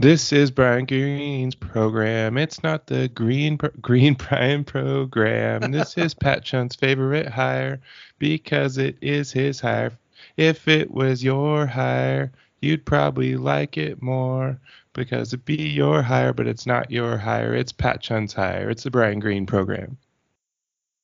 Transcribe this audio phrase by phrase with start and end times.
[0.00, 2.38] This is Brian Green's program.
[2.38, 5.72] It's not the Green pro- Green Brian program.
[5.72, 7.80] This is Pat Chun's favorite hire
[8.20, 9.92] because it is his hire.
[10.36, 12.30] If it was your hire,
[12.60, 14.60] you'd probably like it more
[14.92, 17.52] because it'd be your hire, but it's not your hire.
[17.54, 18.70] It's Pat Chun's hire.
[18.70, 19.96] It's the Brian Green program.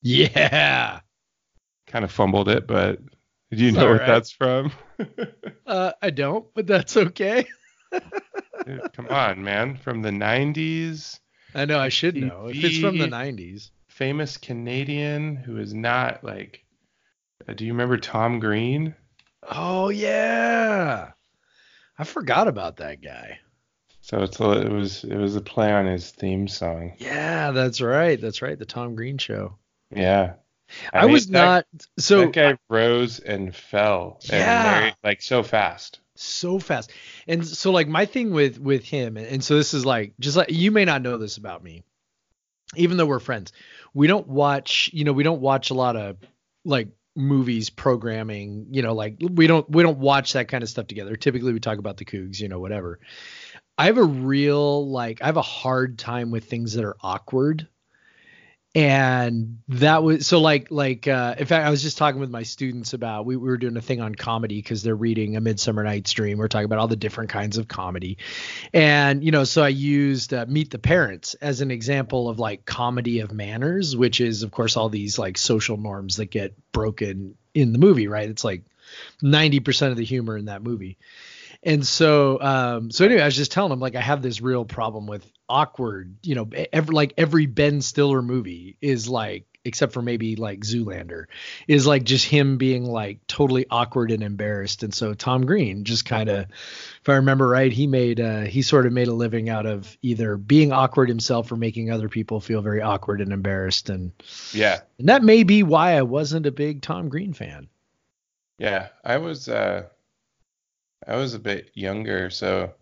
[0.02, 1.00] Yeah.
[1.88, 3.00] Kind of fumbled it, but
[3.50, 4.06] do you It's know what right.
[4.06, 4.70] that's from?
[5.66, 7.46] Uh, I don't, but that's okay.
[8.66, 9.76] Dude, come on, man.
[9.76, 11.18] From the 90s.
[11.54, 12.48] I know I should know.
[12.48, 13.70] If it's from the 90s.
[13.88, 16.64] famous Canadian who is not like.
[17.48, 18.94] Uh, do you remember Tom Green?
[19.48, 21.10] Oh yeah.
[21.98, 23.38] I forgot about that guy.
[24.00, 26.94] So it's a, it was it was a play on his theme song.
[26.98, 28.20] Yeah, that's right.
[28.20, 28.58] That's right.
[28.58, 29.56] The Tom Green show.
[29.94, 30.34] Yeah.
[30.92, 31.66] I, mean, was that- not
[31.98, 34.18] so that guy rose and fell.
[34.30, 34.62] And Yeah.
[34.80, 36.00] married, like so fast.
[36.16, 36.92] So fast.
[37.26, 40.50] And so like my thing with with him and so this is like just like
[40.50, 41.82] you may not know this about me.
[42.76, 43.52] Even though we're friends,
[43.92, 46.16] we don't watch, you know, we don't watch a lot of
[46.64, 50.86] like movies programming, you know, like we don't we don't watch that kind of stuff
[50.86, 51.16] together.
[51.16, 52.98] Typically we talk about the Cougs, you know, whatever.
[53.76, 57.68] I have a real like I have a hard time with things that are awkward.
[58.76, 62.42] And that was so like like uh in fact I was just talking with my
[62.42, 65.84] students about we, we were doing a thing on comedy because they're reading a Midsummer
[65.84, 66.38] Night's Dream.
[66.38, 68.18] We're talking about all the different kinds of comedy.
[68.72, 72.64] And you know, so I used uh, Meet the Parents as an example of like
[72.64, 77.36] comedy of manners, which is of course all these like social norms that get broken
[77.54, 78.28] in the movie, right?
[78.28, 78.62] It's like
[79.22, 80.98] 90% of the humor in that movie.
[81.64, 84.64] And so, um, so anyway, I was just telling him like I have this real
[84.64, 90.02] problem with awkward, you know, every like every Ben Stiller movie is like, except for
[90.02, 91.24] maybe like Zoolander,
[91.66, 94.82] is like just him being like totally awkward and embarrassed.
[94.82, 98.60] And so Tom Green just kind of, if I remember right, he made uh, he
[98.60, 102.40] sort of made a living out of either being awkward himself or making other people
[102.40, 103.88] feel very awkward and embarrassed.
[103.88, 104.12] And
[104.52, 104.80] Yeah.
[104.98, 107.68] and that may be why I wasn't a big Tom Green fan.
[108.58, 108.88] Yeah.
[109.02, 109.84] I was uh
[111.06, 112.74] I was a bit younger, so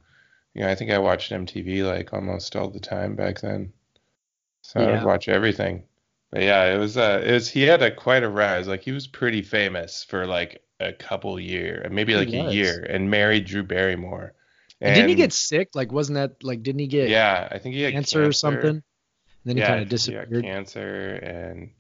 [0.55, 3.73] you know, I think I watched MTV like almost all the time back then.
[4.63, 4.93] So I Yeah.
[4.93, 5.85] would watch everything.
[6.31, 8.69] But yeah, it was uh it was he had a quite a rise.
[8.69, 13.11] Like he was pretty famous for like a couple year, maybe like a year, and
[13.11, 14.35] married Drew Barrymore.
[14.81, 15.71] And didn't he get sick?
[15.75, 18.71] Like, wasn't that like, didn't he get Yeah, I think he had cancer, or something?
[18.71, 18.83] And
[19.45, 20.43] then he kind I of think he got disappeared.
[20.43, 21.71] cancer and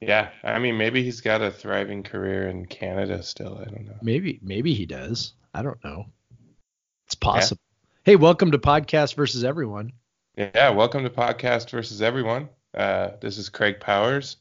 [0.00, 3.58] yeah, I mean maybe he's got a thriving career in Canada still.
[3.58, 4.00] I don't know.
[4.02, 5.32] Maybe, maybe he does.
[5.54, 6.06] I don't know.
[7.06, 7.60] It's possible.
[8.04, 9.92] Hey, welcome to Podcast versus Everyone.
[10.34, 12.48] Yeah, welcome to Podcast versus Everyone.
[12.74, 14.38] Uh, this is Craig Powers,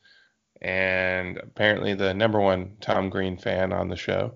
[0.62, 4.36] and apparently the number one Tom Green fan on the show,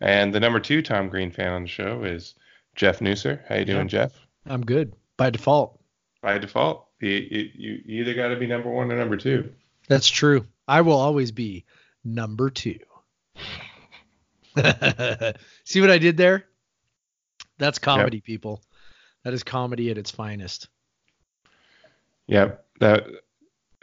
[0.00, 2.34] and the number two Tom Green fan on the show is
[2.74, 3.40] Jeff Nusser.
[3.46, 4.12] How you doing, Jeff?
[4.46, 5.78] I'm good by default.
[6.22, 7.50] By default, you, you,
[7.84, 9.52] you either got to be number one or number two.
[9.88, 10.46] That's true.
[10.66, 11.66] I will always be
[12.02, 12.78] number two.
[15.64, 16.46] See what I did there?
[17.58, 18.62] That's comedy, people.
[19.24, 20.68] That is comedy at its finest.
[22.26, 22.64] Yep.
[22.80, 23.06] That.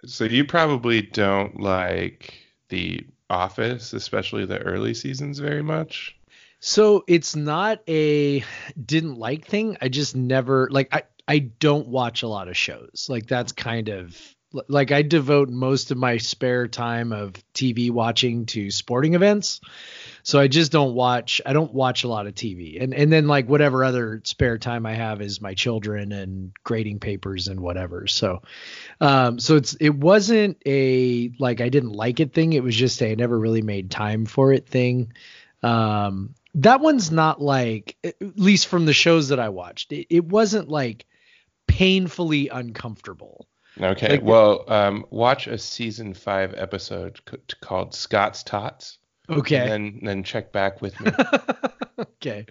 [0.05, 2.33] So you probably don't like
[2.69, 6.17] The Office, especially the early seasons, very much.
[6.59, 8.43] So it's not a
[8.85, 9.77] didn't like thing.
[9.81, 13.07] I just never like I I don't watch a lot of shows.
[13.09, 14.19] Like that's kind of
[14.67, 19.61] like I devote most of my spare time of TV watching to sporting events.
[20.23, 22.81] So I just don't watch I don't watch a lot of TV.
[22.81, 26.99] And and then like whatever other spare time I have is my children and grading
[26.99, 28.07] papers and whatever.
[28.07, 28.41] So
[28.99, 32.53] um so it's it wasn't a like I didn't like it thing.
[32.53, 35.13] It was just a I never really made time for it thing.
[35.63, 39.93] Um that one's not like at least from the shows that I watched.
[39.93, 41.05] It, it wasn't like
[41.67, 43.47] painfully uncomfortable.
[43.79, 44.09] Okay.
[44.09, 48.97] Like- well, um, watch a season five episode c- called Scott's Tots.
[49.29, 49.57] Okay.
[49.57, 51.11] And then then check back with me.
[51.99, 52.45] okay.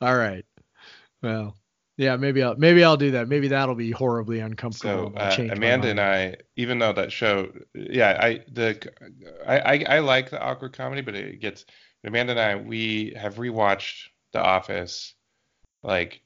[0.00, 0.44] All right.
[1.22, 1.56] Well,
[1.96, 3.28] yeah, maybe I'll maybe I'll do that.
[3.28, 5.12] Maybe that'll be horribly uncomfortable.
[5.14, 6.00] So uh, Amanda and.
[6.00, 8.90] I, even though that show, yeah, I the
[9.46, 11.64] I, I I like the awkward comedy, but it gets
[12.02, 15.14] Amanda and I we have rewatched The Office
[15.84, 16.20] like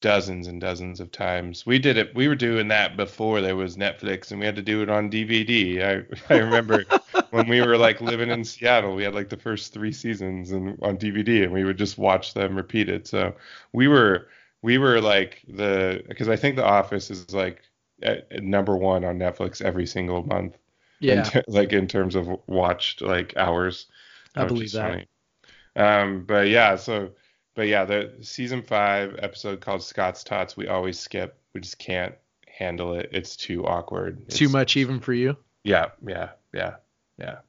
[0.00, 1.66] dozens and dozens of times.
[1.66, 2.14] We did it.
[2.14, 5.10] We were doing that before there was Netflix, and we had to do it on
[5.10, 5.82] DVD.
[6.30, 6.84] I I remember
[7.30, 10.78] when we were like living in Seattle, we had like the first three seasons and
[10.82, 13.06] on DVD, and we would just watch them repeated.
[13.06, 13.34] So
[13.72, 14.28] we were
[14.62, 17.62] we were like the because I think The Office is like
[18.02, 20.56] at, at number one on Netflix every single month.
[21.08, 23.86] in yeah, ter- like in terms of watched like hours.
[24.34, 24.90] I believe that.
[24.90, 25.06] funny.
[25.76, 27.10] Um, but yeah, so
[27.60, 31.38] but yeah, the season five episode called Scott's Tots, we always skip.
[31.52, 32.14] We just can't
[32.48, 33.10] handle it.
[33.12, 34.30] It's too awkward.
[34.30, 35.36] Too much even for you.
[35.62, 36.76] Yeah, yeah, yeah,
[37.18, 37.40] yeah.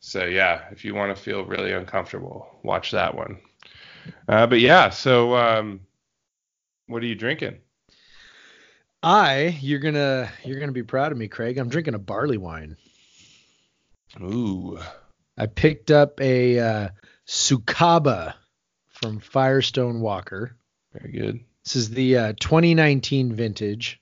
[0.00, 3.38] So yeah, if you want to feel really uncomfortable, watch that one.
[4.28, 5.80] Uh, but yeah, so um,
[6.86, 7.56] what are you drinking?
[9.02, 11.56] I, you're gonna you're gonna be proud of me, Craig.
[11.56, 12.76] I'm drinking a barley wine.
[14.20, 14.78] Ooh,
[15.38, 16.88] I picked up a uh,
[17.26, 18.34] Sucaba
[19.00, 20.56] from Firestone Walker.
[20.92, 21.40] very good.
[21.64, 24.00] This is the uh, 2019 vintage.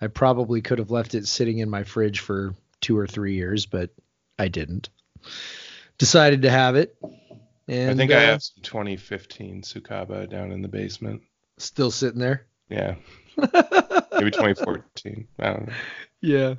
[0.00, 3.66] I probably could have left it sitting in my fridge for two or three years,
[3.66, 3.90] but
[4.38, 4.88] I didn't.
[5.98, 6.96] Decided to have it.
[7.68, 11.22] And I think I uh, have some 2015 Sucaba down in the basement.
[11.58, 12.46] still sitting there.
[12.68, 12.94] Yeah,
[13.36, 15.28] maybe 2014.
[15.38, 15.72] I don't know.
[16.20, 16.54] yeah.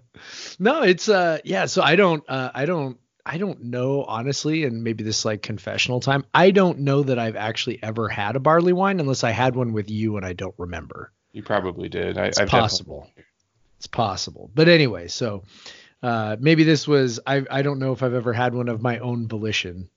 [0.60, 4.84] No, it's uh yeah, so I don't uh I don't I don't know honestly, and
[4.84, 6.25] maybe this is like confessional time.
[6.34, 9.72] I don't know that I've actually ever had a barley wine unless I had one
[9.74, 11.12] with you and I don't remember.
[11.31, 12.18] You probably did.
[12.18, 13.10] I, It's I've definitely- possible.
[13.78, 14.50] It's possible.
[14.56, 15.44] But anyway, so
[16.02, 19.00] uh, maybe this was I I don't know if I've ever had one of my
[19.00, 19.90] own volition.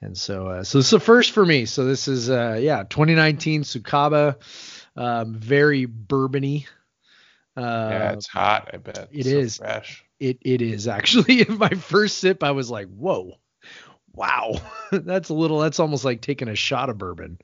[0.00, 1.64] And so uh, so this is a first for me.
[1.66, 4.36] So this is uh yeah, 2019 Sucaba
[4.96, 6.66] um very bourbony.
[7.56, 8.70] Uh yeah, it's hot.
[8.72, 9.08] I bet.
[9.12, 9.56] it so is.
[9.58, 10.04] fresh.
[10.20, 13.32] it it is actually in my first sip I was like, "Whoa.
[14.12, 14.54] Wow.
[14.92, 17.38] that's a little that's almost like taking a shot of bourbon."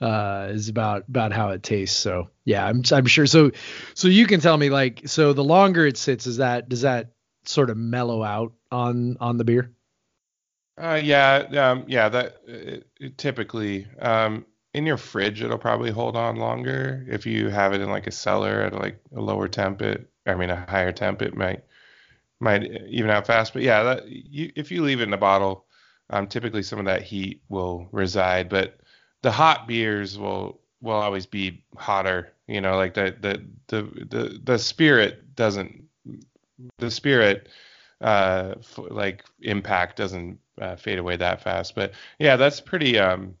[0.00, 1.98] Uh is about about how it tastes.
[1.98, 3.50] So, yeah, I'm I'm sure so
[3.94, 7.12] so you can tell me like so the longer it sits is that does that
[7.44, 9.72] sort of mellow out on on the beer?
[10.78, 12.08] Uh, yeah, um, yeah.
[12.08, 17.04] That it, it typically um, in your fridge, it'll probably hold on longer.
[17.08, 20.34] If you have it in like a cellar at like a lower temp, it, I
[20.34, 21.64] mean a higher temp, it might
[22.40, 23.52] might even out fast.
[23.52, 25.66] But yeah, that, you, if you leave it in a bottle,
[26.10, 28.48] um, typically some of that heat will reside.
[28.48, 28.80] But
[29.22, 32.32] the hot beers will will always be hotter.
[32.46, 35.84] You know, like the the the the, the spirit doesn't
[36.78, 37.48] the spirit
[38.00, 43.34] uh f- like impact doesn't uh, fade away that fast but yeah that's pretty um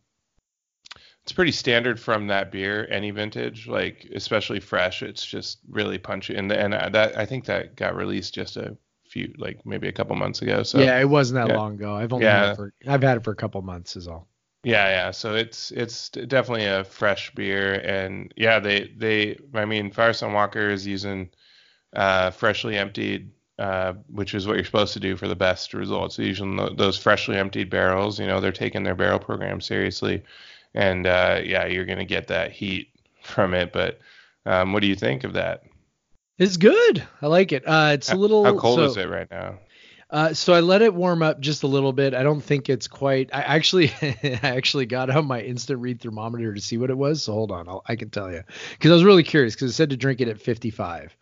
[1.24, 6.34] it's pretty standard from that beer any vintage like especially fresh it's just really punchy
[6.34, 8.76] and and uh, that I think that got released just a
[9.08, 11.58] few like maybe a couple months ago so yeah, it wasn't that yeah.
[11.58, 11.96] long ago.
[11.96, 12.52] I've only had Yeah.
[12.52, 14.28] it for I've had it for a couple months is all.
[14.62, 15.10] Yeah, yeah.
[15.10, 20.68] So it's it's definitely a fresh beer, and yeah, they they I mean Firestone Walker
[20.68, 21.30] is using
[21.94, 26.18] uh, freshly emptied, uh, which is what you're supposed to do for the best results.
[26.18, 28.20] Using those freshly emptied barrels.
[28.20, 30.22] You know, they're taking their barrel program seriously,
[30.74, 32.88] and uh, yeah, you're gonna get that heat
[33.22, 33.72] from it.
[33.72, 34.00] But
[34.46, 35.64] um, what do you think of that?
[36.38, 37.06] It's good.
[37.20, 37.64] I like it.
[37.66, 39.58] Uh it's a little How cold so- is it right now?
[40.12, 42.14] Uh, so I let it warm up just a little bit.
[42.14, 43.30] I don't think it's quite.
[43.32, 47.22] I actually, I actually got out my instant read thermometer to see what it was.
[47.22, 49.74] So hold on, I'll, I can tell you because I was really curious because it
[49.74, 51.16] said to drink it at 55.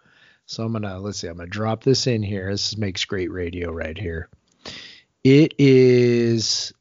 [0.47, 1.27] So I'm gonna let's see.
[1.29, 2.51] I'm gonna drop this in here.
[2.51, 4.31] This makes great radio right here.
[5.23, 6.73] It is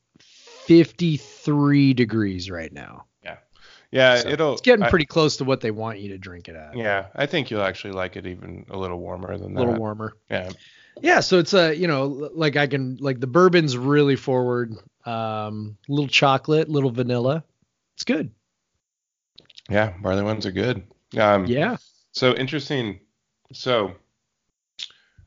[0.68, 3.06] 53 degrees right now.
[3.90, 4.52] Yeah, So it'll.
[4.52, 6.76] it's getting I- pretty close to what they want you to drink it at.
[6.76, 9.60] yeah, I think you'll actually like it even a little warmer than that.
[9.60, 10.18] a little warmer.
[10.30, 10.50] Yeah.
[11.02, 14.74] Yeah, so it's a you know like I can like the bourbon's really forward,
[15.06, 17.46] um, little chocolate, little vanilla.
[17.96, 18.30] It's good.
[19.70, 20.84] Yeah, barley ones are good.
[21.18, 21.78] Um, Yeah.
[22.12, 23.00] So interesting.
[23.54, 23.94] So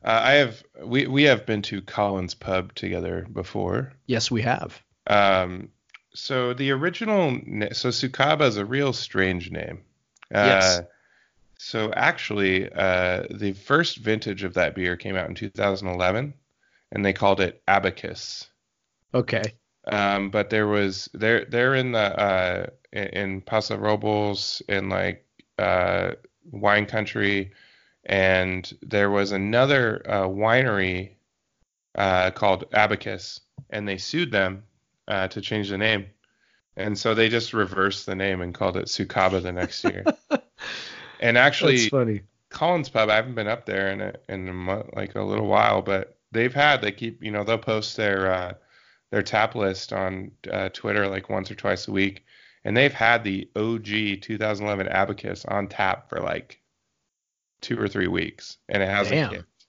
[0.03, 3.93] uh, I have we we have been to Collins Pub together before.
[4.05, 4.79] Yes, we have.
[5.07, 5.69] Um,
[6.13, 7.31] so the original
[7.71, 9.83] so Sucaba is a real strange name.
[10.33, 10.81] Uh, Yes.
[11.57, 16.33] So actually, uh, the first vintage of that beer came out in 2011,
[16.91, 18.47] and they called it Abacus.
[19.13, 19.43] Okay.
[19.85, 25.25] Um, but there was they're they're in the uh in, in Paso Robles in like
[25.59, 26.13] uh
[26.51, 27.51] wine country,
[28.05, 31.11] and there was another uh, winery
[31.95, 33.39] uh called Abacus,
[33.69, 34.63] and they sued them
[35.11, 36.07] uh to change the name,
[36.75, 40.05] and so they just reversed the name and called it Sucaba the next year.
[41.19, 42.21] and actually, That's funny.
[42.49, 45.47] Collins Pub, I haven't been up there in a, in a month, like a little
[45.47, 48.53] while, but they've had they keep you know they'll post their uh,
[49.11, 52.23] their tap list on uh, Twitter like once or twice a week,
[52.63, 56.59] and they've had the OG 2011 Abacus on tap for like
[57.61, 59.29] two or three weeks, and it hasn't Damn.
[59.33, 59.65] kicked.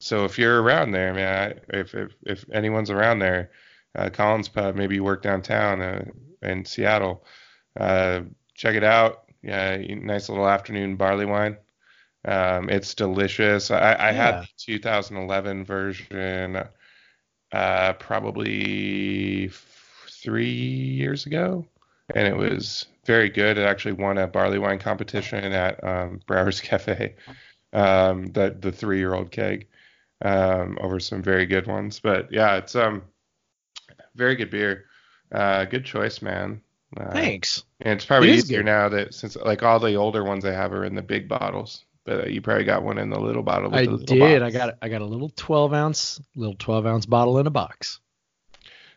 [0.00, 3.50] So if you're around there, man, I- if if if anyone's around there,
[3.94, 6.04] uh, Collins Pub, maybe you work downtown uh,
[6.42, 7.24] in Seattle,
[7.78, 8.22] uh,
[8.54, 9.24] check it out.
[9.42, 11.56] Yeah, nice little afternoon barley wine.
[12.26, 13.70] Um, it's delicious.
[13.70, 16.62] I, I had the 2011 version,
[17.52, 21.66] uh, probably f- three years ago,
[22.14, 23.58] and it was very good.
[23.58, 27.14] It actually won a barley wine competition at um, Brouwer's Cafe,
[27.72, 29.68] um, the the three year old keg,
[30.22, 32.00] um, over some very good ones.
[32.00, 33.02] But yeah, it's um
[34.20, 34.84] very good beer.
[35.32, 36.60] Uh, good choice, man.
[36.96, 37.64] Uh, Thanks.
[37.80, 38.66] And it's probably It easier good.
[38.66, 41.84] now that since like all the older ones I have are in the big bottles,
[42.04, 43.70] but uh, you probably got one in the little bottle.
[43.70, 44.40] With I the little did.
[44.42, 44.54] box.
[44.54, 48.00] I got I got a little 12 ounce little 12 ounce bottle in a box.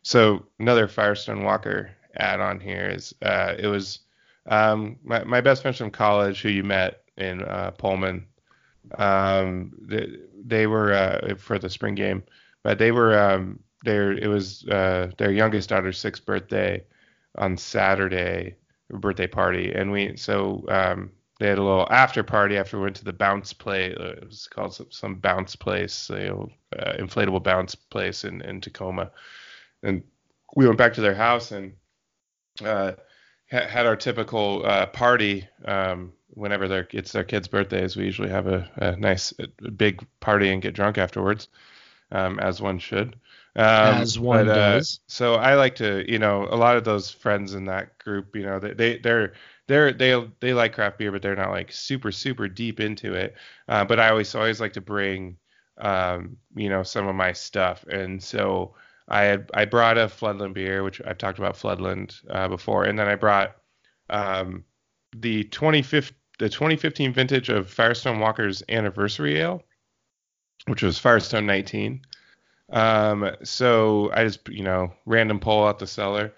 [0.02, 4.00] So another Firestone Walker add on here is uh, it was
[4.48, 8.26] um, my my best friends from college who you met in uh, Pullman.
[8.98, 10.08] Um, they,
[10.44, 12.24] they were uh, for the spring game,
[12.64, 16.84] but they were um, their it was uh, their youngest daughter's sixth birthday
[17.38, 18.56] on Saturday
[18.90, 22.96] birthday party, and we so um, they had a little after party after we went
[22.98, 23.94] to the bounce play.
[23.96, 26.50] Uh, it was called some, some bounce place, you know,
[26.80, 29.12] uh, inflatable bounce place in, in Tacoma,
[29.84, 30.04] and
[30.56, 31.74] we went back to their house and
[32.64, 32.94] uh,
[33.52, 35.48] ha- had our typical uh, party.
[35.66, 40.06] Um, whenever their it's their kids' birthdays, we usually have a, a nice a big
[40.20, 41.48] party and get drunk afterwards,
[42.12, 43.16] um, as one should.
[43.56, 45.00] Um, As one but, uh, does.
[45.08, 48.44] So I like to, you know, a lot of those friends in that group, you
[48.44, 49.34] know, they, they they're
[49.68, 53.36] they're they they like craft beer, but they're not like super super deep into it.
[53.68, 55.38] Uh, but I always always like to bring,
[55.78, 58.74] um, you know, some of my stuff, and so
[59.08, 62.98] I had I brought a Floodland beer, which I've talked about Floodland uh, before, and
[62.98, 63.56] then I brought
[64.10, 64.64] um,
[65.16, 69.64] the 2015 the 2015 vintage of Firestone Walker's Anniversary Ale,
[70.66, 72.02] which was Firestone 19.
[72.72, 76.34] Um, so I just you know random pull out the cellar.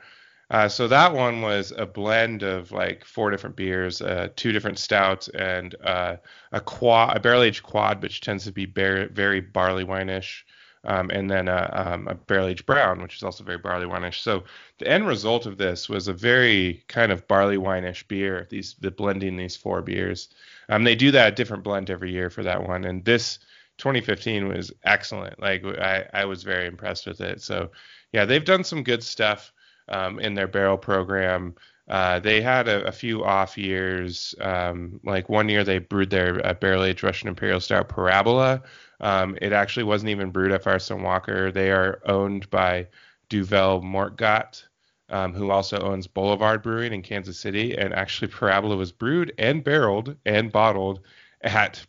[0.52, 4.78] Uh, so that one was a blend of like four different beers, uh, two different
[4.78, 6.18] stouts, and uh,
[6.52, 10.46] a quad, a barrel aged quad, which tends to be bar- very barley wine-ish,
[10.84, 14.22] um, and then a, um, a barrel aged brown, which is also very barley wine-ish.
[14.22, 14.44] So
[14.78, 18.46] the end result of this was a very kind of barley wine-ish beer.
[18.48, 20.30] These the blending these four beers.
[20.70, 23.40] Um, they do that different blend every year for that one, and this
[23.78, 25.40] 2015 was excellent.
[25.40, 27.42] Like I, I was very impressed with it.
[27.42, 27.72] So
[28.12, 29.52] yeah, they've done some good stuff
[29.90, 31.56] um, in their barrel program.
[31.88, 34.34] Uh, they had a, a few off years.
[34.42, 38.64] Um, like one year they brewed their uh, barrel aged Russian Imperial Stout Parabola.
[39.02, 41.52] Um, it actually wasn't even brewed at Firestone Walker.
[41.52, 42.88] They are owned by
[43.30, 44.64] Duvel Moortgat,
[45.10, 47.78] um, who also owns Boulevard Brewing in Kansas City.
[47.78, 51.02] And actually, Parabola was brewed and barreled and bottled
[51.46, 51.86] at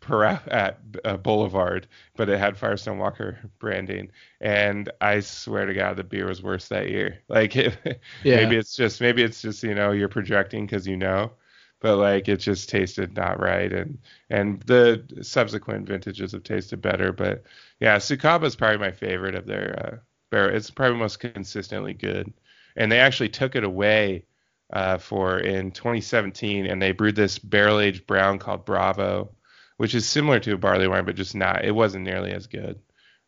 [0.47, 4.11] at uh, Boulevard, but it had Firestone Walker branding.
[4.41, 7.19] And I swear to God, the beer was worse that year.
[7.29, 8.35] Like it, Yeah.
[8.35, 11.33] maybe it's just maybe it's just you know you're projecting because you know,
[11.79, 13.71] but like it just tasted not right.
[13.73, 13.99] And
[14.29, 17.11] and the subsequent vintages have tasted better.
[17.11, 17.43] But
[17.79, 19.97] yeah, Sucaba is probably my favorite of their uh,
[20.31, 20.55] barrel.
[20.55, 22.33] It's probably most consistently good.
[22.75, 24.25] And they actually took it away
[24.73, 29.31] uh, for in 2017, and they brewed this barrel aged brown called Bravo,
[29.77, 31.63] which is similar to a barley wine, but just not.
[31.63, 32.79] It wasn't nearly as good.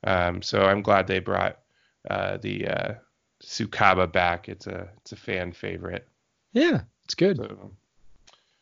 [0.04, 1.60] Um, so I'm glad they brought
[2.10, 2.94] uh, the uh,
[3.44, 4.50] Sucaba back.
[4.50, 6.08] It's a it's a fan favorite.
[6.54, 7.38] Yeah, it's good.
[7.38, 7.72] So,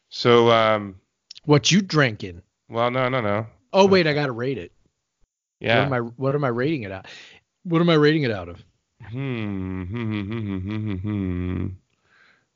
[0.09, 0.95] so um,
[1.45, 2.41] What you drinking?
[2.69, 3.47] well, no, no, no.
[3.73, 4.71] Oh wait, I gotta rate it.
[5.59, 5.79] Yeah.
[5.79, 7.07] What am I what am I rating it at?
[7.63, 8.63] What am I rating it out of?
[9.03, 9.83] Hmm.
[9.83, 11.67] hmm, hmm, hmm, hmm, hmm,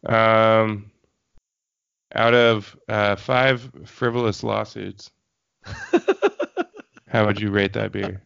[0.05, 0.13] hmm.
[0.13, 0.91] Um,
[2.15, 5.11] out of uh, five frivolous lawsuits,
[7.07, 8.21] how would you rate that beer?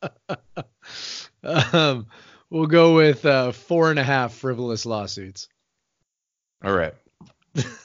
[1.43, 2.07] um,
[2.49, 5.47] we'll go with uh, four and a half frivolous lawsuits.
[6.63, 6.93] All right.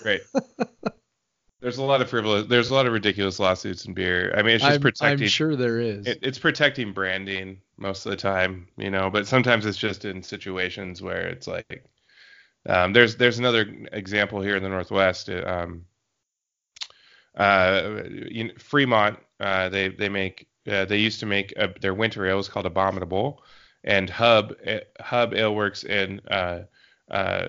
[0.03, 0.23] Great.
[1.61, 2.47] There's a lot of frivolous.
[2.47, 4.33] There's a lot of ridiculous lawsuits in beer.
[4.35, 5.25] I mean, it's just I'm, protecting.
[5.25, 6.07] I'm sure there is.
[6.07, 9.11] it, it's protecting branding most of the time, you know.
[9.11, 11.85] But sometimes it's just in situations where it's like,
[12.67, 15.29] um, there's there's another example here in the Northwest.
[15.29, 15.85] uh, Um,
[17.37, 21.95] uh, you know, Fremont, uh, they they make uh, they used to make a, their
[21.95, 23.43] winter ale was called Abominable,
[23.85, 26.63] and Hub uh, Hub Ale Works in uh,
[27.11, 27.49] uh,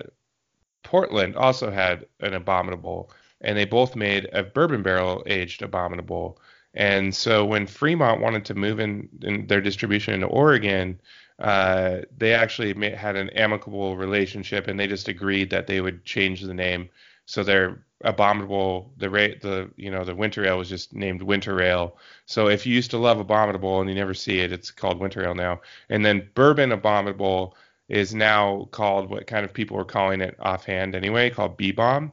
[0.82, 6.40] Portland also had an Abominable, and they both made a bourbon barrel aged Abominable.
[6.74, 10.98] And so when Fremont wanted to move in, in their distribution into Oregon,
[11.38, 16.40] uh, they actually had an amicable relationship, and they just agreed that they would change
[16.40, 16.88] the name.
[17.26, 21.62] So they're abominable, the rate the you know the winter ale was just named winter
[21.62, 21.96] ale.
[22.26, 25.24] So if you used to love abominable and you never see it, it's called winter
[25.24, 25.60] ale now.
[25.88, 27.56] And then bourbon abominable
[27.88, 32.12] is now called what kind of people were calling it offhand anyway, called B bomb.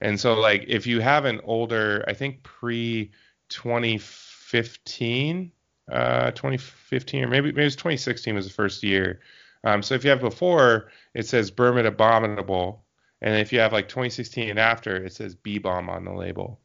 [0.00, 3.10] And so like if you have an older, I think pre
[3.48, 5.52] 2015,
[5.90, 9.20] uh, 2015 or maybe maybe it was 2016 was the first year.
[9.64, 12.84] Um, so if you have before, it says Bourbon Abominable,
[13.20, 16.60] and if you have like 2016 and after, it says B bomb on the label.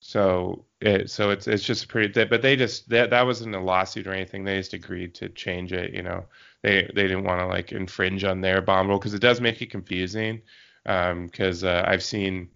[0.00, 2.24] So it so it's it's just pretty.
[2.24, 4.42] But they just that that wasn't a lawsuit or anything.
[4.44, 5.94] They just agreed to change it.
[5.94, 6.24] You know,
[6.62, 9.62] they they didn't want to like infringe on their bomb rule because it does make
[9.62, 10.42] it confusing.
[10.84, 12.48] Because um, uh, I've seen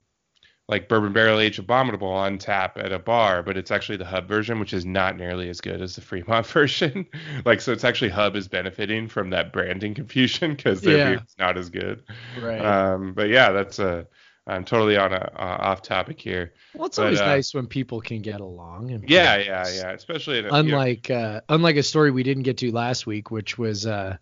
[0.68, 4.26] like bourbon barrel aged abominable on tap at a bar, but it's actually the hub
[4.26, 7.06] version, which is not nearly as good as the Fremont version.
[7.44, 11.08] like, so it's actually hub is benefiting from that branding confusion because their yeah.
[11.10, 12.02] beer's not as good.
[12.40, 12.60] Right.
[12.60, 14.06] Um, but yeah, that's a.
[14.48, 16.52] I'm totally on a uh, off topic here.
[16.72, 18.92] Well, it's but, always uh, nice when people can get along.
[18.92, 19.90] And yeah, yeah, yeah.
[19.90, 23.32] Especially a, unlike you know, uh, unlike a story we didn't get to last week,
[23.32, 24.18] which was uh,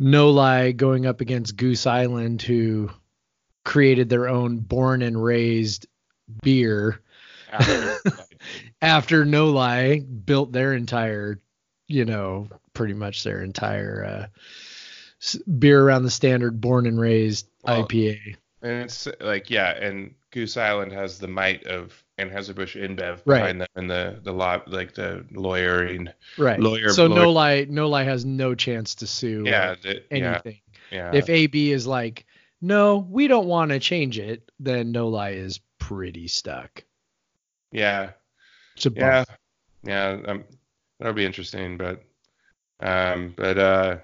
[0.00, 2.90] No-Li going up against Goose Island, who
[3.64, 5.86] created their own born and raised
[6.42, 7.00] beer
[7.50, 7.98] after,
[8.82, 11.40] after No-Li built their entire,
[11.88, 17.86] you know, pretty much their entire uh, beer around the standard born and raised well,
[17.86, 18.36] IPA.
[18.62, 23.40] And it's like yeah, and Goose Island has the might of Anheuser-Busch InBev right.
[23.40, 26.88] behind them and the the law like the lawyering right lawyer.
[26.90, 27.20] So lawyer.
[27.20, 30.60] No Lie No-Li has no chance to sue yeah, the, anything.
[30.90, 31.18] Yeah, yeah.
[31.18, 32.24] If AB is like
[32.64, 36.82] no, we don't want to change it, then No-Li is pretty stuck.
[37.70, 38.12] Yeah.
[38.94, 39.24] yeah.
[39.82, 40.18] Yeah.
[40.26, 40.44] Um,
[40.98, 42.02] that'll be interesting, but,
[42.80, 43.96] um, but, uh,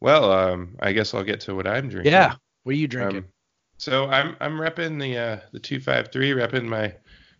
[0.00, 2.12] well, um, I guess I'll get to what I'm drinking.
[2.12, 2.36] Yeah.
[2.62, 3.18] What are you drinking?
[3.18, 3.24] Um,
[3.76, 6.94] so I'm, I'm repping the, uh, the 253, repping my,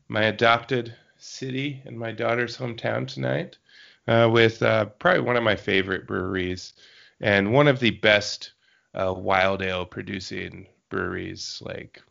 [0.08, 3.56] my adopted city and my daughter's hometown tonight,
[4.06, 6.74] uh, with, uh, probably one of my favorite breweries
[7.20, 8.52] and one of the best,
[8.94, 12.02] uh, wild ale producing breweries like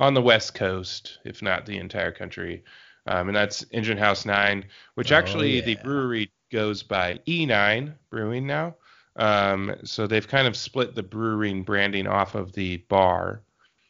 [0.00, 2.64] on the west coast, if not the entire country.
[3.06, 4.64] Um, and that's Engine House Nine,
[4.94, 5.64] which oh, actually yeah.
[5.64, 8.76] the brewery goes by E9 Brewing now.
[9.16, 13.42] Um, so they've kind of split the brewing branding off of the bar.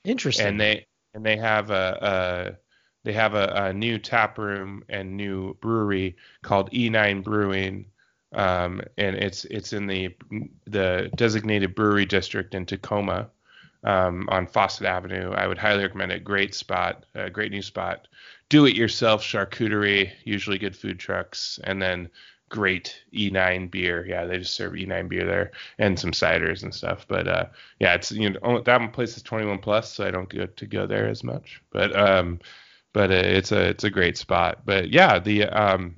[0.04, 0.46] Interesting.
[0.46, 2.56] And they and they have a, a
[3.04, 7.86] they have a, a, new tap room and new brewery called E9 Brewing
[8.32, 10.14] um, and it's it's in the
[10.66, 13.28] the designated brewery district in Tacoma
[13.84, 15.32] um, on Fawcett Avenue.
[15.32, 16.24] I would highly recommend it.
[16.24, 18.08] Great spot, a great new spot.
[18.48, 22.08] Do it yourself charcuterie, usually good food trucks, and then
[22.48, 24.06] great E9 beer.
[24.06, 27.06] Yeah, they just serve E9 beer there and some ciders and stuff.
[27.08, 27.46] But uh,
[27.78, 30.86] yeah, it's you know that place is 21 plus, so I don't get to go
[30.86, 31.62] there as much.
[31.70, 32.40] But um,
[32.92, 34.62] but uh, it's a it's a great spot.
[34.64, 35.94] But yeah, the um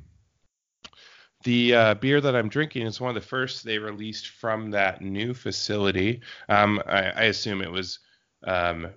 [1.43, 5.01] the uh, beer that I'm drinking is one of the first they released from that
[5.01, 6.21] new facility.
[6.49, 7.99] Um, I, I, assume it was
[8.45, 8.89] um,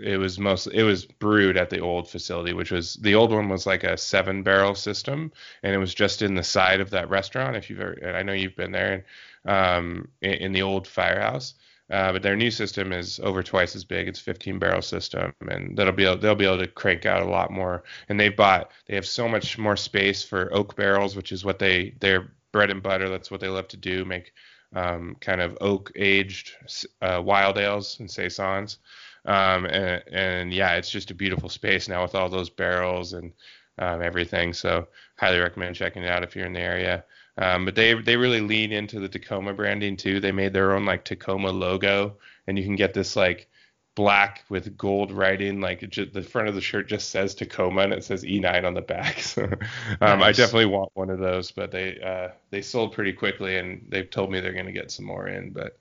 [0.00, 3.48] it was mostly it was brewed at the old facility, which was the old one
[3.48, 7.08] was like a seven barrel system, and it was just in the side of that
[7.08, 7.56] restaurant.
[7.56, 9.04] If you've ever, I know you've been there,
[9.44, 11.54] um, in, in the old firehouse.
[11.92, 14.08] Uh, but their new system is over twice as big.
[14.08, 17.28] It's 15 barrel system, and that'll be able, they'll be able to crank out a
[17.28, 17.84] lot more.
[18.08, 21.58] And they've bought they have so much more space for oak barrels, which is what
[21.58, 23.10] they their bread and butter.
[23.10, 24.32] That's what they love to do, make
[24.74, 26.52] um, kind of oak aged
[27.02, 28.78] uh, wild ales and saisons.
[29.26, 33.32] Um, and, and yeah, it's just a beautiful space now with all those barrels and
[33.78, 34.54] um, everything.
[34.54, 37.04] So highly recommend checking it out if you're in the area.
[37.38, 40.20] Um, but they they really lean into the Tacoma branding too.
[40.20, 43.48] They made their own like Tacoma logo, and you can get this like
[43.94, 45.60] black with gold writing.
[45.60, 48.74] Like just, the front of the shirt just says Tacoma and it says E9 on
[48.74, 49.18] the back.
[49.22, 50.22] So um, nice.
[50.22, 54.10] I definitely want one of those, but they uh, they sold pretty quickly, and they've
[54.10, 55.50] told me they're going to get some more in.
[55.50, 55.78] But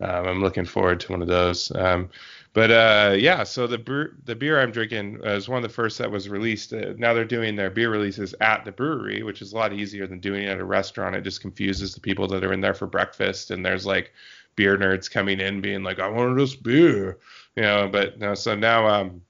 [0.00, 1.72] um, I'm looking forward to one of those.
[1.74, 2.10] Um,
[2.52, 6.10] but uh, yeah, so the the beer I'm drinking is one of the first that
[6.10, 6.72] was released.
[6.72, 10.06] Uh, now they're doing their beer releases at the brewery, which is a lot easier
[10.06, 11.14] than doing it at a restaurant.
[11.14, 14.12] It just confuses the people that are in there for breakfast, and there's like
[14.56, 17.18] beer nerds coming in being like, "I wanted this beer,"
[17.54, 17.88] you know.
[17.88, 19.22] But no, so now um,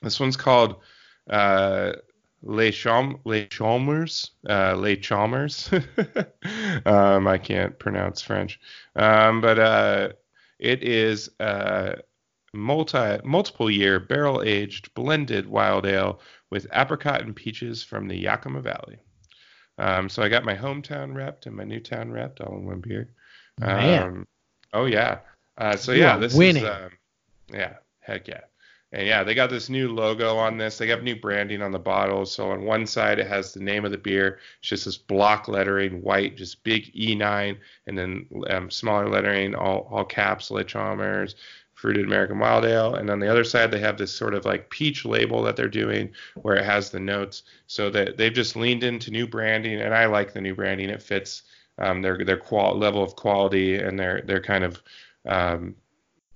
[0.00, 0.76] this one's called
[1.28, 1.92] uh,
[2.42, 5.70] Les Cham Les Chalmers uh, Les Chalmers.
[6.86, 8.58] um, I can't pronounce French,
[8.96, 10.08] um, but uh,
[10.58, 11.96] it is uh
[12.52, 18.60] multi multiple year barrel aged blended wild ale with apricot and peaches from the Yakima
[18.60, 18.98] Valley.
[19.78, 22.80] Um, so I got my hometown repped and my new town repped all in one
[22.80, 23.10] beer.
[23.58, 24.02] Man.
[24.02, 24.26] Um,
[24.72, 25.20] oh yeah.
[25.56, 26.64] Uh, so you yeah, this winning.
[26.64, 26.90] is um,
[27.52, 28.40] yeah, heck yeah.
[28.92, 30.76] And yeah, they got this new logo on this.
[30.76, 32.26] They got new branding on the bottle.
[32.26, 34.40] So on one side it has the name of the beer.
[34.58, 39.88] It's just this block lettering, white, just big E9, and then um, smaller lettering, all
[39.90, 41.36] all caps, Les Chalmers
[41.80, 42.94] fruited American Wild Ale.
[42.94, 45.68] And on the other side, they have this sort of like peach label that they're
[45.68, 46.10] doing
[46.42, 47.42] where it has the notes.
[47.66, 50.90] So that they've just leaned into new branding, and I like the new branding.
[50.90, 51.42] It fits
[51.78, 54.82] um, their their qual- level of quality and their their kind of
[55.26, 55.74] um,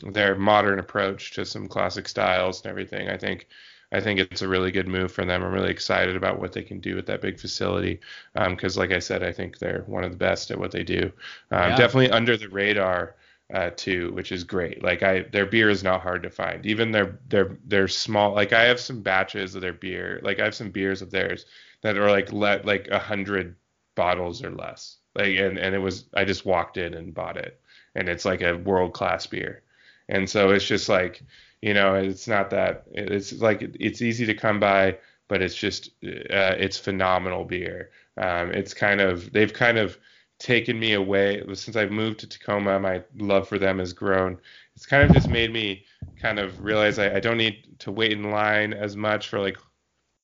[0.03, 3.11] their modern approach to some classic styles and everything.
[3.11, 3.47] I think
[3.93, 5.45] I think it's a really good move for them.
[5.45, 8.01] I'm really excited about what they can do with that big facility
[8.35, 10.83] because, um, like I said, I think they're one of the best at what they
[10.83, 11.13] do.
[11.51, 11.77] Um, yeah.
[11.77, 13.15] Definitely under the radar
[13.55, 14.83] uh, too, which is great.
[14.83, 16.67] Like I, their beer is not hard to find.
[16.67, 18.35] Even their their their small.
[18.35, 20.21] Like I have some batches of their beer.
[20.25, 21.47] Like I have some beers of theirs
[21.83, 23.55] that are like let like a hundred
[23.95, 24.97] bottles or less.
[25.15, 27.61] Like and and it was I just walked in and bought it,
[27.95, 29.63] and it's like a world class beer.
[30.09, 31.23] And so it's just like
[31.63, 35.89] you know it's not that it's like it's easy to come by but it's just
[36.05, 39.97] uh, it's phenomenal beer um, it's kind of they've kind of
[40.45, 42.79] taken me away since I've moved to Tacoma.
[42.79, 44.37] My love for them has grown.
[44.77, 45.87] It's kind of just made me
[46.21, 49.57] kind of realize I, I don't need to wait in line as much for like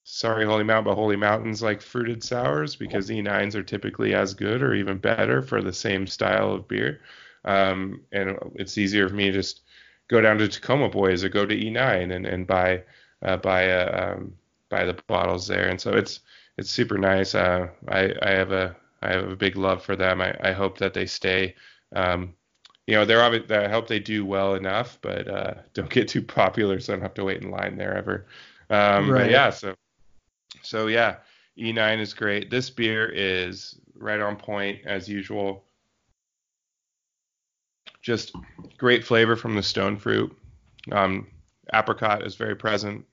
[0.04, 4.62] sorry Holy Mountain, but Holy Mountains like fruited sours because E9s are typically as good
[4.62, 7.00] or even better for the same style of beer.
[7.46, 9.62] Um, and it's easier for me to just
[10.08, 12.82] go down to Tacoma Boys or go to E9 and, and buy
[13.22, 14.34] uh, buy um,
[14.68, 15.68] buy the bottles there.
[15.68, 16.20] And so it's
[16.58, 17.34] it's super nice.
[17.34, 20.20] Uh, I I have a I have a big love for them.
[20.20, 21.54] I, I hope that they stay.
[21.94, 22.34] Um,
[22.86, 26.22] you know, they're obviously, I hope they do well enough, but uh, don't get too
[26.22, 28.26] popular, so I don't have to wait in line there ever.
[28.68, 29.22] Um, right.
[29.22, 29.74] But yeah, so
[30.62, 31.16] so yeah,
[31.58, 32.50] E9 is great.
[32.50, 35.64] This beer is right on point as usual.
[38.02, 38.32] Just
[38.78, 40.36] great flavor from the stone fruit.
[40.90, 41.26] Um,
[41.72, 43.04] apricot is very present.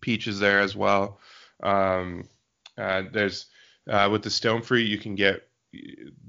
[0.00, 1.20] Peach is there as well.
[1.62, 2.28] Um,
[2.76, 3.46] uh, there's
[3.88, 5.48] uh, with the stone fruit, you can get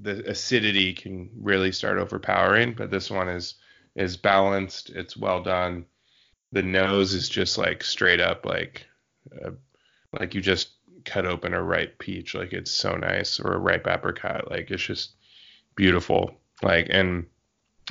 [0.02, 3.56] the acidity can really start overpowering, but this one is
[3.96, 4.90] is balanced.
[4.92, 5.86] It's well done.
[6.52, 8.86] The nose is just like straight up like
[9.46, 9.52] uh,
[10.20, 10.70] like you just
[11.06, 12.36] cut open a ripe peach.
[12.36, 14.50] Like it's so nice, or a ripe apricot.
[14.50, 15.12] Like it's just
[15.76, 16.34] beautiful.
[16.62, 17.26] Like and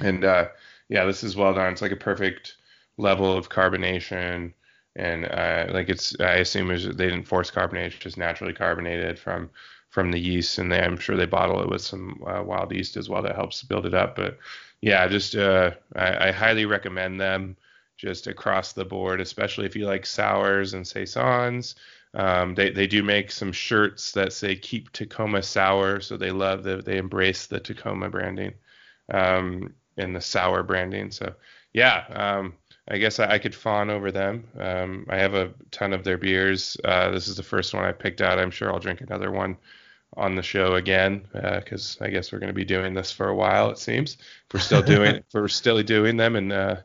[0.03, 0.49] and uh,
[0.89, 1.73] yeah, this is well done.
[1.73, 2.57] It's like a perfect
[2.97, 4.53] level of carbonation
[4.99, 9.49] and uh, like it's I assume they didn't force carbonate, it's just naturally carbonated from
[9.91, 12.97] from the yeast, and they, I'm sure they bottle it with some uh, wild yeast
[12.97, 14.17] as well that helps build it up.
[14.17, 14.39] But
[14.83, 17.57] yeah, just uh, I, I, highly recommend them
[17.97, 21.77] just across the board, especially if you like sours and saisons.
[22.15, 26.65] Um, they they do make some shirts that say "Keep Tacoma Sour," so they love
[26.65, 28.55] that they embrace the Tacoma branding
[29.13, 31.13] um, and the sour branding.
[31.13, 31.35] So
[31.73, 32.05] yeah.
[32.11, 32.55] Um,
[32.91, 34.45] I guess I, I, could fawn over them.
[34.59, 36.77] Um, I have a ton of their beers.
[36.85, 38.39] Uh, this is the first one I picked out.
[38.39, 39.59] I'm sure I'll drink another one
[40.17, 43.29] on the show again because uh, I guess we're going to be doing this for
[43.29, 43.71] a while.
[43.71, 46.77] It seems if we're still doing if we're still doing them and uh,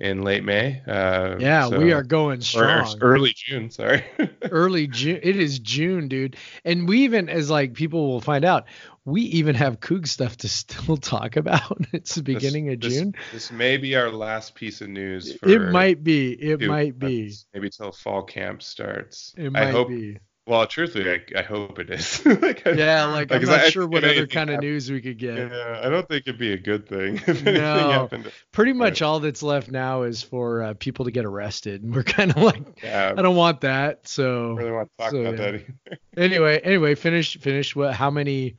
[0.00, 0.82] in late May.
[0.86, 2.96] Uh, yeah, so, we are going strong.
[3.02, 4.04] early June, sorry.
[4.50, 5.20] early June.
[5.22, 6.36] It is June, dude.
[6.64, 8.64] And we even, as like people will find out,
[9.04, 11.78] we even have Coug stuff to still talk about.
[11.92, 13.12] it's the beginning this, of June.
[13.32, 15.36] This, this, may be our last piece of news.
[15.42, 16.32] it might be.
[16.32, 17.34] It might be.
[17.52, 19.34] Maybe till fall camp starts.
[19.36, 20.18] It might I hope, be.
[20.50, 22.26] Well, truthfully, I, I hope it is.
[22.42, 25.16] like, yeah, like, like I'm not I, sure what other kind of news we could
[25.16, 25.38] get.
[25.38, 28.32] Yeah, I don't think it'd be a good thing if no, happened.
[28.50, 32.02] Pretty much all that's left now is for uh, people to get arrested, and we're
[32.02, 34.08] kind of like, yeah, I don't want that.
[34.08, 35.36] So really want to talk so, about yeah.
[35.38, 35.98] that either.
[36.16, 37.94] anyway, anyway, finish finish what?
[37.94, 38.56] How many?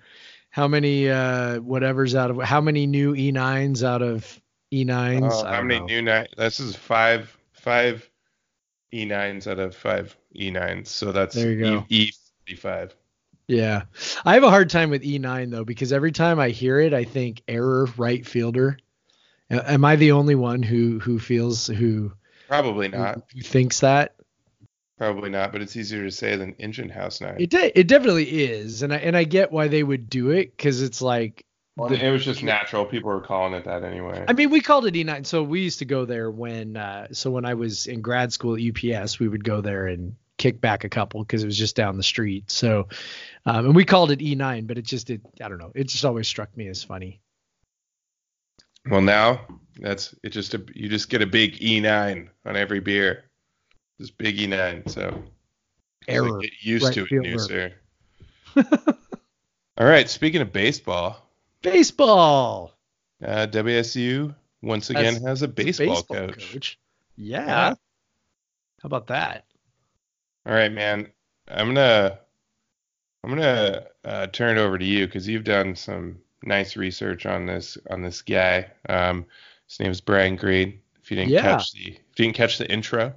[0.49, 1.10] How many?
[1.10, 5.30] Uh, whatever's out of how many new E9s out of E9s?
[5.30, 5.86] Oh, how many know.
[5.88, 6.27] new nine?
[6.38, 8.10] This is five five
[8.93, 10.88] E9s out of five E9s.
[10.88, 11.86] So that's there you go.
[11.89, 12.12] E,
[12.47, 12.91] E55.
[13.47, 13.84] Yeah.
[14.25, 17.04] I have a hard time with E9 though because every time I hear it I
[17.04, 18.77] think error right fielder.
[19.49, 22.13] Am I the only one who who feels who
[22.51, 23.15] Probably not.
[23.15, 24.15] Who, who thinks that?
[24.97, 27.38] Probably not, but it's easier to say than engine house nine.
[27.39, 30.56] It de- it definitely is, and I and I get why they would do it
[30.56, 31.45] because it's like
[31.89, 32.86] it was just natural.
[32.86, 34.26] People were calling it that anyway.
[34.28, 35.26] I mean, we called it E9.
[35.26, 38.56] So we used to go there when, uh, so when I was in grad school
[38.56, 41.76] at UPS, we would go there and kick back a couple because it was just
[41.76, 42.50] down the street.
[42.52, 42.88] So,
[43.46, 46.04] um, and we called it E9, but it just, it, I don't know, it just
[46.06, 47.22] always struck me as funny.
[48.89, 49.41] Well, now
[49.80, 50.30] that's it.
[50.30, 53.26] Just a, you just get a big E9 on every beer.
[54.00, 54.89] This big E9.
[54.89, 55.24] So
[56.08, 56.32] error.
[56.32, 57.74] Like get used right to it, Nusser.
[59.78, 60.10] All right.
[60.10, 61.31] Speaking of baseball,
[61.62, 62.74] Baseball.
[63.24, 66.54] Uh, WSU once again That's, has a baseball, baseball coach.
[66.54, 66.80] coach.
[67.15, 67.45] Yeah.
[67.45, 67.69] yeah.
[68.82, 69.45] How about that?
[70.45, 71.12] All right, man.
[71.47, 72.19] I'm gonna
[73.24, 77.45] I'm gonna uh, turn it over to you because you've done some nice research on
[77.45, 78.67] this on this guy.
[78.89, 79.26] Um,
[79.67, 80.80] his name is Brian Green.
[81.04, 81.41] If you didn't yeah.
[81.41, 83.13] catch the if you didn't catch the intro,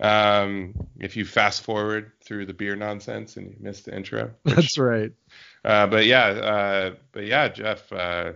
[0.00, 4.78] um, if you fast forward through the beer nonsense and you missed the intro, that's
[4.78, 5.12] right.
[5.64, 7.92] Uh, but yeah, uh, but yeah, Jeff.
[7.92, 8.32] Uh,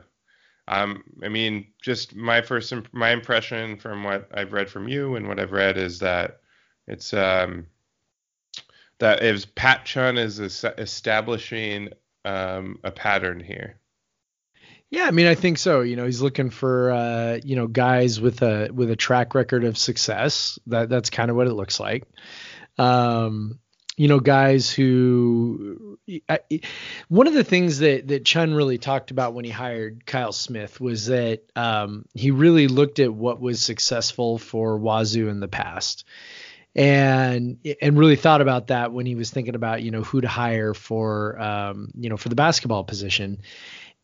[0.68, 5.16] Um, I mean, just my first imp- my impression from what I've read from you
[5.16, 6.40] and what I've read is that
[6.86, 7.66] it's um,
[8.98, 11.90] that is Pat Chun is establishing
[12.24, 13.80] um, a pattern here.
[14.88, 15.80] Yeah, I mean, I think so.
[15.80, 19.64] You know, he's looking for uh, you know guys with a with a track record
[19.64, 20.60] of success.
[20.68, 22.04] That that's kind of what it looks like.
[22.78, 23.58] Um,
[23.96, 26.40] you know, guys who I,
[27.08, 30.80] one of the things that that Chun really talked about when he hired Kyle Smith
[30.80, 36.04] was that um, he really looked at what was successful for Wazoo in the past.
[36.74, 40.28] And and really thought about that when he was thinking about you know who to
[40.28, 43.42] hire for um, you know for the basketball position.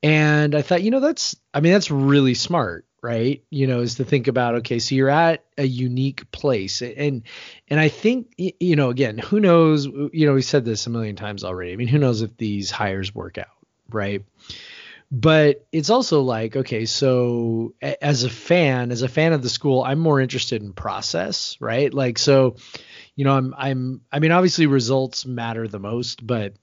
[0.03, 3.43] And i thought you know that's i mean that's really smart right?
[3.51, 6.83] You know is to think about okay so you're at a unique place.
[6.83, 7.23] And
[7.69, 11.17] and i think you know again who knows you know we said this a million
[11.17, 11.73] times already.
[11.73, 13.47] I mean who knows if these hires work out
[13.91, 14.25] right?
[15.11, 19.83] But it's also like okay so as a fan as a fan of the school
[19.83, 21.93] i'm more interested in process right?
[21.93, 22.57] Like so
[23.17, 26.55] you know i'm i'm i mean obviously results matter the most but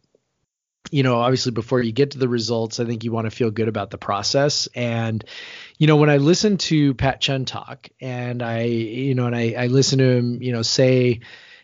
[0.91, 3.52] you know obviously before you get to the results i think you want to feel
[3.52, 5.24] good about the process and
[5.78, 9.56] you know when i listen to pat Chun talk and i you know and i
[9.58, 11.21] i listen to him you know say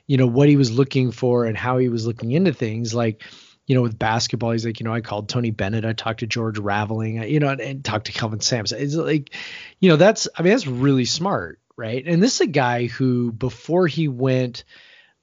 [0.08, 3.24] you know what he was looking for and how he was looking into things like
[3.72, 6.28] you know, with basketball, he's like, you know, I called Tony Bennett, I talked to
[6.28, 8.82] George Raveling, you know, and, and talked to Kelvin Sampson.
[8.82, 9.34] It's like,
[9.80, 12.04] you know, that's, I mean, that's really smart, right?
[12.06, 14.66] And this is a guy who, before he went,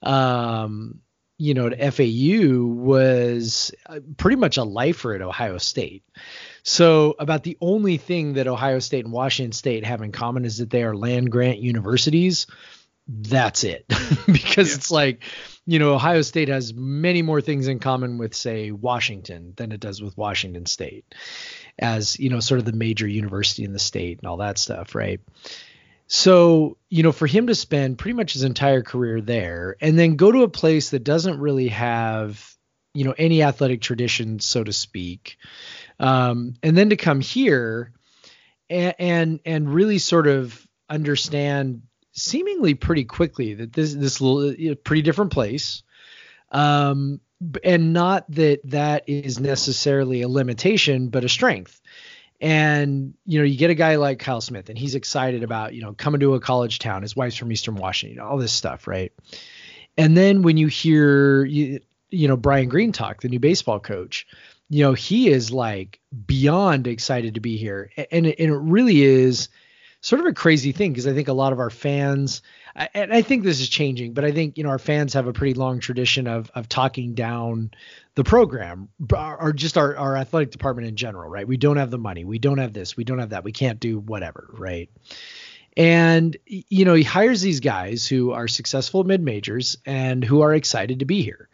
[0.03, 1.01] um,
[1.39, 6.03] you know, to FAU was uh, pretty much a lifer at Ohio State.
[6.65, 10.59] So about the only thing that Ohio State and Washington State have in common is
[10.59, 12.47] that they are land grant universities.
[13.07, 13.87] That's it.
[14.27, 14.75] because yeah.
[14.75, 15.23] it's like
[15.69, 19.81] you know, Ohio State has many more things in common with, say, Washington than it
[19.81, 21.15] does with Washington State,
[21.79, 24.95] as you know, sort of the major university in the state and all that stuff,
[24.95, 25.21] right?
[26.09, 30.17] So, you know, for him to spend pretty much his entire career there and then
[30.17, 32.55] go to a place that doesn't really have,
[32.95, 35.37] you know, any athletic tradition, so to speak,
[36.01, 37.93] um, and then to come here
[38.71, 44.71] and, and and really sort of understand seemingly pretty quickly that this this little you
[44.71, 45.83] know, pretty different place
[46.51, 47.21] um
[47.63, 51.81] and not that that is necessarily a limitation but a strength
[52.41, 55.83] and you know you get a guy like Kyle Smith and he's excited about you
[55.83, 57.03] know coming to a college town.
[57.03, 59.13] His wife's from Eastern Washington all this stuff right?
[59.97, 64.27] And then when you hear you, you know Brian Green talk the new baseball coach
[64.69, 67.91] you know he is like beyond excited to be here.
[67.97, 69.49] And and it really is
[70.01, 72.43] sort of a crazy thing because I think a lot of our fans,
[72.95, 75.33] and I think this is changing, but I think you know our fans have a
[75.33, 77.73] pretty long tradition of of talking down
[78.19, 81.47] the program or just our our athletic department in general, right?
[81.47, 83.79] We don't have the money, we don't have this, we don't have that, we can't
[83.79, 84.91] do whatever, right?
[85.77, 90.53] And you know he hires these guys who are successful mid majors and who are
[90.53, 91.48] excited to be here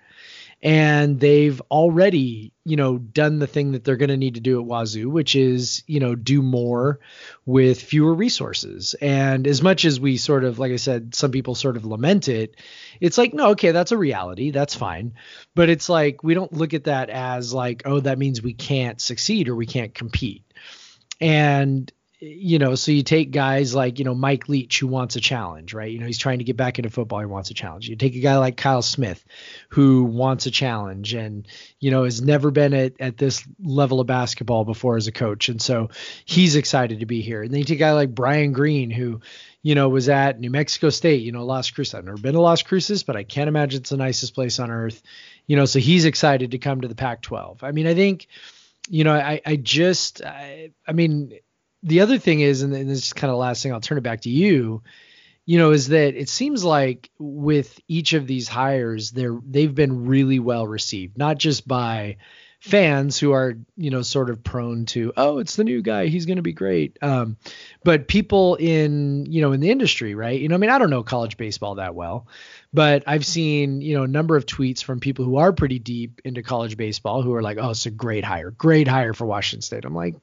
[0.65, 4.59] and they've already you know done the thing that they're going to need to do
[4.59, 6.99] at wazoo which is you know do more
[7.45, 8.95] with fewer resources.
[8.95, 12.29] And as much as we sort of like i said some people sort of lament
[12.29, 12.57] it
[13.01, 14.51] it's like no okay that's a reality.
[14.51, 15.13] That's fine.
[15.55, 19.01] But it's like we don't look at that as like oh that means we can't
[19.01, 20.45] succeed or we can't compete.
[21.21, 21.93] And
[22.25, 25.75] you know, so you take guys like, you know, Mike Leach who wants a challenge,
[25.75, 25.91] right?
[25.91, 27.89] You know, he's trying to get back into football, he wants a challenge.
[27.89, 29.25] You take a guy like Kyle Smith
[29.69, 31.47] who wants a challenge and,
[31.81, 35.49] you know, has never been at, at this level of basketball before as a coach.
[35.49, 35.91] And so
[36.25, 37.43] he's excited to be here.
[37.43, 39.21] And then you take a guy like Brian Green who,
[39.63, 41.95] you know, was at New Mexico State, you know, Las Cruces.
[41.95, 44.71] I've never been to Las Cruces, but I can't imagine it's the nicest place on
[44.71, 45.03] earth.
[45.47, 47.63] You know, so he's excited to come to the Pac 12.
[47.63, 48.29] I mean, I think,
[48.89, 51.33] you know, I, I just, I, I mean,
[51.85, 54.03] the other thing is, and this is kind of the last thing, I'll turn it
[54.03, 54.83] back to you.
[55.47, 60.07] You know, is that it seems like with each of these hires, they're they've been
[60.07, 62.17] really well received, not just by
[62.65, 66.25] fans who are you know sort of prone to oh it's the new guy he's
[66.25, 67.37] going to be great um,
[67.85, 70.89] but people in you know in the industry right you know i mean i don't
[70.89, 72.27] know college baseball that well
[72.73, 76.23] but i've seen you know a number of tweets from people who are pretty deep
[76.25, 79.61] into college baseball who are like oh it's a great hire great hire for washington
[79.61, 80.15] state i'm like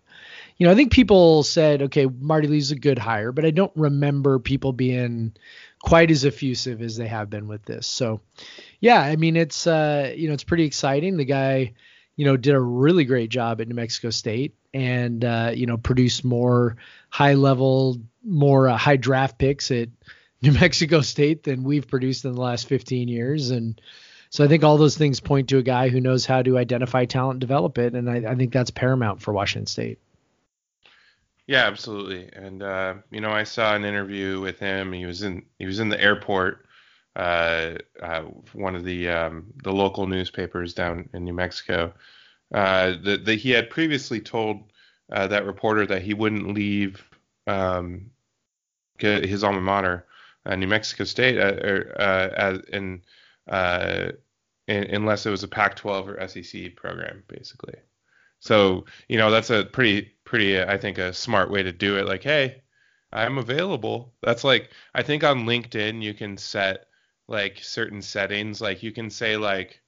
[0.58, 3.72] you know, I think people said, okay, Marty Lee's a good hire, but I don't
[3.76, 5.34] remember people being
[5.80, 7.88] quite as effusive as they have been with this.
[7.88, 8.22] So,
[8.80, 11.18] yeah, I mean, it's uh, you know, it's pretty exciting.
[11.18, 11.74] The guy,
[12.16, 15.78] you know, did a really great job at New Mexico State and uh, you know,
[15.78, 16.78] produced more
[17.10, 19.90] high level, more uh, high draft picks at
[20.42, 23.80] New Mexico State than we've produced in the last 15 years and
[24.32, 27.04] so I think all those things point to a guy who knows how to identify
[27.04, 30.00] talent develop it, and I, I think that's paramount for Washington State.
[31.52, 32.30] Yeah, absolutely.
[32.32, 34.94] And uh, you know, I saw an interview with him.
[34.94, 36.66] He was in he was in the airport.
[37.14, 38.22] Uh, uh,
[38.54, 41.94] one of the um, the local newspapers down in New Mexico.
[42.54, 44.72] Uh, that he had previously told
[45.12, 47.04] uh, that reporter that he wouldn't leave
[47.48, 48.10] um,
[48.98, 50.06] his alma mater,
[50.46, 53.02] uh, New Mexico State, er, uh, in,
[54.70, 57.76] in, unless it was a Pac-12 or SEC program, basically.
[58.40, 62.08] So you know that's a pretty pretty I think a smart way to do it.
[62.08, 62.62] Like, hey,
[63.12, 64.14] I'm available.
[64.24, 66.86] That's like I think on LinkedIn you can set
[67.28, 68.62] like certain settings.
[68.62, 69.82] Like you can say like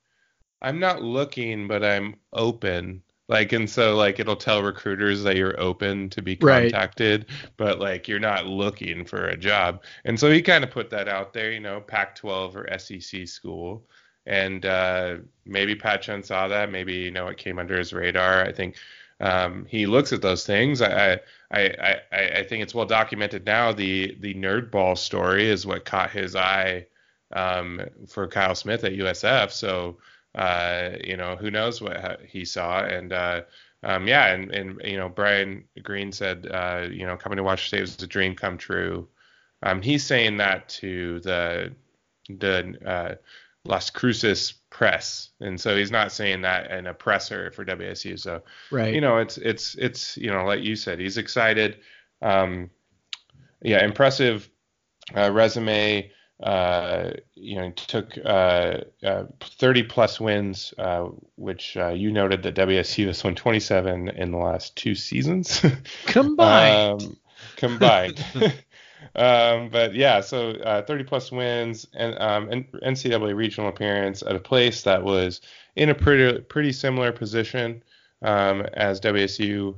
[0.62, 3.03] I'm not looking, but I'm open.
[3.29, 7.49] Like and so like it'll tell recruiters that you're open to be contacted, right.
[7.56, 9.82] but like you're not looking for a job.
[10.03, 13.88] And so he kind of put that out there, you know, Pac-12 or SEC school
[14.25, 16.69] and uh, maybe Pat Chun saw that.
[16.69, 18.43] Maybe you know it came under his radar.
[18.43, 18.75] I think
[19.24, 20.82] um, he looks at those things.
[20.82, 21.14] I,
[21.50, 23.72] I I I think it's well documented now.
[23.72, 26.86] The the nerd ball story is what caught his eye
[27.32, 29.52] um, for Kyle Smith at USF.
[29.52, 29.98] So
[30.36, 33.14] uh, you know who knows what he saw and.
[33.14, 33.42] Uh,
[33.86, 37.86] um, yeah, and, and you know Brian Green said uh, you know coming to Washington
[37.86, 39.10] State was a dream come true.
[39.62, 41.74] Um, he's saying that to the
[42.30, 43.16] the uh,
[43.65, 48.19] Las Cruces press, and so he's not saying that an oppressor for WSU.
[48.19, 51.78] So, right, you know, it's it's it's you know, like you said, he's excited.
[52.21, 52.69] Um,
[53.62, 54.49] yeah, impressive
[55.15, 56.12] uh, resume.
[56.41, 62.56] Uh, you know, took uh, uh, 30 plus wins, uh, which uh, you noted that
[62.56, 65.63] WSU has won 27 in the last two seasons
[66.06, 67.02] combined.
[67.02, 67.17] um,
[67.56, 68.26] combined.
[69.16, 74.39] Um, but yeah, so uh, 30 plus wins and um, NCAA regional appearance at a
[74.39, 75.42] place that was
[75.76, 77.84] in a pretty pretty similar position
[78.22, 79.76] um, as WSU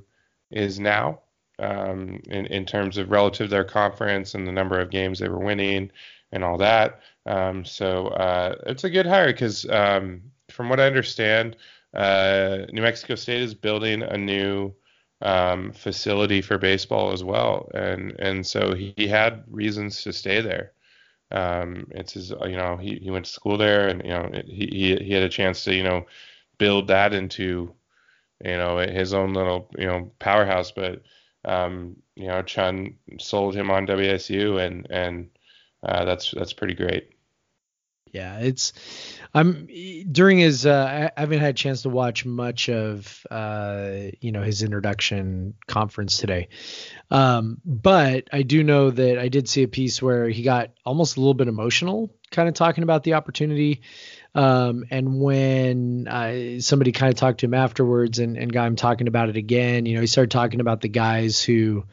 [0.51, 1.19] is now
[1.59, 5.29] um, in in terms of relative to their conference and the number of games they
[5.29, 5.91] were winning
[6.31, 6.99] and all that.
[7.25, 11.55] Um, so uh, it's a good hire because um, from what I understand,
[11.93, 14.73] uh, New Mexico State is building a new
[15.21, 20.41] um, facility for baseball as well, and and so he, he had reasons to stay
[20.41, 20.73] there.
[21.31, 24.67] Um, it's his, you know, he, he went to school there, and you know, he,
[24.67, 26.05] he he had a chance to you know
[26.59, 27.73] build that into
[28.43, 30.71] you know his own little you know powerhouse.
[30.71, 31.03] But
[31.45, 35.29] um, you know, Chun sold him on WSU, and and
[35.83, 37.14] uh, that's that's pretty great.
[38.11, 38.71] Yeah, it's
[39.33, 39.67] I'm
[40.09, 40.65] during his.
[40.65, 45.55] Uh, I haven't had a chance to watch much of uh, you know his introduction
[45.67, 46.47] conference today,
[47.11, 51.17] um, but I do know that I did see a piece where he got almost
[51.17, 53.81] a little bit emotional, kind of talking about the opportunity.
[54.35, 58.75] Um, and when uh, somebody kind of talked to him afterwards and, and got him
[58.75, 61.85] talking about it again, you know, he started talking about the guys who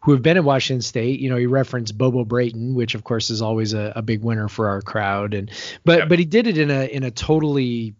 [0.00, 1.20] who have been at Washington State.
[1.20, 4.48] You know, he referenced Bobo Brayton, which of course is always a, a big winner
[4.48, 5.50] for our crowd, and
[5.84, 6.08] but yep.
[6.08, 7.94] but he did it in a in a totally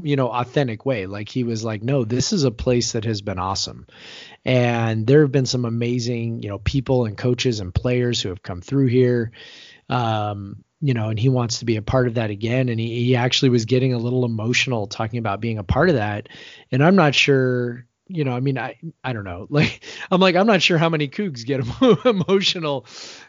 [0.00, 3.20] you know authentic way like he was like no this is a place that has
[3.20, 3.86] been awesome
[4.42, 8.42] and there have been some amazing you know people and coaches and players who have
[8.42, 9.32] come through here
[9.90, 12.68] um you know, and he wants to be a part of that again.
[12.68, 15.94] And he, he actually was getting a little emotional talking about being a part of
[15.94, 16.28] that.
[16.72, 19.46] And I'm not sure, you know, I mean, I, I don't know.
[19.50, 21.60] Like, I'm like, I'm not sure how many Cougs get
[22.04, 22.84] emotional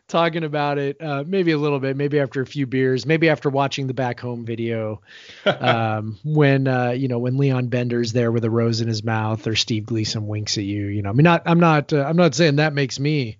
[0.07, 0.99] talking about it.
[0.99, 4.19] Uh, maybe a little bit, maybe after a few beers, maybe after watching the back
[4.19, 5.01] home video.
[5.45, 9.45] um, when, uh, you know, when Leon Bender's there with a rose in his mouth
[9.45, 12.17] or Steve Gleason winks at you, you know, I mean, not, I'm not, uh, I'm
[12.17, 13.37] not saying that makes me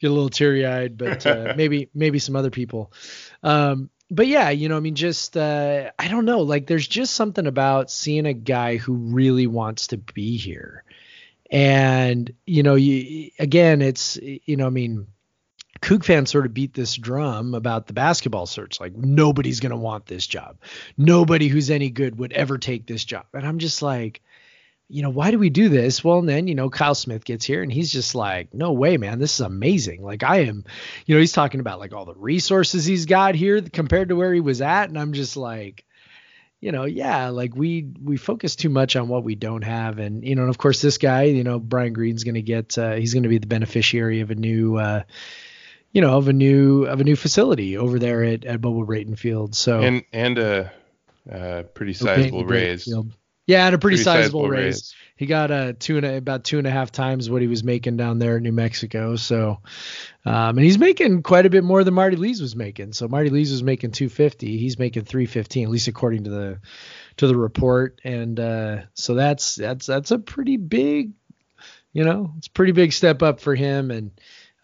[0.00, 2.92] get a little teary eyed, but uh, maybe, maybe some other people.
[3.42, 7.14] Um, but yeah, you know, I mean, just uh, I don't know, like there's just
[7.14, 10.84] something about seeing a guy who really wants to be here,
[11.50, 15.06] and you know, you again, it's you know, I mean,
[15.80, 20.06] Coug fans sort of beat this drum about the basketball search, like nobody's gonna want
[20.06, 20.56] this job,
[20.98, 24.22] nobody who's any good would ever take this job, and I'm just like,
[24.90, 26.02] you know, why do we do this?
[26.02, 28.96] Well, and then, you know, Kyle Smith gets here and he's just like, no way,
[28.96, 30.02] man, this is amazing.
[30.02, 30.64] Like, I am,
[31.06, 34.34] you know, he's talking about like all the resources he's got here compared to where
[34.34, 34.88] he was at.
[34.88, 35.84] And I'm just like,
[36.60, 40.22] you know, yeah, like we we focus too much on what we don't have, and
[40.22, 42.96] you know, and of course, this guy, you know, Brian Green's going to get, uh,
[42.96, 45.04] he's going to be the beneficiary of a new, uh,
[45.92, 49.16] you know, of a new of a new facility over there at at Bobo Brayton
[49.16, 49.54] Field.
[49.54, 50.72] So and and a,
[51.30, 52.84] a pretty sizable raise.
[52.84, 53.10] Field.
[53.50, 54.64] Yeah, and a pretty, pretty sizable, sizable raise.
[54.64, 54.94] raise.
[55.16, 57.62] He got a two and a, about two and a half times what he was
[57.62, 59.16] making down there in New Mexico.
[59.16, 59.58] So,
[60.24, 62.92] um, and he's making quite a bit more than Marty Lees was making.
[62.94, 64.56] So Marty Lees was making 250.
[64.56, 66.60] He's making 315, at least according to the
[67.18, 68.00] to the report.
[68.04, 71.12] And uh, so that's that's that's a pretty big
[71.92, 74.12] You know, it's pretty big step up for him and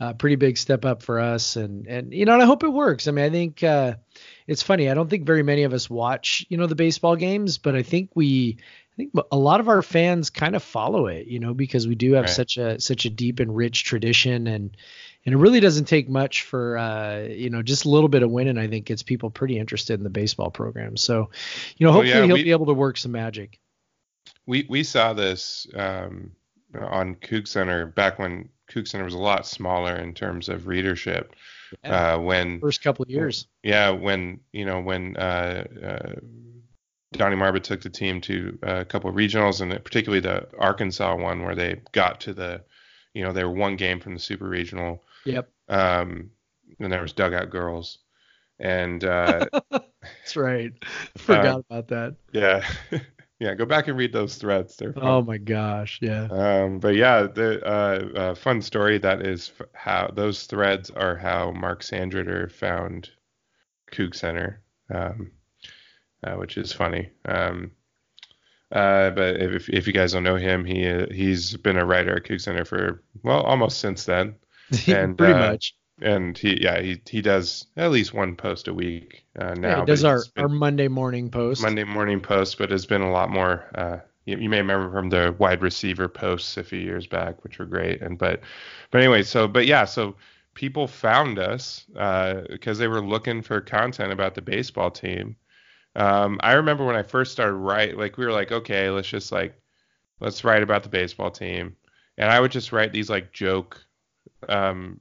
[0.01, 1.57] a pretty big step up for us.
[1.57, 3.09] And and you know, and I hope it works.
[3.09, 3.95] I mean, I think uh,
[4.47, 4.91] it's funny.
[4.91, 7.83] I don't think very many of us watch you know the baseball games, but I
[7.83, 8.59] think we
[8.97, 11.95] I think a lot of our fans kind of follow it, you know, because we
[11.95, 12.31] do have right.
[12.31, 14.75] such a such a deep and rich tradition, and
[15.27, 18.31] and it really doesn't take much for uh, you know just a little bit of
[18.31, 18.57] winning.
[18.57, 20.97] I think gets people pretty interested in the baseball program.
[20.97, 21.31] So,
[21.77, 23.59] you know, hopefully oh, yeah, he'll we, be able to work some magic.
[24.47, 26.33] We we saw this um,
[26.79, 31.35] on Coug Center back when Coug Center was a lot smaller in terms of readership.
[31.85, 33.47] Yeah, uh, when first couple of years.
[33.63, 36.21] Yeah, when you know when uh, uh
[37.13, 41.43] Donnie Marbut took the team to a couple of regionals, and particularly the Arkansas one
[41.43, 42.63] where they got to the,
[43.15, 45.03] you know, they were one game from the super regional.
[45.25, 45.49] Yep.
[45.69, 46.31] Um,
[46.79, 47.99] and there was dugout girls,
[48.59, 50.73] and uh, that's right.
[51.17, 52.17] Forgot uh, about that.
[52.33, 52.67] Yeah.
[53.39, 54.77] yeah, go back and read those threads.
[54.77, 55.05] They're fun.
[55.05, 56.29] oh my gosh, yeah.
[56.31, 61.51] Um, but yeah, the uh, uh, fun story that is how those threads are how
[61.53, 63.11] Mark Sandritter found
[63.93, 64.63] Coug Center.
[64.89, 65.33] Um,
[66.25, 67.11] uh, which is funny.
[67.25, 67.73] Um,
[68.73, 72.17] uh, but if, if you guys don't know him, he uh, he's been a writer
[72.17, 74.37] at Coug Center for well almost since then.
[74.89, 75.77] And, Pretty uh, much.
[76.01, 79.69] And he yeah he he does at least one post a week uh, now.
[79.69, 81.63] Yeah, he does our, our Monday morning post.
[81.63, 83.65] Monday morning post, but has been a lot more.
[83.75, 87.59] Uh, you, you, may remember from the wide receiver posts a few years back, which
[87.59, 88.03] were great.
[88.03, 88.41] And but
[88.91, 90.17] but anyway, so but yeah, so
[90.53, 91.87] people found us
[92.51, 95.37] because they were looking for content about the baseball team
[95.97, 99.33] um, I remember when I first started write, like we were like, okay, let's just
[99.33, 99.59] like
[100.21, 101.75] let's write about the baseball team,
[102.19, 103.83] and I would just write these like joke,
[104.49, 105.01] um,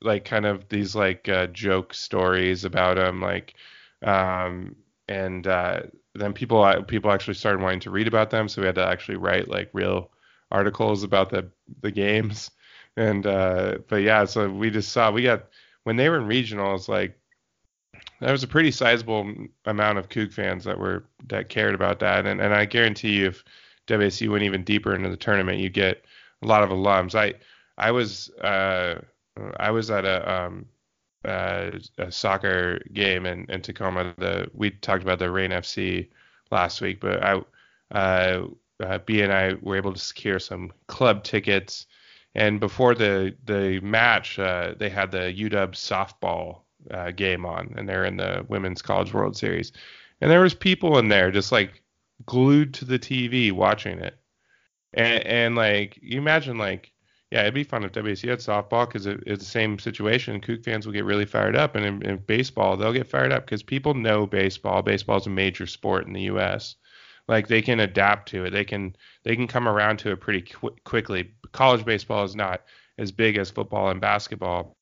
[0.00, 3.54] like kind of these like uh, joke stories about them, like,
[4.02, 4.74] um,
[5.08, 5.82] and uh,
[6.14, 8.86] then people uh, people actually started wanting to read about them, so we had to
[8.86, 10.10] actually write like real
[10.50, 11.48] articles about the
[11.82, 12.50] the games,
[12.96, 15.46] and uh, but yeah, so we just saw we got
[15.84, 17.18] when they were in regionals, like
[18.20, 19.32] that was a pretty sizable
[19.66, 23.26] amount of Coug fans that were that cared about that, and and I guarantee you,
[23.26, 23.44] if
[23.86, 26.04] WSU went even deeper into the tournament, you get
[26.42, 27.14] a lot of alums.
[27.14, 27.34] I
[27.76, 29.00] I was uh,
[29.56, 30.66] I was at a um,
[31.24, 34.14] uh, a soccer game in, in Tacoma.
[34.18, 36.08] The we talked about the Reign FC
[36.50, 37.40] last week, but I
[37.90, 38.46] uh,
[38.80, 41.86] uh, B and I were able to secure some club tickets.
[42.34, 46.60] And before the the match, uh, they had the UW softball
[46.90, 49.72] uh, game on, and they're in the Women's College World Series,
[50.20, 51.82] and there was people in there just like
[52.26, 54.18] glued to the TV watching it,
[54.92, 56.92] and, and like you imagine like
[57.34, 60.40] yeah, it'd be fun if WSU had softball because it, it's the same situation.
[60.40, 63.44] Coug fans will get really fired up, and in, in baseball they'll get fired up
[63.44, 64.82] because people know baseball.
[64.82, 66.76] Baseball is a major sport in the U.S.
[67.26, 68.50] Like they can adapt to it.
[68.50, 71.32] They can they can come around to it pretty qu- quickly.
[71.50, 72.62] College baseball is not
[72.98, 74.76] as big as football and basketball,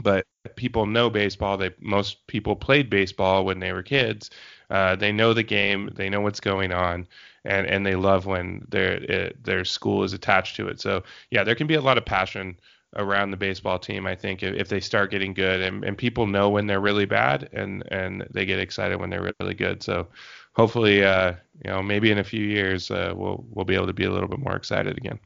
[0.00, 1.56] but people know baseball.
[1.56, 4.30] They most people played baseball when they were kids.
[4.70, 5.90] Uh, they know the game.
[5.92, 7.08] They know what's going on,
[7.44, 10.80] and and they love when their it, their school is attached to it.
[10.80, 12.58] So yeah, there can be a lot of passion
[12.96, 14.06] around the baseball team.
[14.06, 17.06] I think if, if they start getting good, and, and people know when they're really
[17.06, 19.82] bad, and and they get excited when they're really good.
[19.82, 20.08] So
[20.54, 21.34] hopefully, uh,
[21.64, 24.10] you know, maybe in a few years, uh, we'll we'll be able to be a
[24.12, 25.18] little bit more excited again.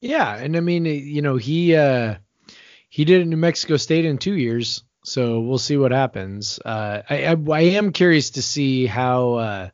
[0.00, 1.74] Yeah, and I mean, you know, he.
[1.76, 2.16] Uh
[2.90, 6.58] he did in New Mexico State in two years, so we'll see what happens.
[6.64, 9.68] Uh, I, I, I am curious to see how uh,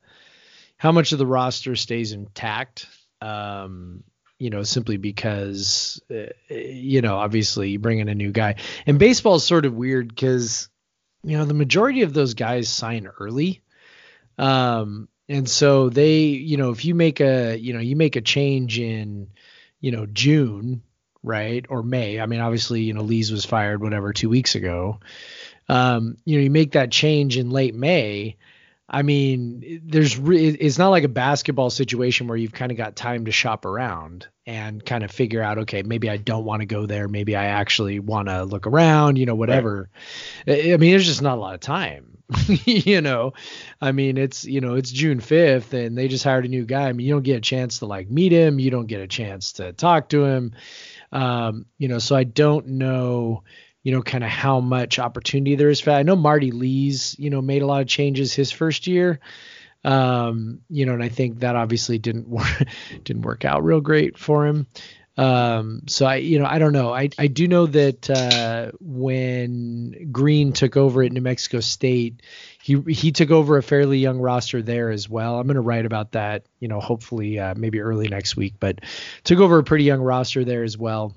[0.84, 2.86] how much of the roster stays intact.
[3.22, 4.04] Um,
[4.38, 8.98] you know, simply because uh, you know, obviously you bring in a new guy, and
[8.98, 10.68] baseball is sort of weird because
[11.22, 13.62] you know the majority of those guys sign early.
[14.36, 18.20] Um, and so they, you know, if you make a, you know, you make a
[18.20, 19.28] change in,
[19.80, 20.82] you know, June,
[21.22, 21.64] right?
[21.70, 22.20] Or May.
[22.20, 25.00] I mean, obviously, you know, Lees was fired whatever two weeks ago.
[25.66, 28.36] Um, you know, you make that change in late May.
[28.88, 32.96] I mean, there's re- it's not like a basketball situation where you've kind of got
[32.96, 36.66] time to shop around and kind of figure out, okay, maybe I don't want to
[36.66, 39.88] go there, maybe I actually want to look around, you know, whatever.
[40.46, 40.72] Right.
[40.72, 42.18] I mean, there's just not a lot of time,
[42.66, 43.32] you know.
[43.80, 46.88] I mean, it's you know, it's June 5th and they just hired a new guy.
[46.88, 49.08] I mean, you don't get a chance to like meet him, you don't get a
[49.08, 50.52] chance to talk to him
[51.14, 53.44] um, you know, so I don't know,
[53.84, 55.98] you know, kind of how much opportunity there is for that.
[55.98, 59.20] I know Marty Lees, you know, made a lot of changes his first year.
[59.84, 62.64] Um, you know, and I think that obviously didn't work
[63.04, 64.66] didn't work out real great for him.
[65.16, 66.92] Um, so I, you know, I don't know.
[66.92, 72.22] I, I do know that uh, when Green took over at New Mexico State,
[72.62, 75.38] he he took over a fairly young roster there as well.
[75.38, 78.54] I'm going to write about that, you know, hopefully uh, maybe early next week.
[78.58, 78.80] But
[79.22, 81.14] took over a pretty young roster there as well.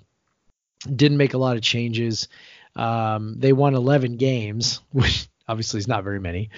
[0.84, 2.28] Didn't make a lot of changes.
[2.78, 6.50] Um, they won 11 games, which obviously is not very many.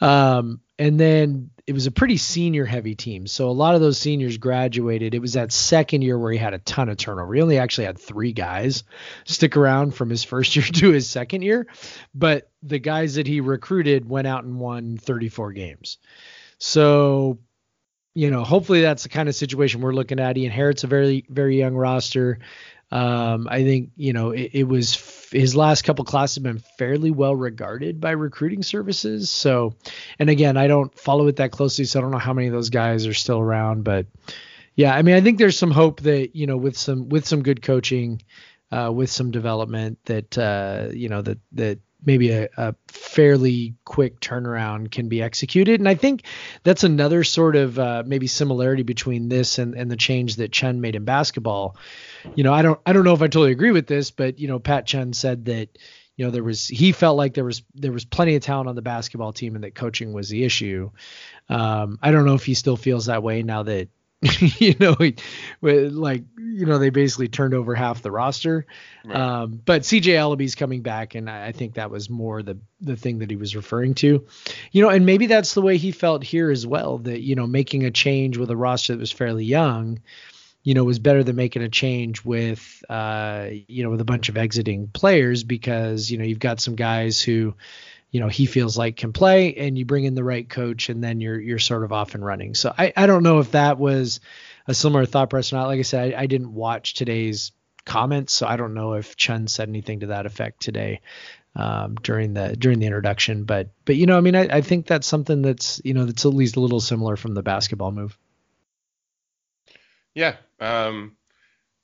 [0.00, 3.26] Um, and then it was a pretty senior heavy team.
[3.26, 5.14] So a lot of those seniors graduated.
[5.14, 7.32] It was that second year where he had a ton of turnover.
[7.32, 8.84] He only actually had three guys
[9.24, 11.66] stick around from his first year to his second year,
[12.14, 15.98] but the guys that he recruited went out and won 34 games.
[16.58, 17.38] So,
[18.14, 20.36] you know, hopefully that's the kind of situation we're looking at.
[20.36, 22.38] He inherits a very, very young roster.
[22.90, 26.62] Um, I think you know it, it was f- his last couple classes have been
[26.78, 29.30] fairly well regarded by recruiting services.
[29.30, 29.74] So,
[30.18, 32.52] and again, I don't follow it that closely, so I don't know how many of
[32.52, 33.84] those guys are still around.
[33.84, 34.06] But
[34.76, 37.42] yeah, I mean, I think there's some hope that you know with some with some
[37.42, 38.22] good coaching,
[38.70, 44.20] uh, with some development, that uh, you know that that maybe a, a, fairly quick
[44.20, 45.80] turnaround can be executed.
[45.80, 46.24] And I think
[46.62, 50.80] that's another sort of uh, maybe similarity between this and, and the change that Chun
[50.80, 51.76] made in basketball.
[52.34, 54.48] You know, I don't I don't know if I totally agree with this, but you
[54.48, 55.78] know, Pat Chun said that
[56.16, 58.76] you know there was he felt like there was there was plenty of talent on
[58.76, 60.90] the basketball team and that coaching was the issue.
[61.48, 63.88] Um, I don't know if he still feels that way now that
[64.58, 64.96] you know,
[65.60, 68.66] like you know, they basically turned over half the roster.
[69.04, 69.16] Right.
[69.16, 73.18] Um, but CJ Elleby coming back, and I think that was more the the thing
[73.18, 74.26] that he was referring to.
[74.72, 76.98] You know, and maybe that's the way he felt here as well.
[76.98, 80.00] That you know, making a change with a roster that was fairly young,
[80.62, 84.28] you know, was better than making a change with uh, you know, with a bunch
[84.28, 87.54] of exiting players because you know you've got some guys who
[88.14, 91.02] you know he feels like can play and you bring in the right coach and
[91.02, 92.54] then you're you're sort of off and running.
[92.54, 94.20] So i i don't know if that was
[94.68, 95.66] a similar thought process or not.
[95.66, 97.50] Like i said I, I didn't watch today's
[97.84, 101.00] comments so i don't know if chun said anything to that effect today
[101.56, 103.44] um, during the during the introduction.
[103.44, 106.24] But but you know i mean I, I think that's something that's you know that's
[106.24, 108.16] at least a little similar from the basketball move.
[110.14, 111.16] Yeah um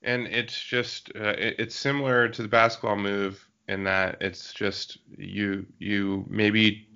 [0.00, 4.98] and it's just uh, it, it's similar to the basketball move in that it's just
[5.16, 6.88] you you maybe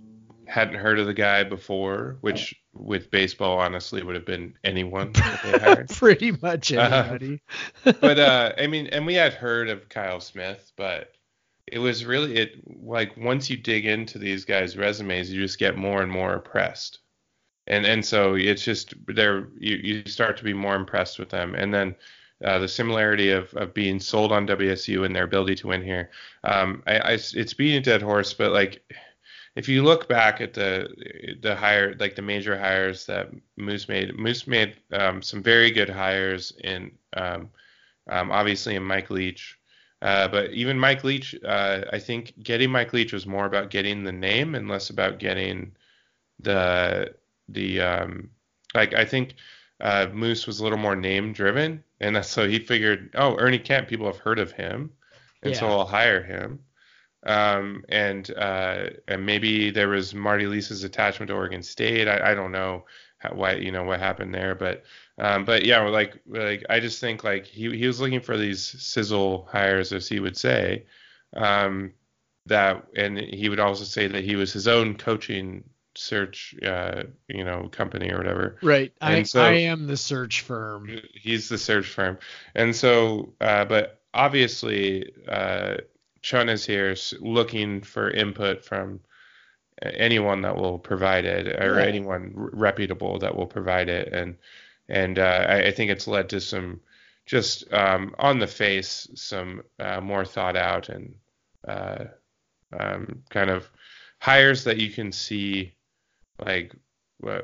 [0.46, 5.12] hadn't heard of the guy before, which with baseball honestly would have been anyone.
[5.88, 7.40] Pretty much uh, anybody.
[7.86, 11.12] Uh, but uh, I mean, and we had heard of Kyle Smith, but
[11.66, 15.78] it was really it like once you dig into these guys' resumes, you just get
[15.78, 16.98] more and more impressed.
[17.68, 21.54] And and so it's just there you, you start to be more impressed with them.
[21.54, 21.94] And then
[22.43, 26.11] uh, the similarity of, of being sold on WSU and their ability to win here.
[26.43, 28.82] Um, I, I, it's beating a dead horse, but like
[29.57, 34.18] if you look back at the the hire like the major hires that Moose made,
[34.18, 37.51] Moose made um, some very good hires in um,
[38.09, 39.59] um, obviously in Mike Leach.
[40.03, 44.05] Uh, but even Mike Leach, uh, I think getting Mike Leach was more about getting
[44.05, 45.72] the name and less about getting
[46.41, 47.14] the
[47.49, 48.30] the um,
[48.74, 49.35] like I think
[49.80, 53.88] uh, Moose was a little more name driven, and so he figured, oh, Ernie Kent,
[53.88, 54.90] people have heard of him,
[55.42, 55.60] and yeah.
[55.60, 56.60] so I'll hire him.
[57.26, 62.06] Um, and uh, and maybe there was Marty Lees's attachment to Oregon State.
[62.06, 62.84] I, I don't know
[63.18, 64.84] how, why you know what happened there, but
[65.18, 68.62] um, but yeah, like like I just think like he he was looking for these
[68.62, 70.84] sizzle hires, as he would say.
[71.34, 71.94] Um,
[72.46, 75.64] that and he would also say that he was his own coaching
[75.97, 78.59] search uh, you know company or whatever.
[78.62, 78.92] Right.
[79.01, 80.88] I, so, I am the search firm.
[81.14, 82.18] He's the search firm.
[82.55, 85.76] And so uh, but obviously uh,
[86.22, 89.01] chun is here looking for input from
[89.82, 91.86] anyone that will provide it or yeah.
[91.86, 94.12] anyone reputable that will provide it.
[94.12, 94.36] And
[94.88, 96.80] and uh, I, I, think it's led to some
[97.26, 101.14] just um, on the face some uh, more thought out and
[101.66, 102.05] uh,
[102.78, 103.70] um, kind of
[104.18, 105.74] hires that you can see
[106.39, 106.74] like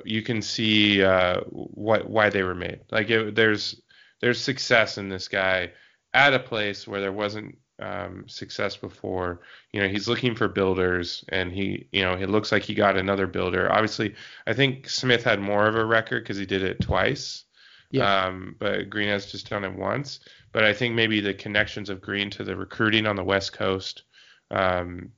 [0.04, 2.80] you can see uh, what why they were made.
[2.90, 3.80] Like it, there's
[4.20, 5.72] there's success in this guy
[6.12, 9.40] at a place where there wasn't um, success before.
[9.72, 12.96] You know, he's looking for builders, and he, you know, it looks like he got
[12.96, 13.72] another builder.
[13.72, 14.14] Obviously,
[14.46, 17.44] I think Smith had more of a record because he did it twice.
[17.90, 18.26] Yeah.
[18.26, 20.20] Um, but Green has just done it once.
[20.52, 24.04] But I think maybe the connections of Green to the recruiting on the West Coast,
[24.50, 25.10] um,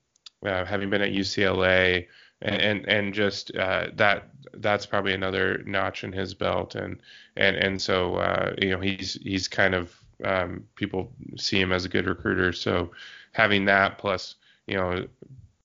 [0.47, 2.07] uh, having been at UCLA,
[2.43, 7.01] and and, and just uh, that that's probably another notch in his belt, and
[7.37, 11.85] and and so uh, you know he's he's kind of um, people see him as
[11.85, 12.91] a good recruiter, so
[13.33, 14.35] having that plus
[14.67, 15.07] you know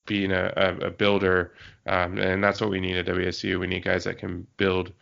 [0.05, 1.53] being a, a, a builder,
[1.86, 3.59] um, and that's what we need at WSU.
[3.59, 4.93] We need guys that can build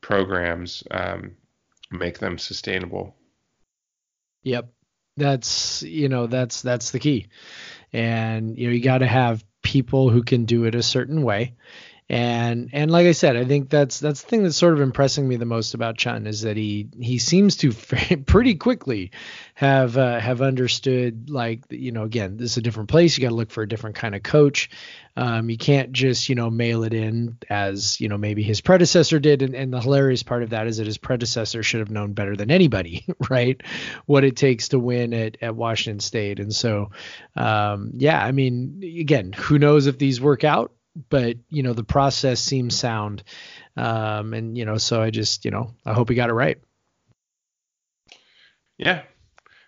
[0.00, 1.32] programs, um,
[1.90, 3.16] make them sustainable.
[4.44, 4.68] Yep.
[5.16, 7.28] That's you know that's that's the key,
[7.92, 11.54] and you know you got to have people who can do it a certain way,
[12.08, 15.26] and and like I said, I think that's that's the thing that's sort of impressing
[15.26, 17.72] me the most about Chun is that he he seems to
[18.26, 19.12] pretty quickly
[19.54, 23.30] have uh, have understood like you know again this is a different place you got
[23.30, 24.68] to look for a different kind of coach.
[25.16, 29.20] Um, you can't just you know mail it in as you know maybe his predecessor
[29.20, 32.14] did, and, and the hilarious part of that is that his predecessor should have known
[32.14, 33.62] better than anybody, right?
[34.06, 36.90] What it takes to win at at Washington State, and so
[37.36, 40.72] um, yeah, I mean again, who knows if these work out?
[41.08, 43.22] But you know the process seems sound.
[43.76, 46.58] Um, and you know so i just you know i hope he got it right.
[48.78, 49.02] Yeah.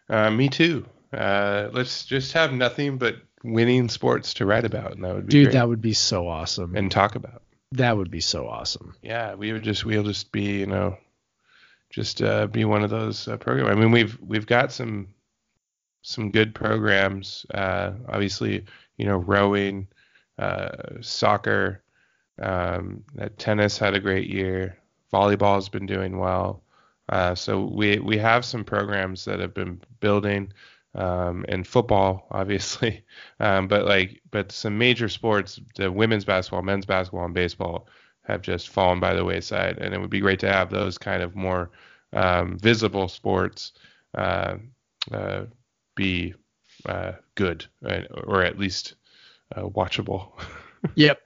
[0.09, 0.87] Uh, me too.
[1.12, 5.31] Uh, let's just have nothing but winning sports to write about and that would be
[5.31, 5.53] dude great.
[5.53, 6.77] that would be so awesome.
[6.77, 7.43] And talk about.
[7.72, 8.95] That would be so awesome.
[9.03, 10.97] Yeah we would just we'll just be you know
[11.91, 15.09] just uh, be one of those uh, programs i mean we've we've got some
[16.03, 18.64] some good programs uh, obviously
[18.97, 19.87] you know rowing
[21.01, 21.82] soccer,
[22.41, 23.05] um,
[23.39, 24.78] tennis had a great year.
[25.12, 26.62] Volleyball has been doing well.
[27.09, 30.53] Uh, so we we have some programs that have been building,
[30.95, 33.05] um, and football obviously,
[33.41, 37.89] um, but like but some major sports, the women's basketball, men's basketball, and baseball
[38.22, 41.22] have just fallen by the wayside, and it would be great to have those kind
[41.22, 41.70] of more
[42.14, 43.72] um, visible sports
[44.16, 44.57] uh,
[45.12, 45.45] uh,
[45.95, 46.35] be
[46.87, 47.66] uh, good,
[48.24, 48.95] or at least
[49.55, 50.33] uh, watchable.
[50.95, 51.21] yep.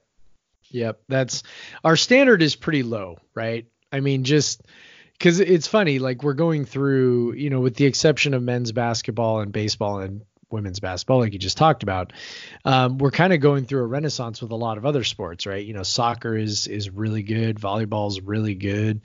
[0.70, 1.00] Yep.
[1.08, 1.42] That's
[1.84, 3.66] our standard is pretty low, right?
[3.92, 4.62] I mean, just
[5.12, 9.40] because it's funny, like we're going through, you know, with the exception of men's basketball
[9.40, 12.12] and baseball and women's basketball, like you just talked about,
[12.64, 15.64] um, we're kind of going through a renaissance with a lot of other sports, right?
[15.64, 19.02] You know, soccer is is really good, volleyball is really good.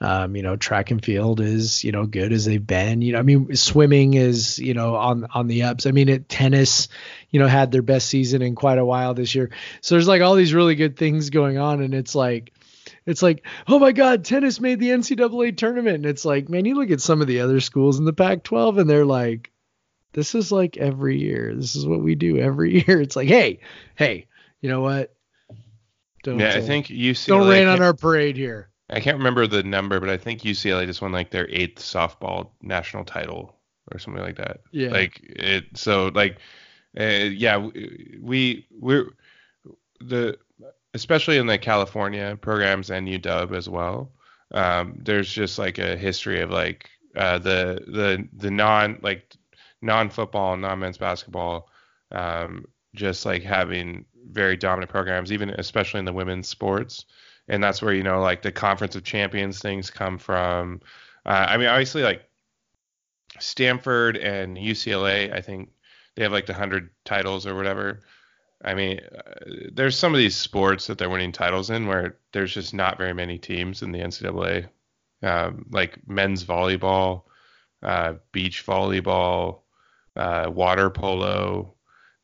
[0.00, 3.02] Um, you know, track and field is you know good as they've been.
[3.02, 5.86] You know, I mean, swimming is you know on on the ups.
[5.86, 6.88] I mean, it, tennis,
[7.30, 9.50] you know, had their best season in quite a while this year.
[9.80, 12.52] So there's like all these really good things going on, and it's like
[13.06, 15.96] it's like, oh my God, tennis made the NCAA tournament.
[15.96, 18.42] And it's like, man, you look at some of the other schools in the Pac
[18.42, 19.52] 12 and they're like,
[20.16, 21.54] this is like every year.
[21.54, 23.00] This is what we do every year.
[23.00, 23.60] It's like, hey,
[23.94, 24.26] hey,
[24.62, 25.14] you know what?
[26.24, 27.26] Don't, yeah, I think UCLA.
[27.26, 28.70] Don't rain on our parade here.
[28.90, 32.50] I can't remember the number, but I think UCLA just won like their eighth softball
[32.62, 33.54] national title
[33.92, 34.60] or something like that.
[34.72, 34.88] Yeah.
[34.88, 35.64] Like it.
[35.74, 36.38] So like,
[36.98, 37.68] uh, yeah,
[38.20, 39.10] we we're
[40.00, 40.38] the
[40.94, 44.10] especially in the California programs and UW as well.
[44.52, 49.36] Um, there's just like a history of like uh, the the the non like
[49.82, 51.68] non-football, non-men's basketball,
[52.12, 52.64] um,
[52.94, 57.04] just like having very dominant programs, even especially in the women's sports.
[57.48, 60.80] And that's where you know like the conference of champions things come from.
[61.24, 62.28] Uh, I mean, obviously like
[63.38, 65.70] Stanford and UCLA, I think
[66.14, 68.00] they have like the hundred titles or whatever.
[68.64, 72.54] I mean, uh, there's some of these sports that they're winning titles in where there's
[72.54, 74.68] just not very many teams in the NCAA,
[75.22, 77.24] um, like men's volleyball,
[77.82, 79.60] uh, beach volleyball,
[80.16, 81.74] uh, water polo,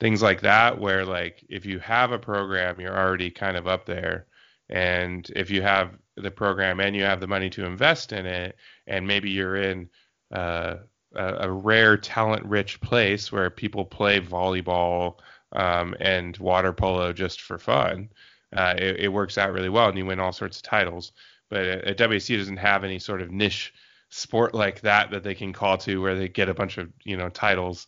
[0.00, 3.86] things like that, where like if you have a program, you're already kind of up
[3.86, 4.26] there.
[4.68, 8.56] And if you have the program and you have the money to invest in it,
[8.86, 9.88] and maybe you're in
[10.32, 10.76] uh,
[11.14, 15.18] a, a, rare talent rich place where people play volleyball
[15.52, 18.08] um, and water polo just for fun,
[18.56, 21.12] uh, it, it, works out really well and you win all sorts of titles.
[21.50, 23.74] But at, at WSU doesn't have any sort of niche
[24.12, 27.16] sport like that that they can call to where they get a bunch of you
[27.16, 27.86] know titles.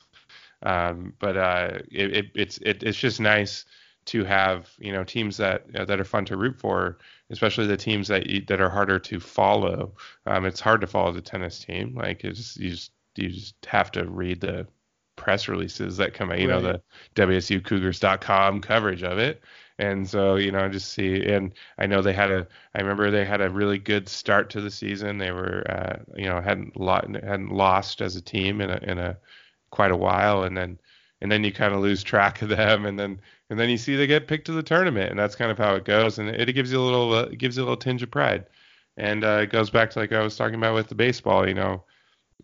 [0.63, 3.67] Um, but uh, it, it, it's it, it's just nice
[4.07, 6.99] to have you know teams that that are fun to root for,
[7.31, 9.93] especially the teams that you, that are harder to follow.
[10.27, 11.95] Um, it's hard to follow the tennis team.
[11.95, 14.67] Like it's you just you just have to read the
[15.17, 16.41] press releases that come out.
[16.41, 16.63] You right.
[16.63, 16.83] know the
[17.23, 19.43] WSUCougars.com coverage of it.
[19.79, 23.25] And so, you know, just see, and I know they had a, I remember they
[23.25, 25.19] had a really good start to the season.
[25.19, 28.99] They were, uh, you know, hadn't lot, hadn't lost as a team in a, in
[28.99, 29.19] a
[29.71, 30.79] quite a while, and then,
[31.21, 33.21] and then you kind of lose track of them, and then,
[33.51, 35.75] and then you see they get picked to the tournament, and that's kind of how
[35.75, 38.03] it goes, and it, it gives you a little, uh, gives you a little tinge
[38.03, 38.47] of pride,
[38.97, 41.55] and uh, it goes back to like I was talking about with the baseball, you
[41.55, 41.83] know,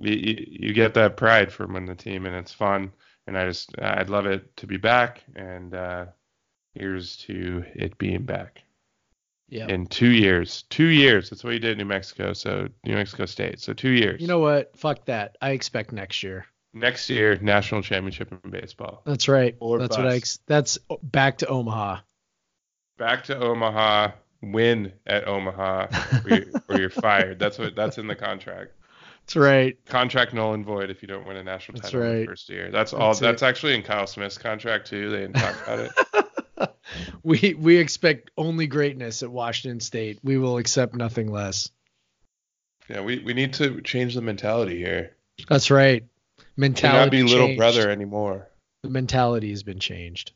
[0.01, 2.93] you, you get that pride from when the team, and it's fun,
[3.29, 5.75] and I just, I'd love it to be back, and.
[5.75, 6.07] uh
[6.75, 8.63] Here's to it being back.
[9.49, 9.67] Yeah.
[9.67, 10.63] In two years.
[10.71, 11.31] Two years.
[11.31, 12.33] That's what he did in New Mexico.
[12.33, 13.61] So New Mexico State.
[13.61, 14.21] So two years.
[14.21, 14.77] You know what?
[14.77, 15.37] Fuck that.
[15.41, 16.47] I expect next year.
[16.73, 19.03] Next year, national championship in baseball.
[19.05, 19.57] That's right.
[19.59, 19.99] Or that's bust.
[19.99, 20.17] what I.
[20.17, 21.99] Ex- that's back to Omaha.
[22.97, 24.13] Back to Omaha.
[24.43, 25.89] Win at Omaha,
[26.25, 27.39] or you're, or you're fired.
[27.39, 27.75] That's what.
[27.75, 28.73] That's in the contract.
[29.31, 29.79] That's right.
[29.87, 32.49] Contract null and void if you don't win a national That's title in the first
[32.49, 32.73] year.
[32.73, 33.11] That's all.
[33.11, 33.21] That's.
[33.21, 35.09] That's actually in Kyle Smith's contract too.
[35.09, 35.79] They didn't talk about
[36.59, 36.71] it.
[37.23, 40.19] we we expect only greatness at Washington State.
[40.25, 41.71] We will accept nothing less.
[42.89, 45.15] Yeah, we, we need to change the mentality here.
[45.49, 46.03] That's right.
[46.57, 46.99] Mentality.
[46.99, 48.49] not be little brother anymore.
[48.83, 50.33] The mentality has been changed.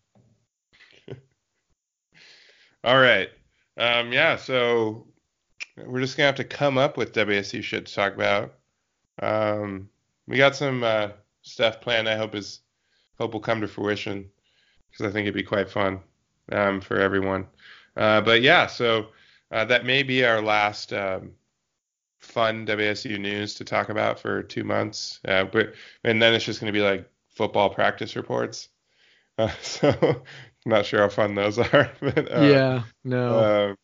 [2.84, 3.28] All right.
[3.76, 5.08] Um, yeah, so
[5.84, 8.54] we're just gonna have to come up with WSU shit to talk about.
[9.20, 9.88] Um,
[10.26, 11.08] we got some uh,
[11.42, 12.08] stuff planned.
[12.08, 12.60] I hope is
[13.18, 14.28] hope will come to fruition
[14.90, 16.00] because I think it'd be quite fun
[16.52, 17.46] um, for everyone.
[17.96, 19.08] Uh, but yeah, so
[19.50, 21.32] uh, that may be our last um,
[22.18, 25.20] fun WSU news to talk about for two months.
[25.26, 28.68] Uh, but and then it's just gonna be like football practice reports.
[29.36, 30.22] Uh, so I'm
[30.64, 31.90] not sure how fun those are.
[32.00, 32.82] But, uh, yeah.
[33.02, 33.76] No.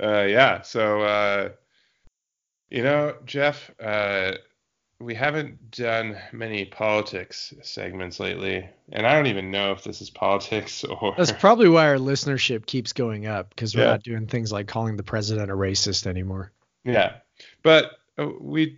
[0.00, 0.62] uh, uh, yeah.
[0.62, 1.48] So, uh,
[2.70, 4.32] you know, Jeff, uh,
[5.00, 10.10] we haven't done many politics segments lately, and I don't even know if this is
[10.10, 11.14] politics or.
[11.16, 13.90] That's probably why our listenership keeps going up because we're Yeah.
[13.92, 16.52] not doing things like calling the president a racist anymore.
[16.84, 17.16] yeah,
[17.62, 18.76] but uh, we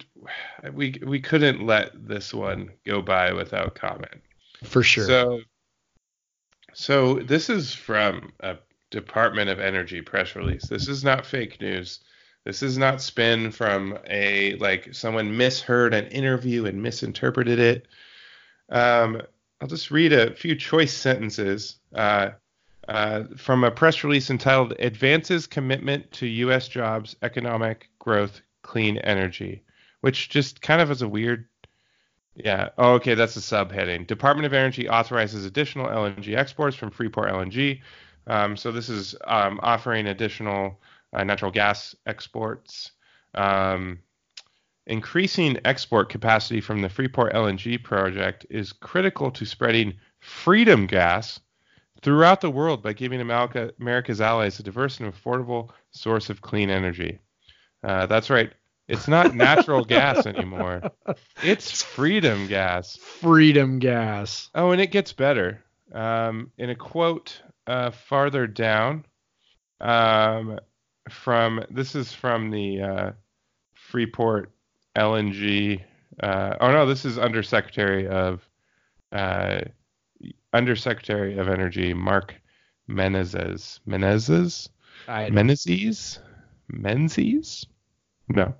[0.72, 4.22] we we couldn't let this one go by without comment.
[4.64, 5.06] For sure.
[5.06, 5.40] So,
[6.74, 8.56] so this is from a
[8.90, 10.68] Department of Energy press release.
[10.68, 12.00] This is not fake news.
[12.44, 17.88] This is not spin from a like someone misheard an interview and misinterpreted it.
[18.68, 19.22] Um,
[19.60, 22.30] I'll just read a few choice sentences uh,
[22.88, 26.66] uh, from a press release entitled "Advances Commitment to U.S.
[26.66, 29.62] Jobs, Economic Growth, Clean Energy,"
[30.00, 31.46] which just kind of is a weird
[32.34, 32.70] yeah.
[32.78, 33.14] Oh, okay.
[33.14, 34.06] That's the subheading.
[34.06, 37.80] Department of Energy authorizes additional LNG exports from Freeport LNG.
[38.26, 40.80] Um, so this is um, offering additional
[41.12, 42.92] uh, natural gas exports.
[43.34, 44.00] Um,
[44.86, 51.40] increasing export capacity from the Freeport LNG project is critical to spreading freedom gas
[52.02, 56.68] throughout the world by giving America, America's allies a diverse and affordable source of clean
[56.68, 57.18] energy.
[57.82, 58.52] Uh, that's right.
[58.88, 60.82] It's not natural gas anymore.
[61.42, 62.96] It's freedom gas.
[62.96, 64.50] Freedom gas.
[64.54, 65.62] Oh, and it gets better.
[65.92, 69.04] Um, in a quote uh, farther down,
[69.80, 70.58] um,
[71.08, 73.12] from this is from the uh,
[73.74, 74.50] Freeport
[74.96, 75.82] LNG.
[76.20, 78.48] Uh, oh no, this is Undersecretary of
[79.10, 79.60] uh,
[80.52, 82.34] Undersecretary of Energy Mark
[82.88, 83.80] Menezes.
[83.86, 84.68] Menezes.
[85.08, 86.18] Menezes?
[86.68, 87.66] Menzies?
[88.28, 88.54] No.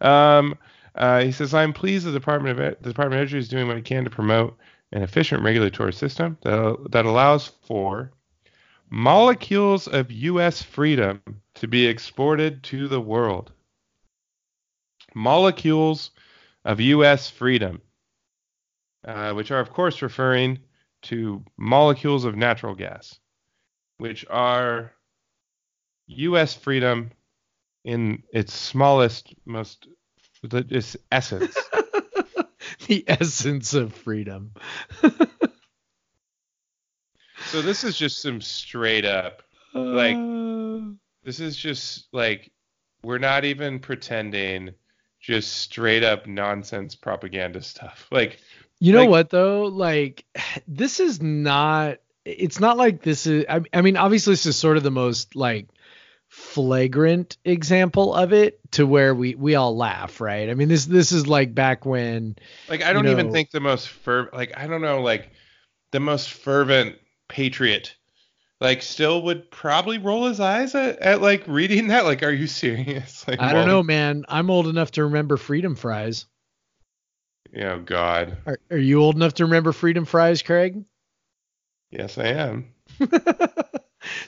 [0.00, 0.56] Um,
[0.94, 3.76] uh, he says, I'm pleased the Department of the Department of Energy is doing what
[3.76, 4.56] it can to promote
[4.92, 8.10] an efficient regulatory system that, that allows for
[8.90, 10.62] molecules of U.S.
[10.62, 11.22] freedom
[11.58, 13.52] to be exported to the world.
[15.14, 16.10] Molecules
[16.64, 17.30] of U.S.
[17.30, 17.80] freedom,
[19.06, 20.60] uh, which are, of course, referring
[21.02, 23.18] to molecules of natural gas,
[23.98, 24.92] which are
[26.08, 26.54] U.S.
[26.54, 27.10] freedom
[27.84, 29.86] in its smallest, most
[30.42, 31.56] its essence.
[32.86, 34.52] the essence of freedom.
[37.46, 39.42] so this is just some straight up.
[39.74, 40.92] Like- Uh,
[41.24, 42.50] This is just like
[43.02, 44.74] we're not even pretending.
[45.20, 48.06] Just straight up nonsense propaganda stuff.
[48.12, 48.38] Like
[48.80, 49.64] you know like- what though?
[49.64, 50.24] Like
[50.68, 51.98] this is not.
[52.24, 53.46] It's not like this is.
[53.48, 55.68] I, I mean, obviously, this is sort of the most like
[56.28, 60.50] flagrant example of it to where we we all laugh, right?
[60.50, 62.36] I mean, this this is like back when
[62.68, 65.30] like I don't even know- think the most fer like I don't know like
[65.90, 66.96] the most fervent
[67.28, 67.94] patriot
[68.60, 72.04] like still would probably roll his eyes at, at like reading that.
[72.04, 73.24] Like, are you serious?
[73.28, 74.24] Like, I don't well, know, man.
[74.28, 76.26] I'm old enough to remember freedom fries.
[77.56, 78.38] Oh God.
[78.46, 80.84] Are, are you old enough to remember freedom fries, Craig?
[81.90, 82.74] Yes, I am.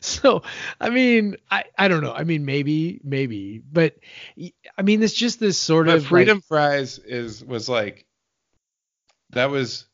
[0.00, 0.42] so
[0.80, 2.12] I mean, I I don't know.
[2.12, 3.96] I mean, maybe maybe, but
[4.78, 8.06] i mean, it's just this sort But of freedom like- fries is was like
[9.30, 9.86] that was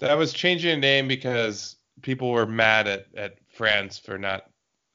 [0.00, 4.44] that was changing a name because people were mad at at France for not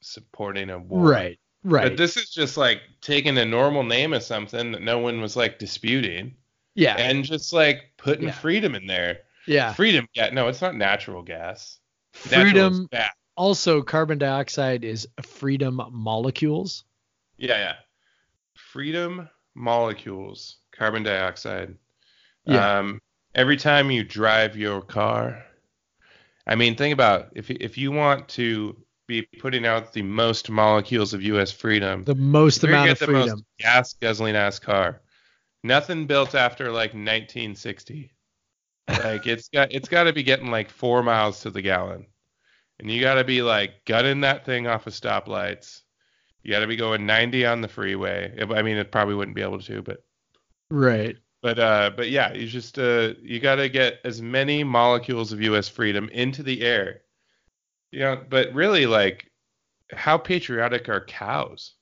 [0.02, 1.08] supporting a war.
[1.08, 1.84] right, right.
[1.84, 5.36] But this is just like taking a normal name of something that no one was
[5.36, 6.34] like disputing
[6.74, 8.32] yeah, and just like putting Yeah.
[8.32, 9.20] freedom in there.
[9.46, 9.72] yeah.
[9.72, 10.30] Freedom Yeah.
[10.30, 11.78] No, it's not natural gas.
[12.24, 12.86] Natural Freedom.
[12.90, 13.10] bad.
[13.36, 16.82] Also, carbon dioxide is freedom molecules.
[17.36, 17.74] Yeah, yeah.
[18.54, 21.76] Freedom molecules, carbon dioxide.
[22.46, 22.78] Yeah.
[22.78, 23.00] Um,
[23.36, 25.44] every time you drive your car,
[26.46, 28.76] I mean, think about if if you want to
[29.08, 31.52] be putting out the most molecules of U.S.
[31.52, 33.38] freedom, The most amount of get the freedom.
[33.38, 35.02] most gas guzzling ass car.
[35.62, 38.12] nothing built after like 1960.
[38.88, 42.06] Like it's got it's got to be getting like four miles to the gallon,
[42.80, 45.82] and you got to be like gunning that thing off of stoplights.
[46.42, 48.34] You got to be going 90 on the freeway.
[48.40, 50.04] I mean, it probably wouldn't be able to, but
[50.70, 51.16] right.
[51.46, 55.40] But uh, but yeah, you just uh, you got to get as many molecules of
[55.42, 55.68] U.S.
[55.68, 57.02] freedom into the air.
[57.92, 59.30] You know, but really, like,
[59.92, 61.74] how patriotic are cows?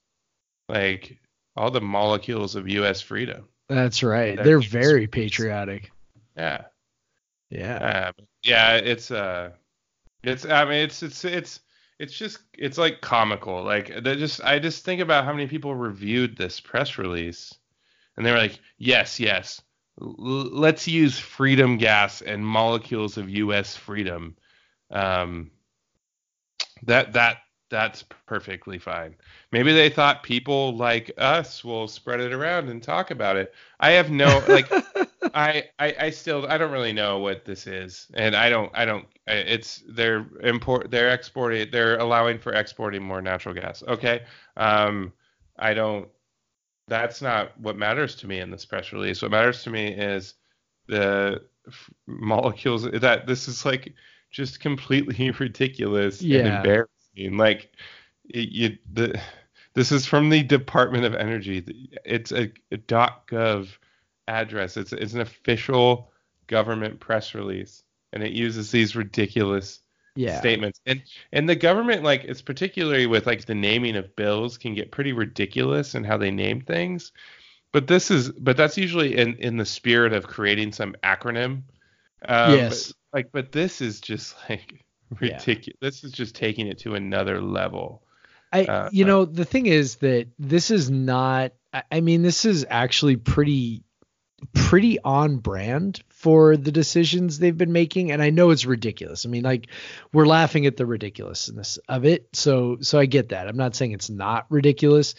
[0.68, 1.16] Like
[1.56, 3.00] all the molecules of U.S.
[3.00, 3.48] freedom.
[3.70, 4.36] That's right.
[4.36, 5.90] They're very patriotic.
[6.36, 6.64] Yeah.
[7.48, 8.12] Yeah.
[8.18, 9.52] Uh, yeah, it's uh
[10.22, 11.60] it's I mean it's it's it's
[11.98, 13.62] it's just it's like comical.
[13.62, 17.54] Like they just I just think about how many people reviewed this press release
[18.16, 19.62] and they were like, "Yes, yes.
[20.00, 24.36] L- let's use freedom gas and molecules of US freedom."
[24.90, 25.50] Um
[26.84, 27.38] that that
[27.70, 29.16] that's perfectly fine.
[29.50, 33.54] Maybe they thought people like us will spread it around and talk about it.
[33.80, 34.76] I have no like
[35.34, 38.84] I, I I still I don't really know what this is, and I don't I
[38.84, 43.82] don't it's they're import they're exporting they're allowing for exporting more natural gas.
[43.88, 44.22] Okay,
[44.56, 45.12] um,
[45.58, 46.08] I don't.
[46.88, 49.22] That's not what matters to me in this press release.
[49.22, 50.34] What matters to me is
[50.86, 53.94] the f- molecules that this is like
[54.30, 56.40] just completely ridiculous Yeah.
[56.40, 57.36] and embarrassing.
[57.38, 57.72] Like
[58.28, 59.18] it, you the
[59.74, 61.88] this is from the Department of Energy.
[62.04, 63.68] It's a, a .gov
[64.28, 64.76] address.
[64.76, 66.10] It's it's an official
[66.46, 67.82] government press release,
[68.12, 69.80] and it uses these ridiculous
[70.16, 70.38] Yeah.
[70.38, 70.80] statements.
[70.86, 71.02] And
[71.32, 75.12] and the government, like it's particularly with like the naming of bills, can get pretty
[75.12, 77.12] ridiculous in how they name things.
[77.72, 81.62] But this is but that's usually in in the spirit of creating some acronym.
[82.28, 82.92] Um, Yes.
[83.12, 84.84] But, like, but this is just like
[85.20, 85.46] Yeah.
[85.46, 85.78] ridiculous.
[85.80, 88.02] This is just taking it to another level.
[88.52, 91.52] I, Uh, you uh, know, the thing is that this is not.
[91.90, 93.83] I mean, this is actually pretty,
[94.52, 99.26] pretty on brand for the decisions they've been making, and I know it's ridiculous.
[99.26, 99.68] I mean, like
[100.12, 103.48] we're laughing at the ridiculousness of it, so so I get that.
[103.48, 105.14] I'm not saying it's not ridiculous,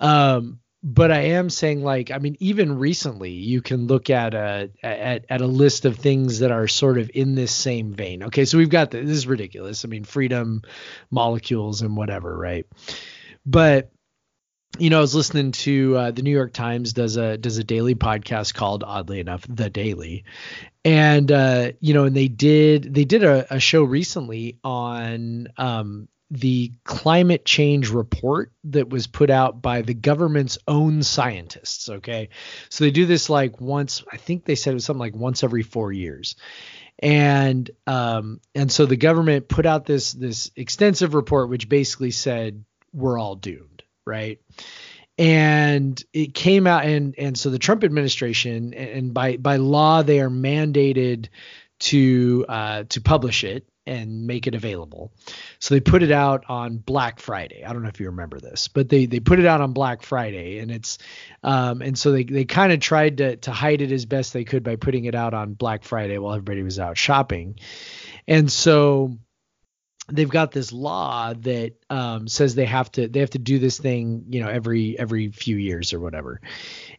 [0.00, 4.70] um, but I am saying like, I mean, even recently, you can look at a
[4.82, 8.24] at at a list of things that are sort of in this same vein.
[8.24, 9.84] Okay, so we've got the, this is ridiculous.
[9.84, 10.62] I mean, freedom,
[11.10, 12.66] molecules, and whatever, right?
[13.46, 13.90] But
[14.78, 17.64] you know, I was listening to uh, the New York Times does a does a
[17.64, 20.24] daily podcast called, oddly enough, The Daily,
[20.84, 26.08] and uh, you know, and they did they did a, a show recently on um,
[26.30, 31.88] the climate change report that was put out by the government's own scientists.
[31.88, 32.30] Okay,
[32.68, 34.02] so they do this like once.
[34.10, 36.36] I think they said it was something like once every four years
[37.00, 42.64] and um, and so the government put out this this extensive report which basically said
[42.92, 44.40] we're all doomed right
[45.16, 50.20] and it came out and and so the Trump administration and by by law they
[50.20, 51.28] are mandated
[51.80, 55.12] to uh, to publish it and make it available.
[55.58, 57.64] So they put it out on Black Friday.
[57.64, 60.02] I don't know if you remember this, but they they put it out on Black
[60.02, 60.98] Friday and it's
[61.42, 64.44] um and so they they kind of tried to to hide it as best they
[64.44, 67.58] could by putting it out on Black Friday while everybody was out shopping.
[68.26, 69.18] And so
[70.12, 73.78] they've got this law that um, says they have to they have to do this
[73.78, 76.40] thing you know every every few years or whatever.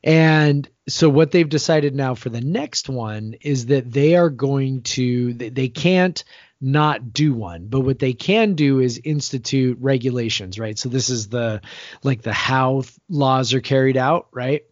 [0.03, 4.81] And so what they've decided now for the next one is that they are going
[4.83, 6.23] to they, can't
[6.61, 7.67] not do one.
[7.67, 10.77] But what they can do is institute regulations right?
[10.77, 11.61] So this is the
[12.03, 14.63] like the how laws are carried out right?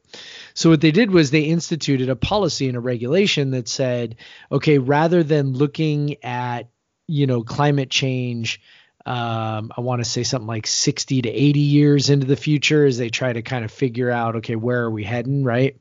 [0.56, 4.16] So what they did was they instituted a policy and a regulation that said
[4.52, 6.70] okay rather than looking at
[7.08, 8.62] you know climate change
[9.06, 12.98] um, I want to say something like 60 to 80 years into the future as
[12.98, 15.78] they try to kind of figure out, okay, where are we heading, right?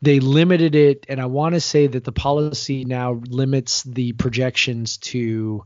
[0.00, 4.98] They limited it, and I want to say that the policy now limits the projections
[4.98, 5.64] to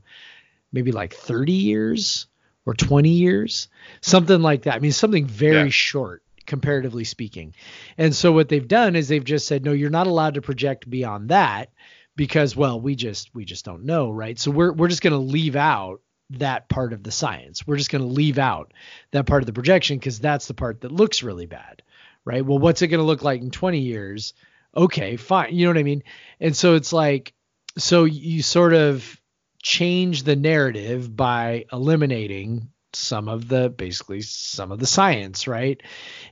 [0.73, 2.27] maybe like 30 years
[2.65, 3.69] or 20 years,
[4.01, 4.75] something like that.
[4.75, 5.69] I mean, something very Yeah.
[5.71, 7.55] short comparatively speaking.
[7.99, 10.89] And so what they've done is they've just said, no, you're not allowed to project
[10.89, 11.71] beyond that
[12.17, 14.39] because, well, we just we just don't know, right?
[14.39, 16.01] So we're we're just going to leave out
[16.31, 17.67] that part of the science.
[17.67, 18.73] We're just going to leave out
[19.13, 21.83] that part of the projection because that's the part that looks really bad,
[22.25, 22.45] right?
[22.45, 24.35] Well, what's it going to look like in 20 years?
[24.77, 25.55] Okay, fine.
[25.55, 26.03] You know what I mean?
[26.41, 27.33] And so it's like,
[27.79, 29.21] so you sort of
[29.63, 35.83] change the narrative by eliminating some of the basically some of the science right?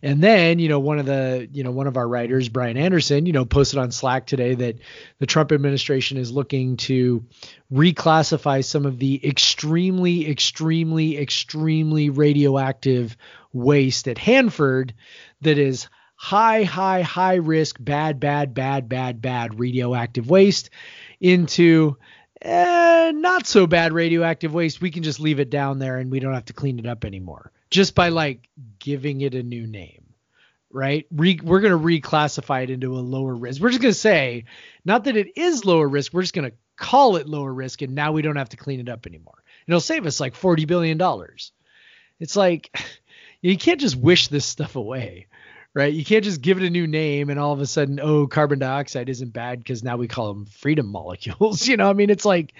[0.02, 3.26] And then you know one of the you know one of our writers brian anderson
[3.26, 4.78] you know posted on slack today that
[5.18, 7.24] the trump administration is looking to
[7.72, 13.16] reclassify some of the extremely extremely extremely radioactive
[13.52, 14.94] waste at hanford
[15.42, 20.70] that is high, high, high risk, bad, bad, bad, bad, bad radioactive waste
[21.20, 21.96] into
[22.44, 24.80] eh, not so bad radioactive waste.
[24.80, 27.04] We can just leave it down there and we don't have to clean it up
[27.04, 30.04] anymore just by like giving it a new name
[30.74, 31.06] right?
[31.12, 33.62] Re- we're going to reclassify it into a lower risk.
[33.62, 34.44] We're just going to say,
[34.84, 37.94] not that it is lower risk, we're just going to call it lower risk, and
[37.94, 39.42] now we don't have to clean it up anymore.
[39.66, 41.00] It'll save us like $40 billion.
[42.18, 42.76] It's like,
[43.40, 45.28] you can't just wish this stuff away,
[45.74, 45.92] right?
[45.92, 48.60] You can't just give it a new name and all of a sudden, oh, carbon
[48.60, 51.66] dioxide isn't bad because now we call them freedom molecules.
[51.68, 52.54] you know, I mean, it's like,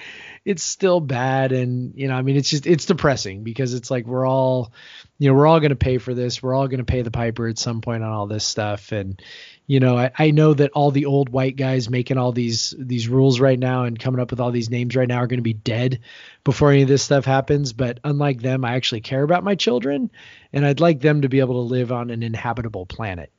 [0.45, 1.53] it's still bad.
[1.53, 4.73] And, you know, I mean, it's just, it's depressing because it's like we're all,
[5.19, 6.43] you know, we're all going to pay for this.
[6.43, 8.91] We're all going to pay the piper at some point on all this stuff.
[8.91, 9.23] And,
[9.67, 13.09] you know, I, I know that all the old white guys making all these these
[13.09, 15.43] rules right now and coming up with all these names right now are going to
[15.43, 16.01] be dead
[16.45, 17.73] before any of this stuff happens.
[17.73, 20.11] But unlike them, I actually care about my children,
[20.53, 23.33] and I'd like them to be able to live on an inhabitable planet.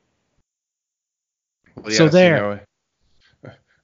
[1.76, 2.36] Well, So yes, there.
[2.36, 2.60] You know,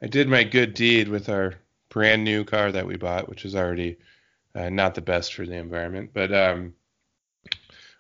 [0.02, 1.54] I did my good deed with our
[1.90, 3.98] brand new car that we bought, which is already
[4.56, 6.74] uh, not the best for the environment, but um,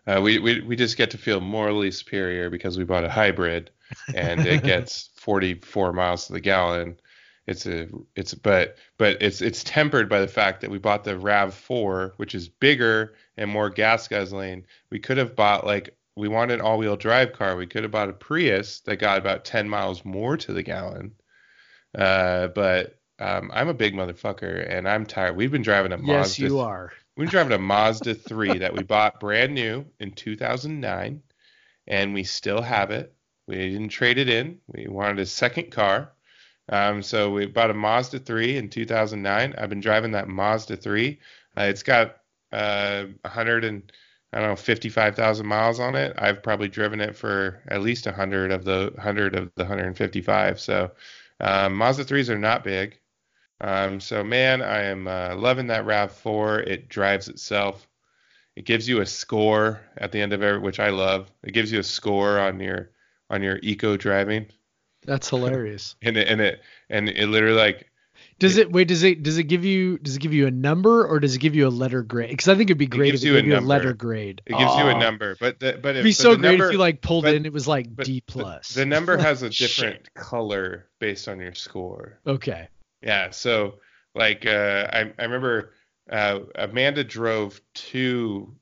[0.08, 3.70] uh, we, we we just get to feel morally superior because we bought a hybrid,
[4.14, 6.98] and it gets 44 miles to the gallon.
[7.48, 11.16] It's a it's but but it's it's tempered by the fact that we bought the
[11.16, 14.66] Rav4, which is bigger and more gas guzzling.
[14.92, 17.56] We could have bought like we wanted an all-wheel drive car.
[17.56, 21.14] We could have bought a Prius that got about 10 miles more to the gallon.
[21.98, 25.36] Uh, but um, I'm a big motherfucker and I'm tired.
[25.36, 26.44] We've been driving a Yes, Mazda.
[26.44, 26.92] you are.
[27.16, 31.22] We've been driving a Mazda 3 that we bought brand new in 2009,
[31.88, 33.14] and we still have it.
[33.48, 34.60] We didn't trade it in.
[34.68, 36.12] We wanted a second car.
[36.70, 39.56] Um, so we bought a Mazda 3 in 2009.
[39.58, 41.20] I've been driving that Mazda 3.
[41.58, 42.18] Uh, it's got
[42.52, 43.92] uh, 100 and
[44.34, 46.14] I don't know 55,000 miles on it.
[46.18, 50.60] I've probably driven it for at least 100 of the 100 of the 155.
[50.60, 50.92] So
[51.42, 52.98] um, Mazda 3s are not big.
[53.60, 56.66] Um, so man, I am uh, loving that Rav4.
[56.68, 57.88] It drives itself.
[58.56, 61.30] It gives you a score at the end of every, which I love.
[61.44, 62.92] It gives you a score on your
[63.32, 64.46] on your eco driving,
[65.08, 65.96] That's hilarious.
[66.04, 67.90] and it and it and it literally like
[68.40, 68.88] Does it wait?
[68.88, 71.40] Does it does it give you does it give you a number or does it
[71.40, 72.30] give you a letter grade?
[72.30, 73.70] Because I think it'd be great gives if it you a gave you a number.
[73.70, 74.42] letter grade.
[74.46, 75.36] it gives you a number.
[75.40, 77.46] But the, but It'd be so great number, if you like pulled but- it and
[77.48, 78.74] it was like D plus.
[78.76, 82.20] The, number has a different color based on your score.
[82.28, 82.68] Okay.
[83.02, 83.80] Yeah, so
[84.14, 85.74] like uh, I I remember
[86.12, 87.60] uh, Amanda drove
[87.92, 88.54] to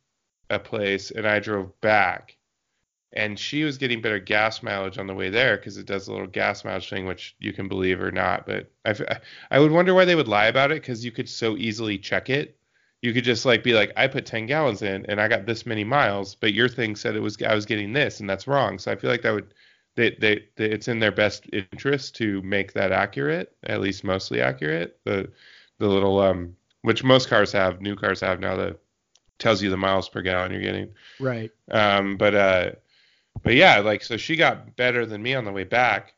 [0.49, 2.37] a place and I drove back,
[3.13, 6.11] and she was getting better gas mileage on the way there because it does a
[6.11, 8.45] little gas mileage thing, which you can believe or not.
[8.45, 11.57] But I, I would wonder why they would lie about it because you could so
[11.57, 12.57] easily check it.
[13.01, 15.65] You could just like be like, I put 10 gallons in and I got this
[15.65, 18.77] many miles, but your thing said it was I was getting this and that's wrong.
[18.77, 19.53] So I feel like that would
[19.95, 24.41] they, they, they it's in their best interest to make that accurate, at least mostly
[24.41, 24.99] accurate.
[25.05, 25.31] The
[25.79, 28.79] the little um which most cars have, new cars have now that
[29.39, 30.93] tells you the miles per gallon you're getting.
[31.19, 31.51] Right.
[31.71, 32.71] Um but uh
[33.43, 36.13] but yeah, like so she got better than me on the way back,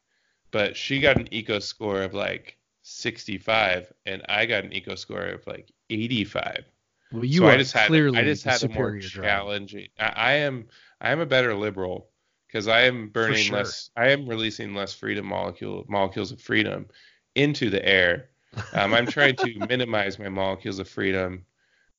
[0.52, 5.26] but she got an eco score of like 65 and I got an eco score
[5.28, 6.66] of like 85
[7.12, 9.90] Well, you so are I just had clearly I just had a more challenging.
[10.00, 10.68] I, I am
[11.02, 12.10] I am a better liberal
[12.48, 13.52] because I am burning sure.
[13.52, 13.90] less.
[13.96, 16.88] I am releasing less freedom molecule molecules of freedom
[17.36, 18.30] into the air.
[18.74, 21.46] Um, I'm trying to minimize my molecules of freedom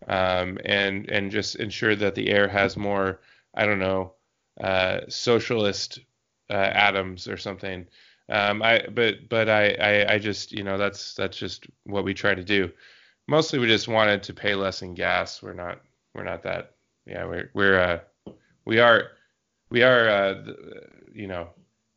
[0.09, 3.20] um, and and just ensure that the air has more.
[3.55, 4.14] I don't know
[4.61, 6.01] uh, socialist
[6.51, 7.87] uh, atoms or something.
[8.29, 12.15] Um, I but but I, I I just you know that's that's just what we
[12.15, 12.71] try to do
[13.27, 15.43] mostly we just wanted to pay less in gas.
[15.43, 15.81] We're not
[16.15, 16.75] we're not that
[17.07, 17.99] yeah we're we're uh
[18.65, 19.09] we are
[19.71, 20.45] we are uh
[21.15, 21.49] you know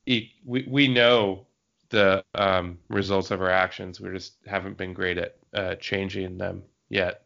[0.06, 1.46] we we know
[1.90, 4.00] the um results of our actions.
[4.00, 7.24] We just haven't been great at uh changing them yet.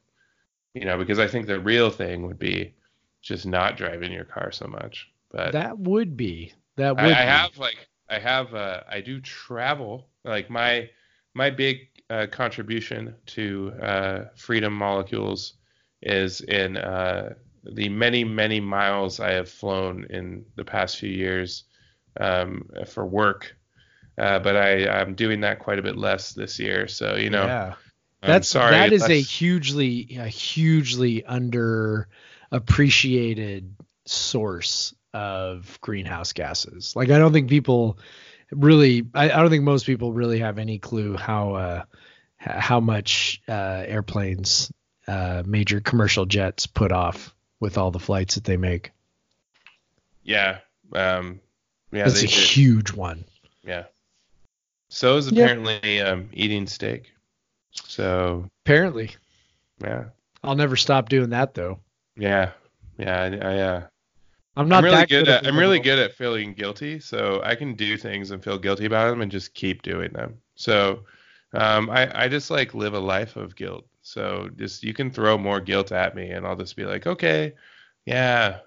[0.74, 2.74] You know because I think the real thing would be
[3.22, 5.10] just not driving your car so much.
[5.32, 6.54] But That would be.
[6.78, 10.90] That would I, I have like I have uh, I do travel like my
[11.34, 15.54] my big uh, contribution to uh, freedom molecules
[16.02, 21.66] is in uh, the many many miles I have flown in the past few years
[22.20, 23.56] um, for work.
[24.18, 26.88] Uh, but I I'm doing that quite a bit less this year.
[26.88, 27.76] So you know yeah.
[28.22, 28.72] I'm That's sorry.
[28.72, 32.10] that is a hugely a hugely under
[32.52, 33.76] appreciated
[34.06, 36.96] source of greenhouse gases.
[36.96, 37.98] Like I don't think people
[38.52, 41.84] really I, I don't think most people really have any clue how uh
[42.38, 44.72] how much uh airplanes
[45.08, 48.92] uh major commercial jets put off with all the flights that they make.
[50.24, 50.60] yeah.
[50.94, 51.40] Um,
[51.92, 52.30] Yeah, That's a did.
[52.32, 53.26] huge one.
[53.64, 53.86] Yeah.
[54.90, 55.34] So is Yep.
[55.34, 57.12] apparently um, eating steak.
[57.72, 59.12] So Apparently,
[59.84, 60.06] yeah,
[60.44, 61.80] I'll never stop doing that though.
[62.16, 62.52] yeah,
[62.98, 63.22] yeah.
[63.22, 63.88] I, I, uh,
[64.56, 65.48] I'm not I'm really that good, good at.
[65.48, 69.10] I'm really good at feeling guilty, so I can do things and feel guilty about
[69.10, 70.38] them and just keep doing them.
[70.56, 71.06] So
[71.54, 73.86] um, I, I just like live a life of guilt.
[74.02, 77.54] So just you can throw more guilt at me, and I'll just be like, okay,
[78.06, 78.60] yeah,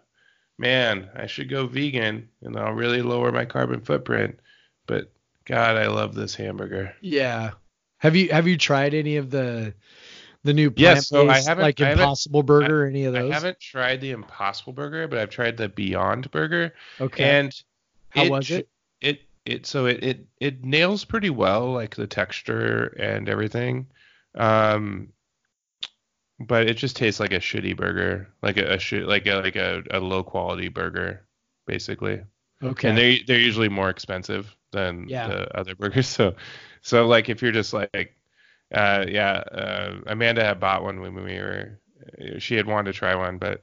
[0.59, 4.39] man, I should go vegan, and I'll really lower my carbon footprint.
[4.87, 5.11] But
[5.45, 6.95] God, I love this hamburger.
[7.01, 7.53] Yeah.
[7.99, 9.74] Have you have you tried any of the
[10.45, 13.30] the new Yes, so I haven't- like I haven't- Impossible Burger, any of those?
[13.30, 17.24] I haven't tried the Impossible Burger, but I've tried the Beyond Burger, Okay.
[17.24, 17.62] and
[18.11, 18.68] How was it?
[19.01, 23.86] It it so it it it nails pretty well like the texture and everything,
[24.36, 25.12] um,
[26.38, 29.57] but it just tastes like a shitty burger, like a, a shit like a like
[29.57, 31.24] a, a low quality burger,
[31.66, 32.20] basically.
[32.62, 32.88] okay.
[32.88, 35.28] And they they're usually more expensive than Yeah.
[35.28, 36.07] the other burgers.
[36.16, 36.34] So
[36.80, 38.14] so like if you're just like
[38.73, 41.79] uh yeah, uh Amanda had bought one when we were
[42.39, 43.62] she had wanted to try one, but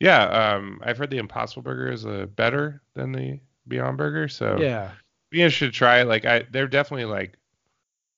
[0.00, 4.58] yeah, um I've heard the Impossible Burger is uh, better than the Beyond Burger, so
[4.60, 4.90] yeah.
[5.30, 6.04] you should try it.
[6.06, 7.36] Like I they're definitely like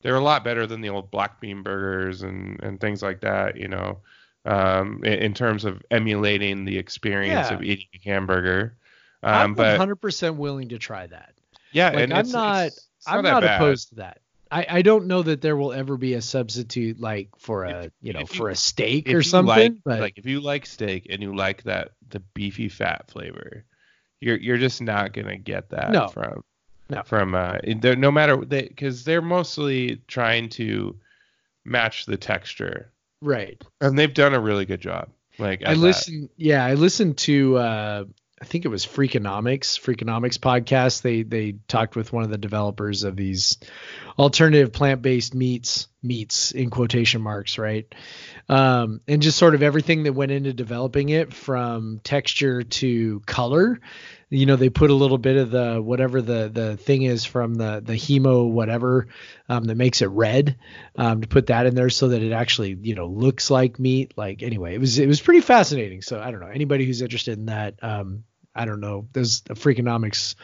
[0.03, 3.57] they're a lot better than the old black bean burgers and and things like that,
[3.57, 3.99] you know.
[4.45, 7.57] Um in, in terms of emulating the experience Yeah.
[7.57, 8.77] of eating a hamburger.
[9.23, 11.35] I'm Um but 100% willing to try that.
[11.73, 13.57] yeah, Like and I'm it's- not it's- it's I'm not bad.
[13.61, 14.21] opposed to that.
[14.51, 17.93] I, I don't know that there will ever be a substitute like for a If-
[18.01, 19.73] you know if you- for a steak or something.
[19.75, 23.65] like, but like if you like steak and you like that the beefy fat flavor,
[24.21, 26.09] you're you're just not gonna get that No.
[26.09, 26.43] from
[26.91, 27.03] No.
[27.03, 30.97] from uh no matter they because they're mostly trying to
[31.65, 32.91] match the texture
[33.21, 33.63] right.
[33.81, 35.09] and they've done a really good job.
[35.39, 36.31] Like I listened.
[36.37, 37.57] Yeah, I listened to.
[37.59, 38.05] Uh,
[38.41, 41.03] I think it was Freakonomics, Freakonomics podcast.
[41.03, 43.59] They they talked with one of the developers of these
[44.19, 47.93] alternative plant-based meats, meats in quotation marks, right?
[48.49, 53.81] Um, and just sort of everything that went into developing it, from texture to color.
[54.31, 57.55] You know, they put a little bit of the whatever the the thing is from
[57.55, 59.09] the the hemo whatever
[59.49, 60.57] um, that makes it red
[60.97, 64.13] um, to put that in there so that it actually you know looks like meat.
[64.17, 66.03] Like anyway, it was it was pretty fascinating.
[66.03, 67.83] So I don't know anybody who's interested in that.
[67.83, 68.25] Um,
[68.59, 69.07] I don't know.
[69.13, 70.35] There's a Freakonomics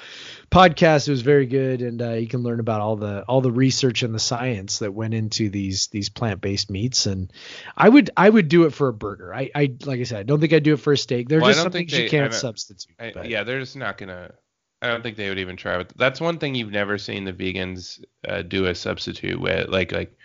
[0.50, 1.08] podcast.
[1.08, 4.02] It was very good, and uh, you can learn about all the all the research
[4.04, 7.06] and the science that went into these these plant based meats.
[7.06, 7.32] And
[7.76, 9.34] I would I would do it for a burger.
[9.34, 11.28] I, I like I said, I don't think I'd do it for a steak.
[11.28, 12.94] There's Well, just don't some things you they- can't substitute.
[13.00, 14.32] I, yeah, they're just not gonna.
[14.80, 15.78] I don't think they would even try.
[15.78, 19.68] But that's one thing you've never seen the vegans uh, do a substitute with.
[19.68, 20.16] Like like,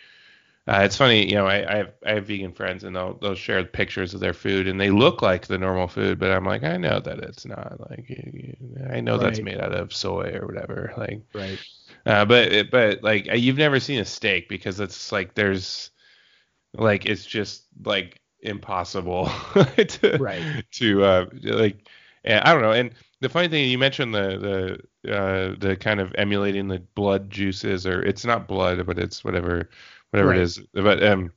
[0.70, 1.28] uh, it's funny.
[1.30, 4.22] You know, I, I have I have vegan friends and they'll they'll share pictures of
[4.22, 7.20] their food and they look like the normal food, but I'm like, I know that
[7.20, 7.80] it's not.
[7.90, 8.08] Like,
[8.92, 10.94] I know that's made out of soy or whatever.
[10.98, 11.62] Like, Right.
[12.06, 15.92] uh, but but like uh, you've never seen a steak because it's like there's
[16.76, 19.26] like it's just like impossible
[19.78, 20.50] to Right.
[20.72, 21.88] to uh like
[22.24, 26.00] and I don't know and the funny thing you mentioned the the uh the kind
[26.00, 29.70] of emulating the blood juices or it's not blood but it's whatever
[30.12, 30.36] whatever Right.
[30.36, 31.32] it is but um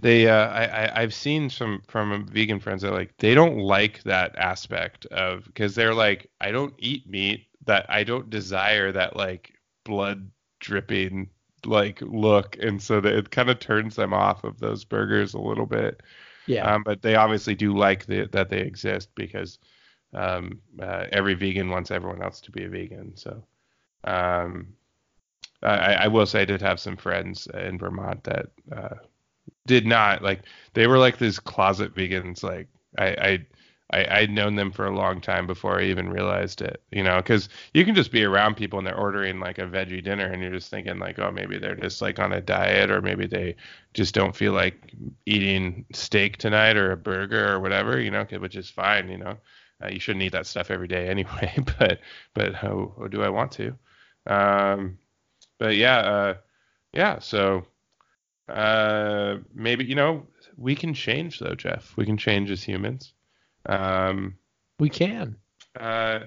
[0.00, 4.02] they uh I, I I've seen some from vegan friends that like they don't like
[4.04, 9.16] that aspect of because they're like I don't eat meat that I don't desire that
[9.16, 9.52] like
[9.84, 10.30] blood
[10.60, 11.30] dripping
[11.64, 15.40] like look and so that it kind of turns them off of those burgers a
[15.40, 16.02] little bit
[16.46, 16.72] Yeah.
[16.74, 19.58] um, but they obviously do like the, that they exist because
[20.14, 23.16] um, uh, every vegan wants everyone else to be a vegan.
[23.16, 23.44] So
[24.04, 24.68] um,
[25.62, 28.96] I, I will say I did have some friends in Vermont that uh,
[29.66, 30.42] did not like.
[30.74, 32.42] They were like these closet vegans.
[32.42, 32.68] Like
[32.98, 33.46] I, I
[33.92, 37.18] I, I'd known them for a long time before I even realized it, you know,
[37.18, 40.42] because you can just be around people and they're ordering like a veggie dinner and
[40.42, 43.54] you're just thinking like, oh, maybe they're just like on a diet or maybe they
[43.94, 44.92] just don't feel like
[45.24, 49.36] eating steak tonight or a burger or whatever, you know, which is fine, you know.
[49.82, 52.00] Uh, you shouldn't eat that stuff every day anyway, but
[52.34, 53.76] but how, how do I want to?
[54.26, 54.98] Um,
[55.58, 56.34] but yeah, uh,
[56.92, 57.18] yeah.
[57.18, 57.66] So
[58.48, 60.26] uh, maybe you know
[60.56, 61.96] we can change though, Jeff.
[61.96, 63.12] We can change as humans.
[63.66, 64.36] Um,
[64.78, 65.36] we can.
[65.78, 66.20] uh,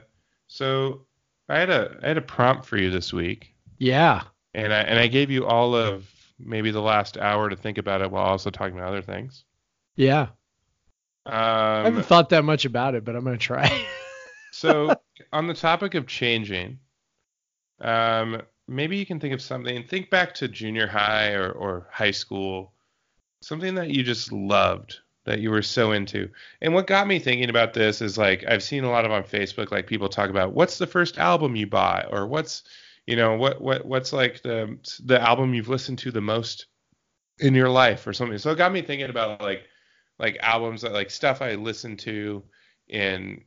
[0.48, 1.06] so
[1.48, 4.24] I had a I had a prompt for you this week, Yeah.
[4.54, 8.02] and I and I gave you all of maybe the last hour to think about
[8.02, 9.44] it while also talking about other things.
[9.96, 10.28] Yeah.
[11.26, 13.70] I Um, haven't thought that much about it, but I'm gonna try.
[14.52, 14.94] so
[15.34, 16.80] on the topic of changing,
[17.82, 19.84] um, maybe you can think of something.
[19.84, 22.74] Think back to junior high or, or high school,
[23.42, 26.30] something that you just loved that you were so into.
[26.62, 29.24] And what got me thinking about this is like I've seen a lot of on
[29.24, 32.64] Facebook like people talk about what's the first album you bought or what's
[33.06, 36.68] you know what what what's like the the album you've listened to the most
[37.40, 38.38] in your life or something.
[38.38, 39.64] So it got me thinking about like
[40.18, 42.44] like albums that like stuff I listened to
[42.88, 43.42] in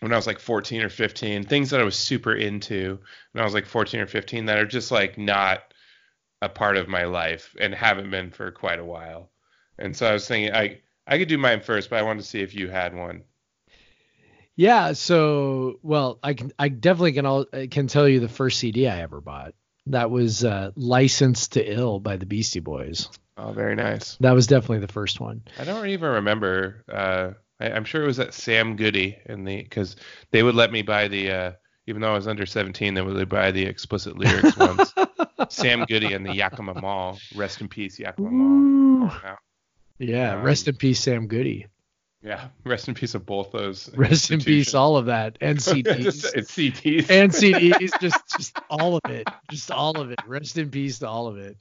[0.00, 2.98] when I was like 14 or 15, things that I was super into
[3.32, 5.60] when I was like 14 or 15 that are just like not
[6.42, 9.30] a part of my life and haven't been for quite a while.
[9.78, 12.28] And so I was thinking I I could do mine first, but I wanted to
[12.28, 13.24] see if you had one.
[14.56, 18.88] Yeah, so well, I can I definitely can all can tell you the first CD
[18.88, 19.54] I ever bought.
[19.86, 23.08] That was uh, Licensed to Ill by the Beastie Boys.
[23.36, 24.16] Oh, very nice.
[24.20, 25.42] That was definitely the first one.
[25.58, 26.84] I don't even remember.
[26.92, 27.30] Uh,
[27.60, 29.96] I, am sure it was at Sam Goody in the because
[30.30, 31.52] they would let me buy the uh,
[31.86, 34.94] even though I was under 17, they would buy the explicit lyrics ones.
[35.48, 37.18] Sam Goody and the Yakima Mall.
[37.34, 39.12] Rest in peace, Yakima Mall.
[39.98, 41.66] Yeah, um, rest in peace, Sam Goody.
[42.22, 43.90] Yeah, rest in peace of both those.
[43.94, 48.96] Rest in peace, all of that, and CDs, and CDs, and CDs, just just all
[48.96, 50.18] of it, just all of it.
[50.26, 51.60] Rest in peace to all of it.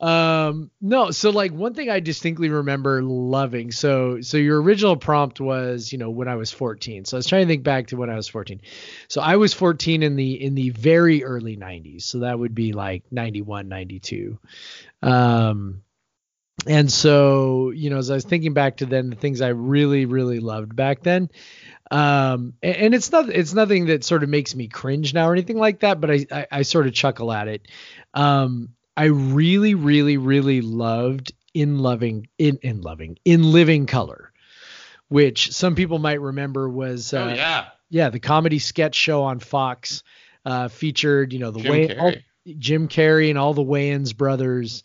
[0.00, 3.70] Um, no, so like one thing I distinctly remember loving.
[3.70, 7.04] So so your original prompt was, you know, when I was 14.
[7.04, 8.60] So I was trying to think back to when I was 14.
[9.08, 12.02] So I was 14 in the in the very early 90s.
[12.02, 14.38] So that would be like 91, 92.
[15.02, 15.82] Um
[16.66, 20.04] and so you know as i was thinking back to then the things i really
[20.04, 21.30] really loved back then
[21.90, 25.32] um and, and, it's not it's nothing that sort of makes me cringe now or
[25.32, 27.66] anything like that but i i, I sort of chuckle at it
[28.14, 34.32] um i really really really loved in loving in in loving in living color
[35.08, 39.38] which some people might remember was uh, oh yeah yeah the comedy sketch show on
[39.40, 40.02] fox
[40.44, 42.12] uh featured you know the way all,
[42.58, 44.82] jim carrey and all the wayans brothers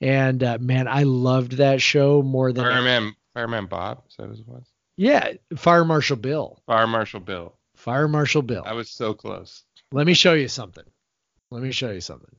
[0.00, 4.02] and uh, man, I loved that show more than Fireman Fireman Bob.
[4.08, 4.64] Is that what it was?
[4.96, 6.62] Yeah, Fire Marshal Bill.
[6.66, 7.54] Fire Marshal Bill.
[7.76, 8.62] Fire Marshal Bill.
[8.64, 9.62] I was so close.
[9.92, 10.84] Let me show you something.
[11.50, 12.34] Let me show you something.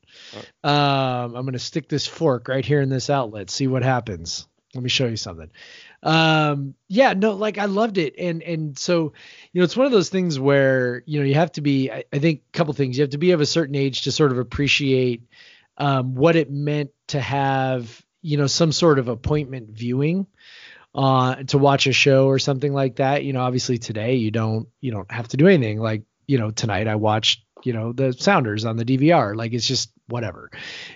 [0.63, 0.69] Oh.
[0.69, 3.49] Um, I'm gonna stick this fork right here in this outlet.
[3.49, 4.47] See what happens.
[4.73, 5.49] Let me show you something.
[6.01, 9.13] Um, yeah, no, like I loved it, and and so
[9.51, 11.91] you know, it's one of those things where you know you have to be.
[11.91, 12.97] I, I think a couple things.
[12.97, 15.23] You have to be of a certain age to sort of appreciate
[15.77, 20.25] um, what it meant to have you know some sort of appointment viewing
[20.95, 23.25] uh, to watch a show or something like that.
[23.25, 25.79] You know, obviously today you don't you don't have to do anything.
[25.79, 29.35] Like you know tonight I watched you know the Sounders on the DVR.
[29.35, 30.51] Like it's just whatever.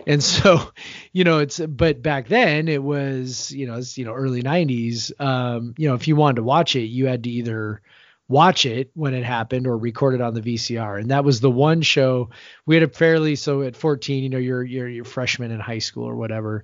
[0.05, 0.71] And so
[1.13, 5.19] you know it's but back then it was you know it's you know early 90s.
[5.19, 7.81] Um, you know if you wanted to watch it you had to either
[8.27, 10.99] watch it when it happened or record it on the VCR.
[10.99, 12.29] And that was the one show
[12.65, 15.79] we had a fairly so at 14, you know, you're you're you're freshman in high
[15.79, 16.63] school or whatever.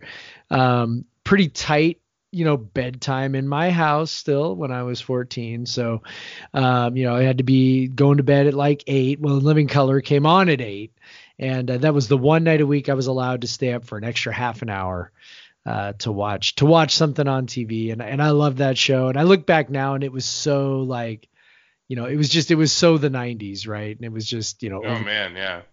[0.50, 2.02] Um, pretty tight,
[2.32, 5.66] you know, bedtime in my house still when I was 14.
[5.66, 6.02] So,
[6.54, 9.20] um, you know, I had to be going to bed at like eight.
[9.20, 10.94] Well, Living Color came on at eight,
[11.38, 13.86] and uh, that was the one night a week I was allowed to stay up
[13.86, 15.12] for an extra half an hour.
[15.64, 19.16] Uh, to watch to watch something on TV and and I love that show and
[19.20, 21.30] I look back now and it was so like
[21.92, 23.94] you know, it was just it was so the 90s, right?
[23.94, 25.64] And it was just, you know, oh man, yeah.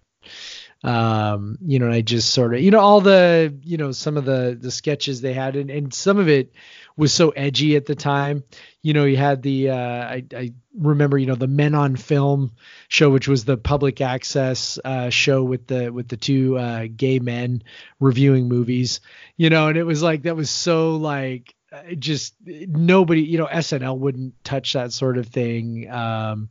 [0.84, 4.24] Um, you know, I just sort of, you know, all the, you know, some of
[4.24, 6.52] the the sketches they had, and, and some of it
[6.96, 8.44] was so edgy at the time.
[8.82, 12.52] You know, you had the, uh, I, I remember, you know, the Men on Film
[12.88, 17.18] show, which was the public access uh, show with the with the two uh, gay
[17.18, 17.62] men
[17.98, 19.00] reviewing movies.
[19.36, 23.46] You know, and it was like that was so like uh, just nobody, you know,
[23.46, 25.90] SNL wouldn't touch that sort of thing.
[25.90, 26.48] Um,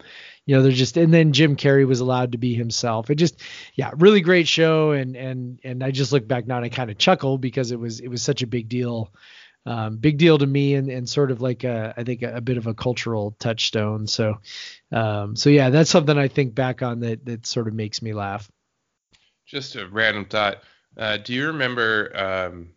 [0.48, 3.12] you know, they're just, and then Jim Carrey was allowed to be himself.
[3.12, 3.40] It just,
[3.76, 4.94] yeah, really great show.
[4.94, 7.80] And, and, and I just look back now and I kind of chuckle because it
[7.80, 9.14] was, it was such a big deal.
[9.68, 12.42] Um, big deal to me and, and sort of like a, I think a, a
[12.42, 14.08] bit of a cultural touchstone.
[14.08, 14.40] So,
[14.92, 18.14] um, so yeah, that's something I think back on that, that sort of makes me
[18.14, 18.50] laugh.
[19.46, 20.64] Just a random thought.
[20.98, 22.70] Uh, do you remember, um,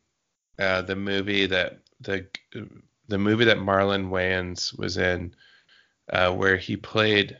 [0.58, 2.26] uh, the movie that the
[3.08, 5.34] the movie that Marlon Wayans was in,
[6.12, 7.38] uh, where he played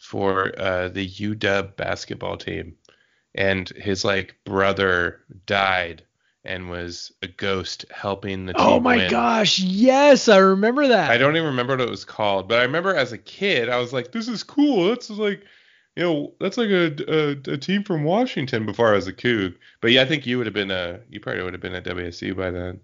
[0.00, 2.74] for uh, the UW basketball team,
[3.34, 6.02] and his like brother died
[6.44, 8.72] and was a ghost helping the oh team.
[8.72, 9.10] Oh my win.
[9.10, 11.10] gosh, yes, I remember that.
[11.10, 13.76] I don't even remember what it was called, but I remember as a kid, I
[13.76, 14.88] was like, "This is cool.
[14.88, 15.44] That's like."
[15.96, 19.56] You know, that's like a, a, a team from Washington before I was a Coug.
[19.80, 21.84] But yeah, I think you would have been a you probably would have been at
[21.84, 22.80] WSU by then.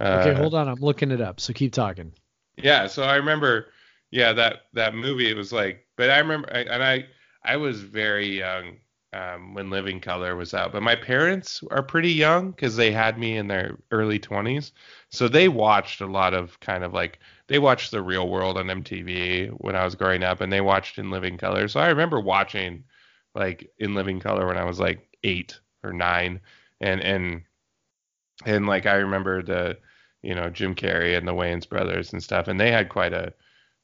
[0.00, 0.68] Okay, uh, hold on.
[0.68, 1.40] I'm looking it up.
[1.40, 2.12] So keep talking.
[2.56, 2.86] Yeah.
[2.86, 3.66] So I remember,
[4.10, 5.30] yeah, that that movie.
[5.30, 7.06] It was like, but I remember, and I
[7.44, 8.76] I was very young
[9.12, 10.72] um, when Living Color was out.
[10.72, 14.72] But my parents are pretty young because they had me in their early 20s,
[15.10, 17.18] so they watched a lot of kind of like
[17.48, 20.98] they watched The Real World on MTV when I was growing up, and they watched
[20.98, 21.68] In Living Color.
[21.68, 22.84] So I remember watching
[23.34, 26.40] like In Living Color when I was like eight or nine,
[26.80, 27.42] and and
[28.44, 29.78] and like I remember the
[30.22, 33.32] you know Jim Carrey and the Wayans brothers and stuff, and they had quite a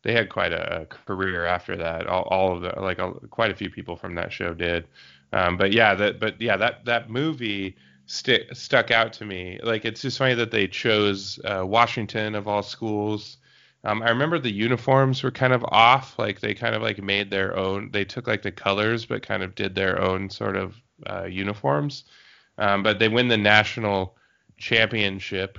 [0.02, 2.06] they had quite a career after that.
[2.06, 4.86] All, all of the like a, quite a few people from that show did.
[5.32, 7.76] Um, but yeah, that but yeah that that movie
[8.06, 9.58] st- stuck out to me.
[9.62, 13.38] Like it's just funny that they chose uh, Washington of all schools.
[13.84, 16.18] Um, I remember the uniforms were kind of off.
[16.18, 17.90] Like they kind of like made their own.
[17.92, 20.76] They took like the colors, but kind of did their own sort of
[21.06, 22.04] uh, uniforms.
[22.58, 24.16] Um, but they win the national
[24.56, 25.58] championship.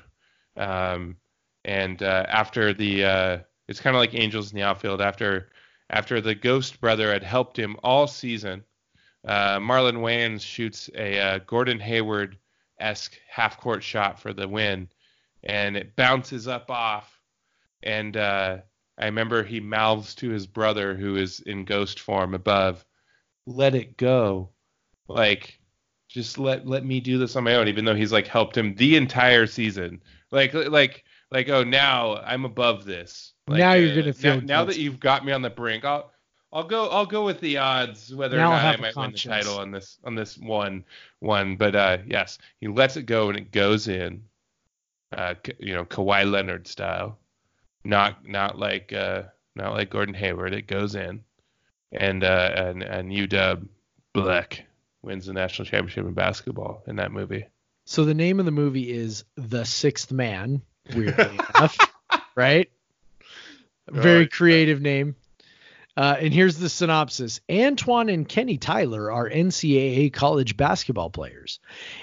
[0.55, 1.17] Um,
[1.65, 3.37] and uh, after the uh,
[3.73, 5.01] it's kind of like Angels in the outfield.
[5.01, 5.49] After
[5.89, 8.63] after the Ghost brother had helped him all season,
[9.25, 12.37] uh, Marlon Wayans shoots a uh, Gordon Hayward
[12.79, 14.89] esque half court shot for the win,
[15.43, 17.19] and it bounces up off.
[17.81, 18.59] And uh,
[18.99, 22.85] I remember he mouths to his brother, who is in ghost form above,
[23.47, 24.51] "Let it go,"
[25.07, 25.59] like
[26.09, 27.67] just let let me do this on my own.
[27.67, 32.45] Even though he's like helped him the entire season, like like like oh now I'm
[32.45, 35.49] above this like, now you're gonna feel now, now, that you've got me on the
[35.49, 35.83] brink.
[35.83, 36.11] I'll
[36.53, 39.17] I'll go I'll go with the odds whether now or not I might win the
[39.17, 40.85] title on this on this one
[41.19, 41.57] one.
[41.57, 44.23] But uh, yes, he lets it go and it goes in.
[45.11, 47.19] Uh, you know, Kawhi Leonard style,
[47.83, 49.23] not not like uh,
[49.55, 50.53] not like Gordon Hayward.
[50.53, 51.23] It goes in,
[51.91, 53.67] and uh, and and UW
[54.13, 54.65] Black
[55.01, 57.45] wins the national championship in basketball in that movie.
[57.85, 60.61] So the name of the movie is The Sixth Man.
[60.95, 61.77] Weirdly enough,
[62.35, 62.69] right?
[63.89, 65.15] Very creative name.
[65.95, 71.59] Uh, and here's the synopsis Antoine and Kenny Tyler are NCAA college basketball players,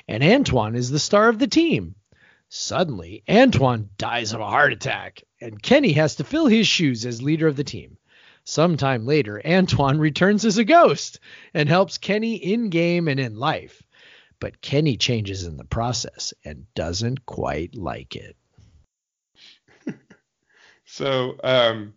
[0.06, 1.96] and Antoine is the star of the team.
[2.48, 7.22] Suddenly, Antoine dies of a heart attack, and Kenny has to fill his shoes as
[7.22, 7.96] leader of the team.
[8.44, 11.20] Sometime later, Antoine returns as a ghost
[11.54, 13.82] and helps Kenny in game and in life.
[14.40, 18.36] But Kenny changes in the process and doesn't quite like it.
[20.90, 21.94] So um,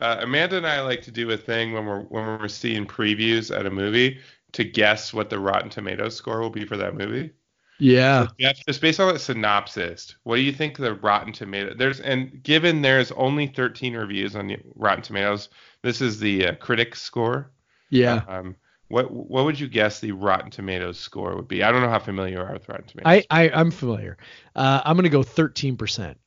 [0.00, 3.54] uh, Amanda and I like to do a thing when we're when we're seeing previews
[3.54, 4.18] at a movie
[4.52, 7.32] to guess what the Rotten Tomatoes score will be for that movie.
[7.78, 8.24] Yeah.
[8.24, 11.74] So Jeff, just based on the synopsis, what do you think the Rotten Tomatoes?
[11.76, 15.50] There's and given there's only 13 reviews on Rotten Tomatoes,
[15.82, 17.50] this is the uh, critics score.
[17.90, 18.22] Yeah.
[18.26, 18.56] Um,
[18.88, 21.62] what what would you guess the Rotten Tomatoes score would be?
[21.62, 23.26] I don't know how familiar you are with Rotten Tomatoes.
[23.30, 24.16] I, I I'm familiar.
[24.56, 26.18] Uh, I'm gonna go 13 percent.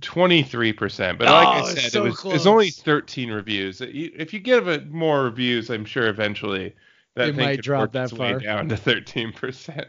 [0.00, 1.18] 23%.
[1.18, 2.34] But like Oh, I said, so it was close.
[2.34, 3.80] it's only 13 reviews.
[3.80, 6.74] If you give it more reviews, I'm sure eventually
[7.14, 8.38] that It thing might drop that far.
[8.38, 9.86] down to 13%.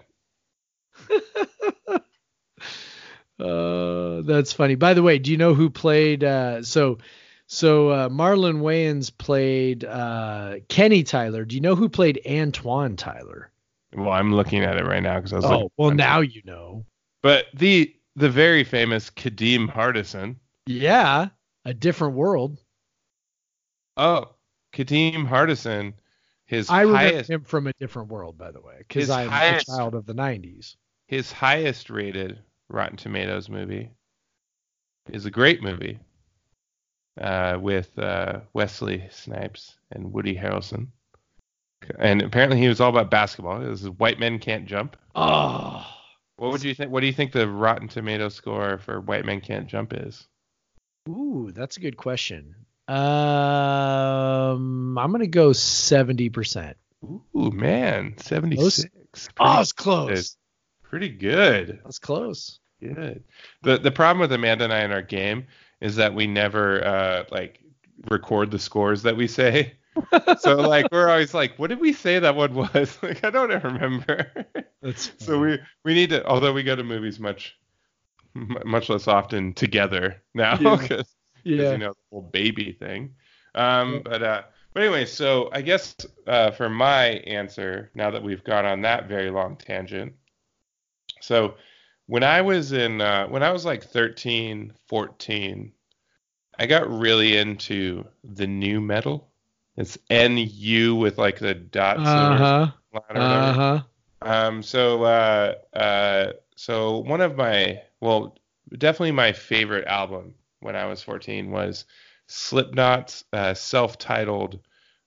[3.40, 4.76] Uh, that's funny.
[4.76, 6.24] By the way, do you know who played?
[6.24, 6.98] Uh, so,
[7.46, 11.46] so uh, Marlon Wayans played uh, Kenny Tyler.
[11.46, 13.52] Do you know who played Antoine Tyler?
[13.94, 16.42] Well, I'm looking at it right now because I was like Oh, well now you
[16.46, 16.86] know.
[17.22, 20.36] But the the very famous Kadeem Hardison.
[20.66, 21.30] Yeah,
[21.64, 22.60] a different world.
[23.96, 24.34] Oh,
[24.74, 25.94] Kadeem Hardison,
[26.46, 29.70] his I remember highest him from a different world, by the way, because I'm highest-
[29.70, 30.76] a child of the '90s.
[31.08, 32.40] his highest rated
[32.70, 33.92] Rotten Tomatoes movie
[35.10, 36.00] is a great movie
[37.22, 40.88] uh, with uh, Wesley Snipes and Woody Harrelson.
[42.00, 43.62] And apparently he was all about basketball.
[43.62, 44.98] It was White Men Can't Jump.
[45.16, 45.86] Oh,
[46.38, 46.92] What would you think?
[46.92, 50.28] What do you think the Rotten Tomato score for White Men Can't Jump is?
[51.10, 52.56] ooh, that's a good question.
[52.88, 52.96] Um,
[54.98, 56.78] I'm gonna go seventy percent.
[57.04, 59.30] Ooh man, seventy six.
[59.40, 60.38] Oh, it's close.
[60.84, 61.80] Pretty good.
[61.84, 62.60] That's close.
[62.82, 63.24] Good.
[63.64, 65.48] The the problem with Amanda and I in our game
[65.82, 67.60] is that we never uh like
[68.10, 69.74] record the scores that we say.
[70.40, 72.98] So like we're always like, what did we say that one was?
[73.04, 74.32] Like I don't remember.
[74.82, 77.58] That's so we we need to although we go to movies much
[78.34, 81.72] much less often together now because yeah.
[81.72, 83.16] you know the whole baby thing.
[83.56, 84.44] Um but uh
[84.74, 85.96] but anyway, so I guess
[86.28, 90.14] uh for my answer now that we've gone on that very long tangent.
[91.22, 91.56] So
[92.06, 95.72] when I was in uh when I was like 13, 14,
[96.60, 99.30] I got really into the nu metal.
[99.78, 102.72] It's N U with like the dots Uh huh.
[103.16, 103.82] Uh huh.
[104.24, 108.36] Um, so, uh, uh, so one of my, well,
[108.76, 111.86] definitely my favorite album when I was 14 was
[112.28, 114.60] Slipknot's uh, self-titled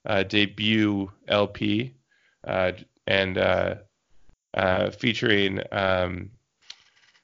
[0.06, 1.94] uh, debut LP,
[2.47, 2.72] uh,
[3.06, 3.74] and uh,
[4.55, 6.30] uh, featuring um,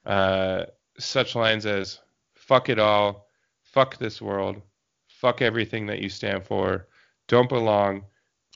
[0.04, 0.64] uh,
[0.98, 2.00] such lines as
[2.34, 3.28] "fuck it all,"
[3.62, 4.60] "fuck this world,"
[5.06, 6.88] "fuck everything that you stand for,"
[7.28, 8.04] "don't belong,"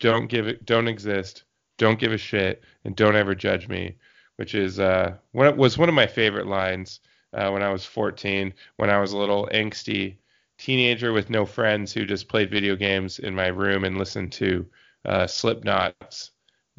[0.01, 1.45] "don't give it," "don't exist,"
[1.79, 3.97] "don't give a shit," and "don't ever judge me,"
[4.37, 7.01] which is uh, was one of my favorite lines
[7.33, 10.17] uh, when I was 14, when I was a little angsty
[10.59, 14.67] teenager with no friends who just played video games in my room and listened to
[15.05, 16.33] uh, Slipknot's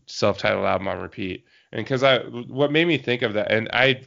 [0.05, 1.45] self-titled album on repeat.
[1.71, 4.03] And because I, what made me think of that, and I,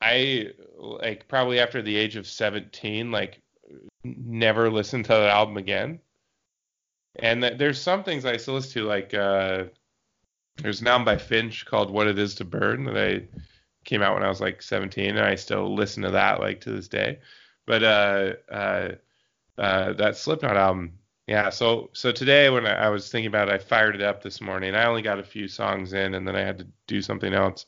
[0.00, 3.40] I like probably after the age of 17, like
[4.02, 6.00] never listened to that album again.
[7.18, 9.64] And th- there's some things I still listen to, like uh,
[10.58, 13.22] there's an album by Finch called "What It Is to Burn" that I
[13.84, 16.70] came out when I was like 17, and I still listen to that like to
[16.72, 17.18] this day.
[17.66, 18.88] But uh, uh,
[19.58, 21.50] uh, that Slipknot album, yeah.
[21.50, 24.40] So so today when I, I was thinking about it, I fired it up this
[24.40, 24.74] morning.
[24.74, 27.66] I only got a few songs in, and then I had to do something else.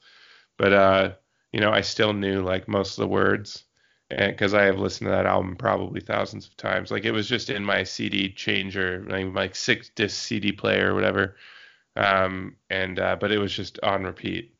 [0.57, 1.12] But uh,
[1.53, 3.65] you know, I still knew like most of the words,
[4.11, 6.91] because I have listened to that album probably thousands of times.
[6.91, 10.95] Like it was just in my CD changer, like, like six disc CD player or
[10.95, 11.37] whatever.
[11.97, 14.55] Um, and uh, but it was just on repeat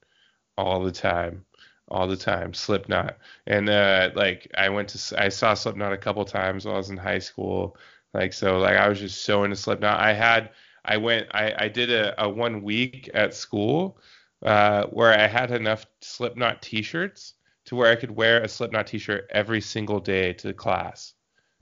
[0.57, 1.45] all the time
[1.89, 3.16] all the time slipknot
[3.47, 6.91] and uh like i went to i saw slipknot a couple times while i was
[6.91, 7.77] in high school
[8.12, 10.51] like so like i was just so into slipknot i had
[10.85, 13.99] i went i i did a, a one week at school
[14.45, 17.35] uh where i had enough slipknot t-shirts
[17.69, 21.15] to where i could wear a slipknot t-shirt every single day to class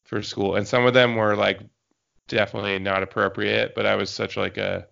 [0.05, 1.61] for school and some of them were like
[2.29, 4.87] definitely not appropriate but i was such like a,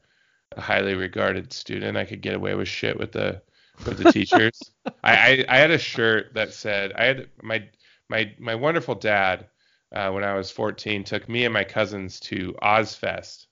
[0.52, 3.40] a highly regarded student i could get away with shit with the
[3.84, 4.60] with the teachers.
[5.04, 7.68] I, I, I had a shirt that said I had my
[8.08, 9.46] my my wonderful dad
[9.94, 13.46] uh, when I was 14 took me and my cousins to Ozzfest,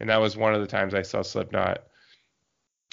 [0.00, 1.84] and that was one of the times I saw Slipknot.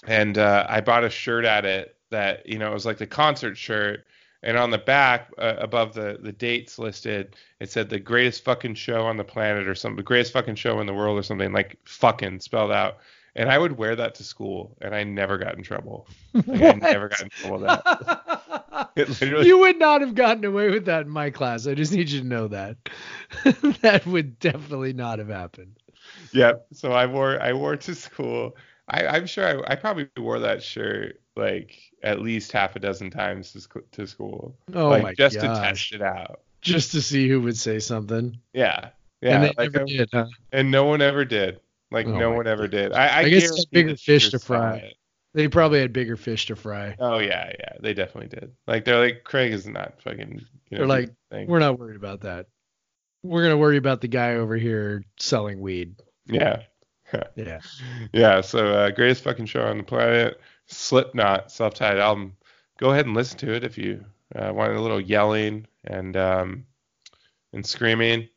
[0.08, 3.08] And uh, I bought a shirt at it that you know it was like the
[3.08, 4.06] concert shirt,
[4.42, 8.76] and on the back uh, above the the dates listed, it said the greatest fucking
[8.76, 11.52] show on the planet or something, the greatest fucking show in the world or something
[11.52, 12.98] like fucking spelled out
[13.36, 16.08] and I would wear that to school, and I never got in trouble.
[16.34, 18.90] Like, I never got in trouble with that.
[18.96, 19.48] literally...
[19.48, 21.68] You would not have gotten away with that in my class.
[21.68, 22.78] I just need you to know that.
[23.82, 25.78] that would definitely not have happened.
[26.32, 26.68] Yep.
[26.74, 28.56] So I wore I wore to school.
[28.88, 33.10] I, I'm sure I, I probably wore that shirt like at least half a dozen
[33.10, 34.56] times to, to school.
[34.74, 35.44] Oh like, my just gosh.
[35.57, 36.41] to test it out.
[36.62, 38.38] Just to see who would say something.
[38.53, 38.90] Yeah.
[39.22, 39.36] Yeah.
[39.36, 40.26] and they like, never I- did, huh?
[40.52, 41.60] and no one ever did.
[41.91, 42.91] Like Oh no one ever did.
[42.94, 44.78] I, I, I guess bigger fish to fry.
[44.78, 44.95] it.
[45.34, 46.95] They probably had bigger fish to fry.
[46.99, 48.52] Oh yeah, yeah, they definitely did.
[48.68, 50.41] Like they're like Craig is not fucking.
[50.70, 51.48] You know, They're like, thing.
[51.48, 52.48] We're not worried about that.
[53.22, 55.95] We're gonna worry about the guy over here selling weed.
[56.26, 56.62] yeah,
[57.36, 57.60] Yeah.
[58.14, 58.41] yeah.
[58.41, 62.38] So uh, greatest fucking show on the planet, Slipknot self-titled album.
[62.78, 64.06] Go ahead and listen to it if you
[64.36, 66.66] uh, want a little yelling and um
[67.54, 68.28] and screaming.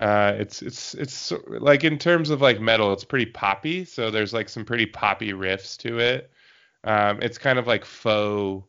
[0.00, 3.84] Uh, it's it's it's like in terms of like metal, it's pretty poppy.
[3.84, 6.30] So there's like some pretty poppy riffs to it.
[6.84, 8.66] Um, it's kind of like faux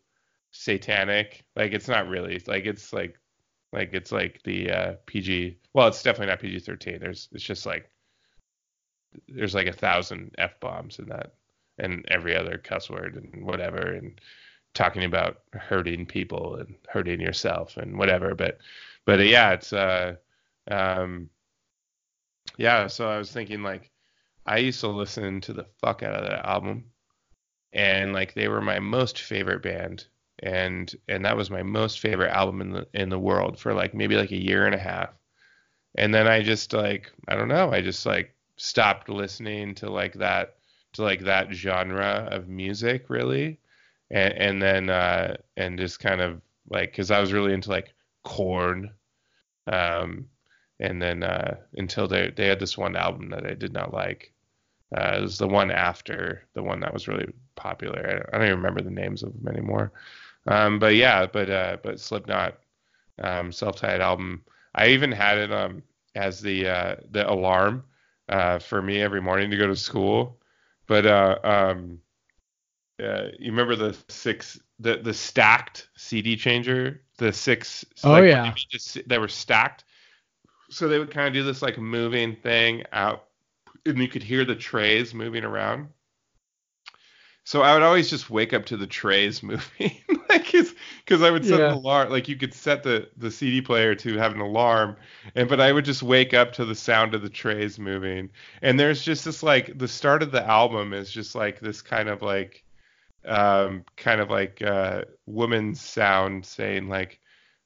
[0.51, 1.43] satanic.
[1.55, 3.19] Like it's not really like it's like
[3.73, 5.59] like it's like the uh, PG.
[5.73, 6.99] Well, it's definitely not PG-13.
[6.99, 7.89] There's it's just like
[9.27, 11.33] there's like a thousand f bombs in that
[11.77, 14.19] and every other cuss word and whatever and
[14.73, 18.35] talking about hurting people and hurting yourself and whatever.
[18.35, 18.59] But
[19.05, 20.15] but yeah, it's uh
[20.69, 21.29] um
[22.57, 22.87] yeah.
[22.87, 23.91] So I was thinking like
[24.45, 26.85] I used to listen to the fuck out of that album
[27.73, 30.05] and like they were my most favorite band
[30.39, 33.93] and and that was my most favorite album in the in the world for like
[33.93, 35.09] maybe like a year and a half
[35.95, 40.13] and then i just like i don't know i just like stopped listening to like
[40.13, 40.56] that
[40.93, 43.59] to like that genre of music really
[44.09, 47.93] and and then uh and just kind of like because i was really into like
[48.23, 48.91] Korn
[49.67, 50.27] um
[50.79, 54.33] and then uh until they they had this one album that i did not like
[54.95, 58.25] uh, it was the one after the one that was really popular.
[58.31, 59.91] I, don't even remember the names of them anymore.
[60.47, 62.57] Um, but yeah, but uh, but Slipknot
[63.21, 64.43] um, self-titled album.
[64.75, 65.83] I even had it um,
[66.15, 67.83] as the uh, the alarm
[68.29, 70.36] uh, for me every morning to go to school.
[70.87, 71.99] But uh, um,
[73.01, 77.85] uh, you remember the six the the stacked CD changer, the six.
[78.03, 78.53] Oh, like, yeah.
[78.69, 79.83] Just they were stacked.
[80.69, 83.27] So they would kind of do this like moving thing out
[83.85, 85.87] and you could hear the trays moving around.
[87.47, 91.45] So I would always just wake up to the trays moving, like because I would
[91.45, 91.65] set Yeah.
[91.65, 92.09] an alarm.
[92.09, 94.97] Like you could set the the CD player to have an alarm,
[95.33, 98.31] and but I would just wake up to the sound of the trays moving.
[98.61, 102.09] And there's just this like the start of the album is just like this kind
[102.09, 102.65] of like
[103.25, 107.19] um kind of like uh woman's sound saying like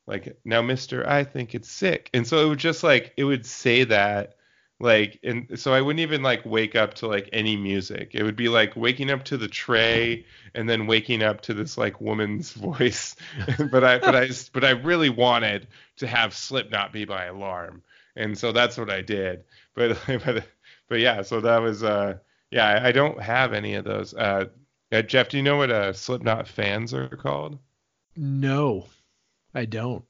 [0.07, 3.45] like now mister i think it's sick and so it would just like it would
[3.45, 4.35] say that
[4.81, 8.35] like and so i wouldn't even like wake up to like any music it would
[8.35, 10.25] be like waking up to the tray
[10.55, 13.15] and then waking up to this like woman's voice
[13.71, 15.67] but i but i but i really wanted
[15.97, 17.81] to have slipknot be my alarm
[18.15, 19.43] and so that's what i did
[19.75, 20.43] but but
[20.89, 22.15] but yeah so that was uh
[22.49, 24.45] yeah i, don't have any of those uh
[24.91, 27.57] uh, Jeff, do you know what uh, Slipknot fans are called?
[28.15, 28.87] No,
[29.53, 30.03] I don't.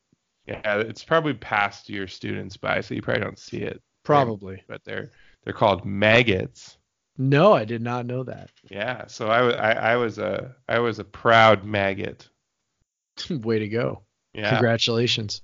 [0.48, 3.81] Yeah, it's probably past your students by, so you probably don't see it.
[4.03, 4.64] Probably.
[4.68, 5.11] But they're
[5.44, 6.78] they're called maggots.
[7.18, 8.49] No, I did not know that.
[8.69, 12.28] Yeah, so I, I, I was a I was a proud maggot.
[13.30, 14.02] Way to go.
[14.34, 15.41] Yeah, Congratulations.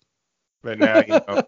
[0.63, 1.43] but now you know.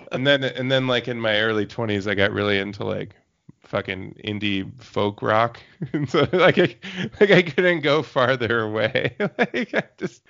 [0.12, 3.14] and then and then like in my early 20s, I got really into like
[3.60, 5.60] fucking indie folk rock,
[5.92, 6.74] and so like I
[7.20, 9.14] like I couldn't go farther away.
[9.38, 10.22] like I just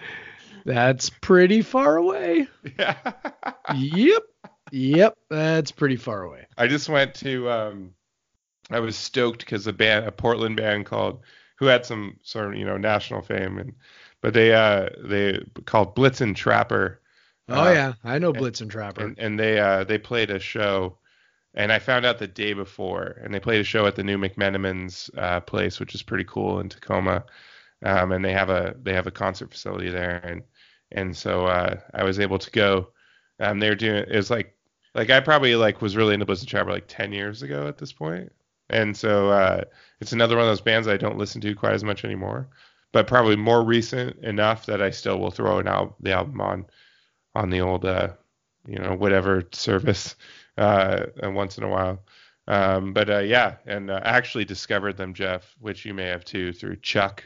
[0.69, 2.47] That's pretty far away.
[2.79, 2.97] yeah.
[3.75, 4.23] yep.
[4.71, 5.17] Yep.
[5.31, 6.47] That's pretty far away.
[6.59, 7.95] I just went to um
[8.71, 11.23] I was stoked because a band a Portland band called
[11.59, 13.73] who had some sort of you know national fame and
[14.21, 17.01] but they uh they called Blitzen Trapper
[17.49, 19.07] Oh Uh, yeah, I know Blitzen Trapper.
[19.07, 20.99] and, and they uh they played a show
[21.55, 24.19] and I found out the day before and they played a show at the new
[24.19, 27.25] McMenamins uh place which is pretty cool in Tacoma
[27.87, 30.43] um and they have a they have a concert facility there and
[30.93, 32.89] and so uh I was able to go
[33.41, 34.57] um they're doing it was like
[34.95, 37.93] like I probably like was really into Blitzen Trapper like 10 years ago at this
[37.93, 38.33] point
[38.71, 39.65] and so uh
[40.01, 42.49] it's another one of those bands I don't listen to quite as much anymore
[42.93, 46.67] but probably more recent enough that I still will throw an al- the album on
[47.35, 48.09] on the old uh
[48.67, 50.17] you know whatever service
[50.57, 52.01] uh once in a while
[52.49, 56.25] um but uh yeah and uh, I actually discovered them Jeff which you may have
[56.25, 57.25] too through Chuck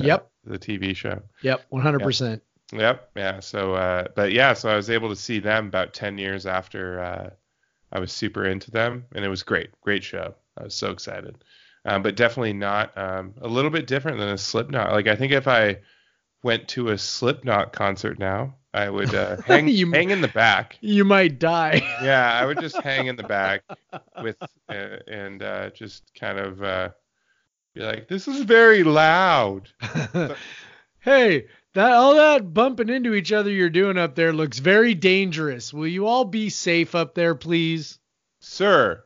[0.00, 0.30] uh, Yep.
[0.44, 1.68] the TV show Yep.
[1.72, 2.40] 100%.
[2.72, 3.10] Yep.
[3.16, 3.40] Yeah.
[3.40, 7.00] So, uh, but yeah, so I was able to see them about 10 years after
[7.00, 7.30] uh,
[7.92, 9.70] I was super into them, and it was great.
[9.80, 10.34] Great show.
[10.56, 11.42] I was so excited.
[11.84, 14.92] Um, but definitely not um, a little bit different than a Slipknot.
[14.92, 15.78] Like I think if I
[16.42, 20.76] went to a Slipknot concert now, I would uh, hang You- hang in the back.
[20.80, 21.82] You might die.
[22.02, 23.62] Yeah, I would just hang in the back
[24.22, 24.36] with
[24.68, 24.74] uh,
[25.08, 26.90] and uh, just kind of uh,
[27.74, 29.68] be like, "This is very loud."
[31.00, 35.72] hey, that all that bumping into each other you're doing up there looks very dangerous.
[35.72, 37.98] Will you all be safe up there, please?
[38.40, 39.04] Sir,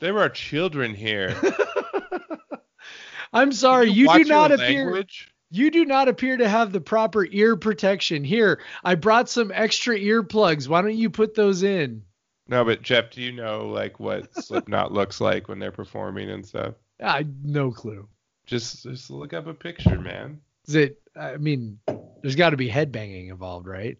[0.00, 1.36] there are children here.
[3.32, 5.32] I'm sorry, Can you, do not appear language?
[5.50, 8.24] you do not appear to have the proper ear protection.
[8.24, 10.68] Here, I brought some extra earplugs.
[10.68, 12.02] Why don't you put those in?
[12.48, 16.44] No, but Jeff, do you know like what Slipknot looks like when they're performing and
[16.44, 16.74] stuff?
[17.02, 18.08] I no clue.
[18.46, 20.40] Just just look up a picture, man.
[20.70, 21.80] Is it I mean,
[22.22, 23.98] there's got to be headbanging involved, right?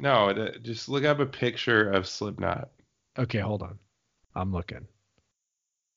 [0.00, 2.68] No, just look up a picture of Slipknot.
[3.16, 3.78] Okay, hold on.
[4.34, 4.88] I'm looking.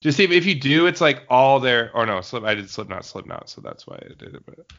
[0.01, 2.69] Just see if, if you do, it's like all their or no, Slip I did
[2.69, 4.45] Slipknot, Slipknot, so that's why I did it.
[4.45, 4.71] But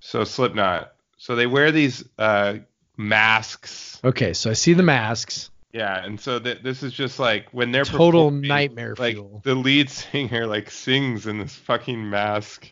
[0.00, 2.58] so Slipknot, so they wear these uh
[2.98, 3.98] masks.
[4.04, 5.48] Okay, so I see the masks.
[5.72, 9.40] Yeah, and so th- this is just like when they're Total nightmare like fuel.
[9.44, 12.70] the lead singer like sings in this fucking mask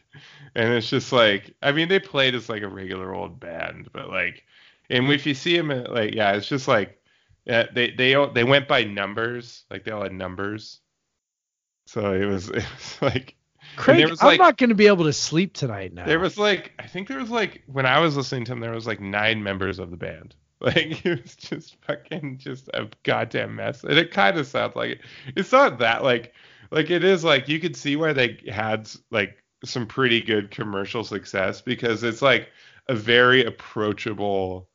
[0.55, 4.09] and it's just like i mean they played as like a regular old band but
[4.11, 4.43] like
[4.91, 7.01] and if you see them uh, like yeah it's just like
[7.47, 10.81] yeah, they they all- they went by numbers like they all had numbers
[11.87, 13.35] so it was it was like
[13.77, 16.05] Craig, was, I'm like- not going to be able to sleep tonight now.
[16.05, 18.73] there was like i think there was like when i was listening to them there
[18.73, 20.35] was like nine members of the band
[20.77, 23.83] like it was just fucking just a goddamn mess.
[23.83, 25.01] And it kind of sounds like it
[25.35, 26.35] it's not that like
[26.71, 31.03] like it is like you could see where they had like some pretty good commercial
[31.03, 32.51] success because it's like
[32.89, 34.69] a very approachable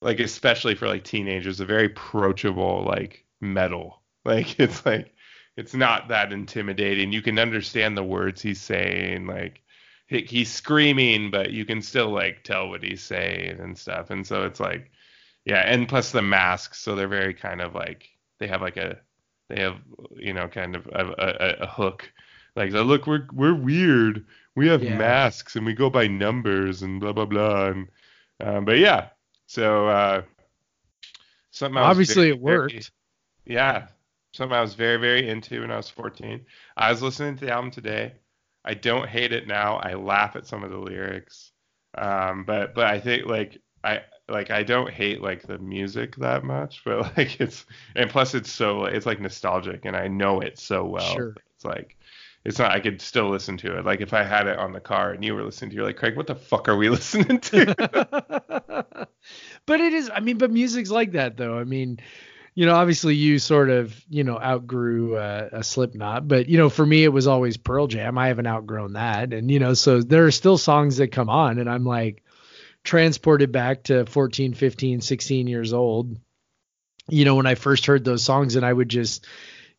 [0.00, 4.02] like especially for like teenagers a very approachable like metal.
[4.26, 5.14] Like it's like
[5.56, 7.12] it's not that intimidating.
[7.12, 9.62] You can understand the words he's saying like
[10.08, 14.10] he, he's screaming but you can still like tell what he's saying and stuff.
[14.10, 14.90] And so it's like
[15.46, 18.08] yeah and plus the masks so they're very kind of like
[18.38, 18.98] they have like a
[19.48, 19.78] they have
[20.16, 22.12] you know kind of a, a, a hook
[22.56, 24.98] like look we're we're weird we have Yeah.
[24.98, 27.88] masks and we go by numbers and blah blah blah and
[28.40, 29.08] um, but yeah
[29.46, 30.22] so uh
[31.50, 32.72] something I Obviously, very, it worked.
[32.72, 32.84] very-
[33.46, 33.88] yeah
[34.34, 36.44] something I was very very into when I was 14
[36.76, 38.12] I was listening to the album today
[38.68, 39.76] I don't hate it now.
[39.76, 41.52] I laugh at some of the lyrics.
[41.96, 46.44] Um, but but I think like I like I don't hate like the music that
[46.44, 50.58] much, but like it's and plus it's so it's like nostalgic and I know it
[50.58, 51.14] so well.
[51.14, 51.34] Sure.
[51.54, 51.96] It's like
[52.44, 53.84] it's not I could still listen to it.
[53.84, 55.86] Like if I had it on the car and you were listening to it, you're
[55.86, 57.74] like, Craig, what the fuck are we listening to?
[59.66, 61.58] but it is I mean, but music's like that though.
[61.58, 62.00] I mean,
[62.54, 66.70] you know, obviously you sort of, you know, outgrew uh, a Slipknot, but you know,
[66.70, 68.18] for me it was always Pearl Jam.
[68.18, 71.58] I haven't outgrown that, and you know, so there are still songs that come on,
[71.58, 72.24] and I'm like
[72.86, 76.18] transported back to 14, 15, 16 years old.
[77.08, 79.26] You know, when I first heard those songs, and I would just,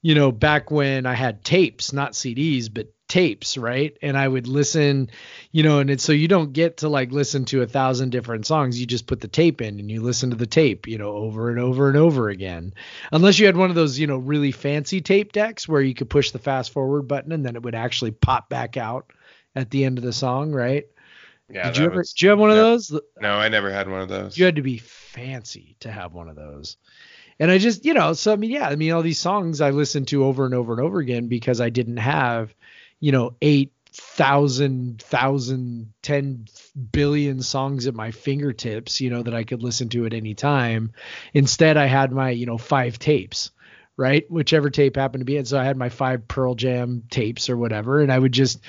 [0.01, 3.97] you know, back when I had tapes, not CDs, but tapes, right?
[4.01, 5.09] And I would listen,
[5.51, 8.45] you know, and it's so you don't get to like listen to a thousand different
[8.45, 8.79] songs.
[8.79, 11.49] You just put the tape in and you listen to the tape, you know, over
[11.49, 12.73] and over and over again.
[13.11, 16.09] Unless you had one of those, you know, really fancy tape decks where you could
[16.09, 19.11] push the fast forward button and then it would actually pop back out
[19.55, 20.85] at the end of the song, right?
[21.49, 21.67] Yeah.
[21.67, 22.91] did you ever was- did you have one of those?
[23.19, 24.37] No, I never had one of those.
[24.37, 26.77] You had to be fancy to have one of those.
[27.39, 29.69] And I just, you know, so I mean, yeah, I mean, all these songs I
[29.69, 32.53] listened to over and over and over again because I didn't have,
[32.99, 36.45] you know, eight thousand, thousand, ten
[36.91, 40.91] billion songs at my fingertips, you know, that I could listen to at any time.
[41.33, 43.51] Instead, I had my, you know, five tapes,
[43.97, 44.29] right?
[44.29, 45.37] Whichever tape happened to be.
[45.37, 48.59] And so I had my five Pearl Jam tapes or whatever, and I would just,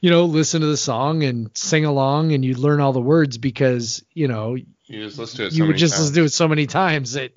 [0.00, 3.36] you know, listen to the song and sing along, and you'd learn all the words
[3.36, 5.50] because, you know, You just listen to it.
[5.50, 6.02] So you would just times.
[6.04, 7.32] listen to it so many times that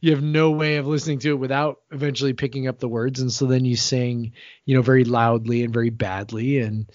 [0.00, 3.32] you have no way of listening to it without eventually picking up the words and
[3.32, 4.32] so then you sing
[4.64, 6.90] you know very loudly and very badly and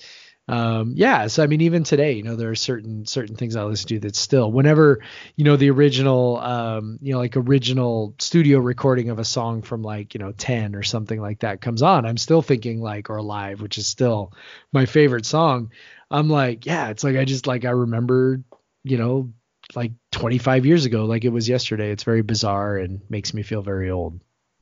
[0.48, 3.64] um yeah so i mean even today you know there are certain certain things i
[3.64, 5.00] listen to that still whenever
[5.36, 9.82] you know the original um you know like original studio recording of a song from
[9.82, 13.22] like you know 10 or something like that comes on i'm still thinking like or
[13.22, 14.32] live which is still
[14.72, 15.72] my favorite song.
[16.10, 18.42] I'm like yeah it's like i just like i remember
[18.84, 19.34] you know
[19.76, 21.92] like 25 years ago like it was yesterday.
[21.92, 24.22] It's very bizarre and makes me feel very old.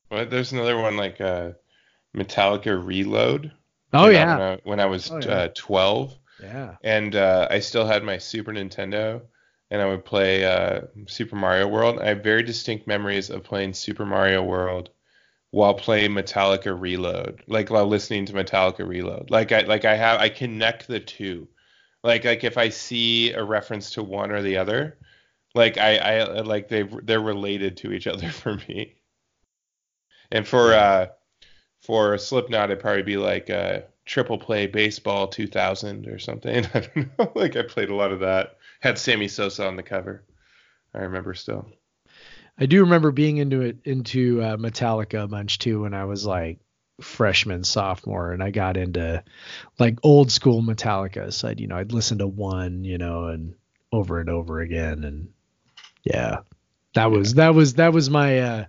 [0.09, 1.51] Well, there's another one like uh,
[2.15, 3.51] Metallica Reload.
[3.95, 5.31] Oh yeah When I, when I was Oh, yeah.
[5.31, 9.21] uh, 12, yeah and uh, I still had my Super Nintendo,
[9.71, 11.99] and I would play uh, Super Mario World.
[11.99, 14.89] I have very distinct memories of playing Super Mario World
[15.51, 19.31] while playing Metallica Reload, like while listening to Metallica Reload.
[19.31, 21.47] Like I like I have I connect the two.
[22.03, 24.97] Like like if I see a reference to one or the other,
[25.55, 28.95] like I I like they they're related to each other for me.
[30.31, 31.07] And for uh
[31.85, 36.65] for a Slipknot it'd probably be like uh Triple Play Baseball 2000 or something.
[36.73, 37.31] I don't know.
[37.35, 38.57] Like I played a lot of that.
[38.79, 40.23] Had Sammy Sosa on the cover.
[40.93, 41.65] I remember still.
[42.57, 46.25] i do remember being into it into uh, metallica a bunch too when i was
[46.25, 46.59] like
[47.01, 49.21] freshman sophomore and i got into
[49.77, 53.55] like old school metallica so i'd you know i'd listen to one you know and
[53.91, 55.27] over and over again and
[56.05, 56.37] yeah
[56.93, 58.65] that was that was that was my uh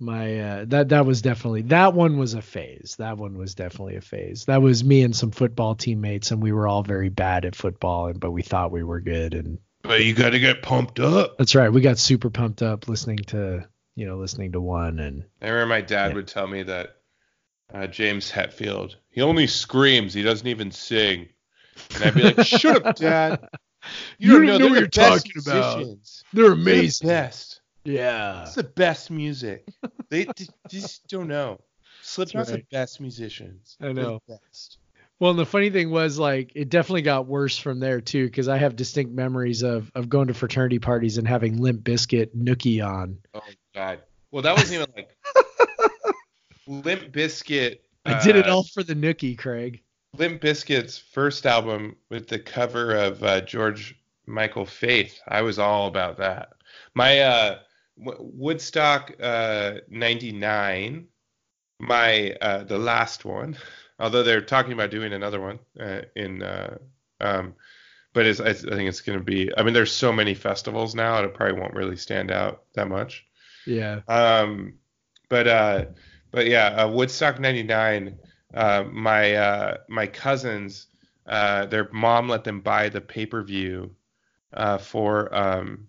[0.00, 3.96] my uh that that was definitely that one was a phase that one was definitely
[3.96, 7.44] a phase that was me and some football teammates and we were all very bad
[7.44, 10.62] at football and but we thought we were good and But you got to get
[10.62, 11.36] pumped up.
[11.38, 13.66] that's right we got super pumped up listening to
[13.96, 16.14] you know listening to one and I remember my dad Yeah.
[16.14, 16.96] would tell me that
[17.74, 21.28] uh, James Hetfield, he only screams, he doesn't even sing.
[21.94, 23.46] And I'd be like, "Shut up, Dad!
[24.18, 25.84] You don't know They're what you're best talking about.
[26.32, 27.57] they're They're amazing the best.
[27.84, 29.68] Yeah It's the best music.
[30.10, 31.60] They d- just don't know.
[32.00, 32.66] Slipknot's right.
[32.70, 33.76] the best musicians.
[33.78, 34.22] I know.
[34.26, 34.78] best.
[35.20, 38.48] Well, and the funny thing was like it definitely got worse from there too, because
[38.48, 42.82] I have distinct memories of of going to fraternity parties and having Limp Bizkit Nookie
[42.82, 43.18] on.
[43.34, 43.40] Oh
[43.74, 44.00] God.
[44.30, 45.16] Well, that wasn't even like
[46.66, 47.80] Limp Bizkit.
[48.04, 49.82] I did it uh, all for the Nookie, Craig.
[50.16, 55.20] Limp Bizkit's first album with the cover of uh, George Michael Faith.
[55.28, 56.50] I was all about that.
[56.94, 57.58] My uh,
[57.98, 61.06] Woodstock uh, '99,
[61.80, 63.56] my uh, the last one.
[64.00, 66.78] Although they're talking about doing another one uh, in, uh,
[67.20, 67.54] um,
[68.12, 69.50] but it's, I think it's going to be.
[69.56, 73.26] I mean, there's so many festivals now, it probably won't really stand out that much.
[73.66, 74.00] Yeah.
[74.06, 74.74] Um,
[75.28, 75.84] but uh,
[76.30, 78.18] but yeah, uh, Woodstock '99.
[78.54, 80.86] Uh, my uh, my cousins,
[81.26, 83.94] uh, their mom let them buy the pay per view
[84.52, 85.88] uh, for um,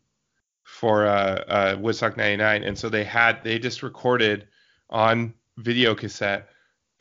[0.79, 4.47] for uh, uh, Woodstock '99, and so they had they just recorded
[4.89, 6.47] on video cassette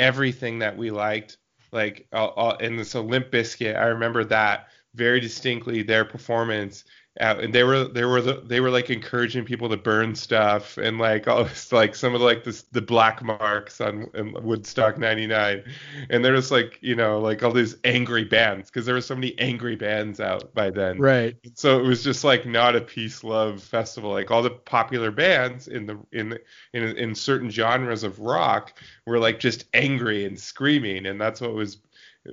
[0.00, 1.36] everything that we liked,
[1.70, 3.76] like all, all, and so Bizkit.
[3.76, 6.82] I remember that very distinctly, their performance.
[7.20, 10.78] Out, and they were they were the, they were like encouraging people to burn stuff
[10.78, 14.08] and like all this like some of like this the black marks on
[14.42, 15.64] Woodstock '99,
[16.10, 19.14] and they're just like you know like all these angry bands because there were so
[19.14, 20.98] many angry bands out by then.
[20.98, 21.36] Right.
[21.54, 24.10] So it was just like not a peace love festival.
[24.10, 26.38] Like all the popular bands in the in
[26.72, 31.54] in in certain genres of rock were like just angry and screaming, and that's what
[31.54, 31.78] was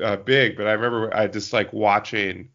[0.04, 0.58] uh, big.
[0.58, 2.50] But I remember I just like watching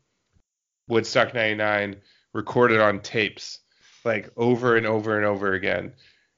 [0.89, 1.97] Woodstock '99
[2.32, 3.61] recorded on tapes,
[4.05, 5.93] like over and over and over again.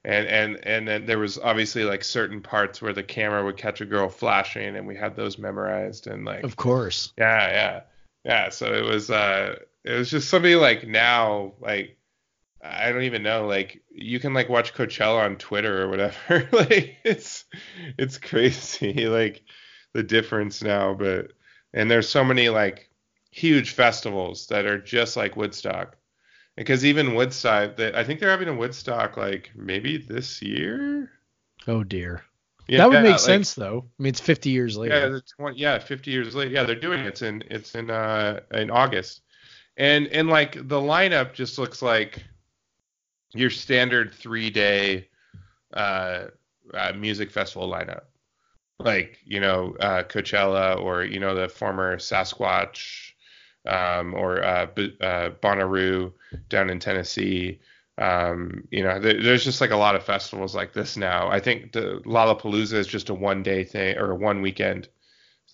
[0.05, 3.79] And and and then there was obviously like certain parts where the camera would catch
[3.79, 6.07] a girl flashing, and we had those memorized.
[6.07, 7.81] And like, of course, yeah, yeah,
[8.25, 8.49] yeah.
[8.49, 9.55] So it was uh,
[9.85, 11.97] it was just something like now, like
[12.63, 16.47] I don't even know, like you can like watch Coachella on Twitter or whatever.
[16.51, 17.45] like it's
[17.97, 19.43] it's crazy, like
[19.93, 20.93] the difference now.
[20.93, 21.31] But
[21.73, 22.89] and there's so many like
[23.33, 25.97] huge festivals that are just like Woodstock.
[26.55, 31.09] Because even Woodstock, that I think they're having a Woodstock like maybe this year.
[31.67, 32.23] Oh dear.
[32.67, 33.85] Yeah, that would make like, sense though.
[33.99, 35.11] I mean, it's 50 years later.
[35.11, 36.51] Yeah, 20, yeah, 50 years later.
[36.51, 37.07] Yeah, they're doing it.
[37.07, 39.21] It's in it's in uh in August,
[39.75, 42.23] and and like the lineup just looks like
[43.33, 45.07] your standard three day
[45.73, 46.25] uh,
[46.73, 48.03] uh, music festival lineup,
[48.79, 53.12] like you know uh, Coachella or you know the former Sasquatch
[53.67, 56.13] um, or uh, B- uh, Bonnaroo
[56.49, 57.59] down in Tennessee.
[57.97, 61.29] Um, you know, there, there's just like a lot of festivals like this now.
[61.29, 64.89] I think the Lollapalooza is just a one day thing or a one weekend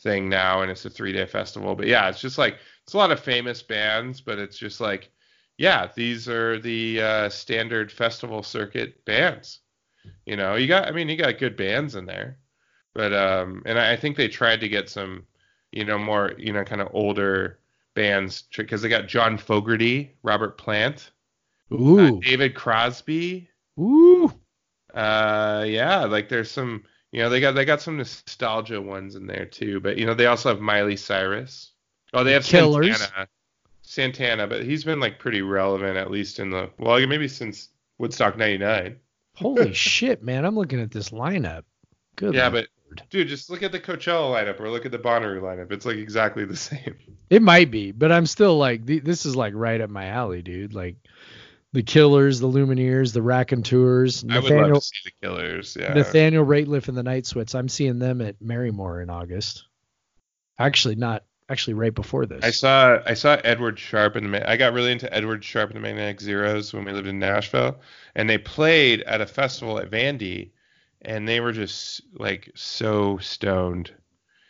[0.01, 1.75] thing now, and it's a three day festival.
[1.75, 5.11] But yeah, it's just like it's a lot of famous bands, but it's just like,
[5.57, 9.59] yeah, these are the uh, standard festival circuit bands.
[10.25, 12.37] You know, you got, I mean, you got good bands in there,
[12.93, 15.25] but um, and I, I think they tried to get some,
[15.71, 17.58] you know, more, you know, kind of older
[17.99, 21.11] bands because they got John Fogerty, Robert Plant,
[21.73, 21.99] Ooh.
[21.99, 23.49] Uh, David Crosby.
[23.77, 24.31] Ooh.
[24.93, 29.27] Uh, yeah, like there's some, you know, they got they got some nostalgia ones in
[29.27, 31.73] there too, but you know they also have Miley Cyrus.
[32.13, 32.97] Oh, they have Killers.
[32.97, 33.27] Santana.
[33.81, 38.37] Santana, but he's been like pretty relevant at least in the well, maybe since Woodstock
[38.37, 38.95] '99.
[39.35, 40.45] Holy shit, man!
[40.45, 41.63] I'm looking at this lineup.
[42.15, 42.33] Good.
[42.33, 42.67] Yeah, but
[43.09, 45.71] dude, just look at the Coachella lineup or look at the Bonnaroo lineup.
[45.71, 46.95] It's like exactly the same.
[47.29, 50.73] It might be, but I'm still like, this is like right up my alley, dude.
[50.73, 50.97] Like
[51.73, 54.23] the Killers, the Lumineers, the Raconteurs.
[54.23, 55.77] Nathaniel, I would love to see the Killers.
[55.79, 55.93] Yeah.
[55.93, 57.55] Nathaniel Rateliff and the Night Sweats.
[57.55, 59.65] I'm seeing them at Marymoor in August.
[60.57, 62.43] Actually, not actually right before this.
[62.43, 65.77] I saw I saw Edward Sharpe and the I got really into Edward Sharpe and
[65.77, 67.79] the Magnetic Zeros when we lived in Nashville,
[68.15, 70.51] and they played at a festival at Vandy,
[71.01, 73.91] and they were just like so stoned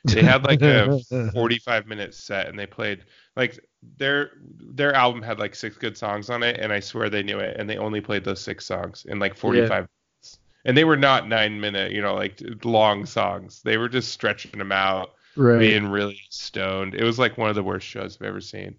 [0.06, 1.00] they had like a
[1.34, 3.04] 45 minute set and they played
[3.36, 3.60] like
[3.98, 7.40] their their album had like six good songs on it and I swear they knew
[7.40, 9.76] it and they only played those six songs in like 45 yeah.
[9.76, 10.40] minutes.
[10.66, 13.62] And they were not 9 minute, you know, like long songs.
[13.64, 15.58] They were just stretching them out, right.
[15.58, 16.96] being really stoned.
[16.96, 18.76] It was like one of the worst shows I've ever seen.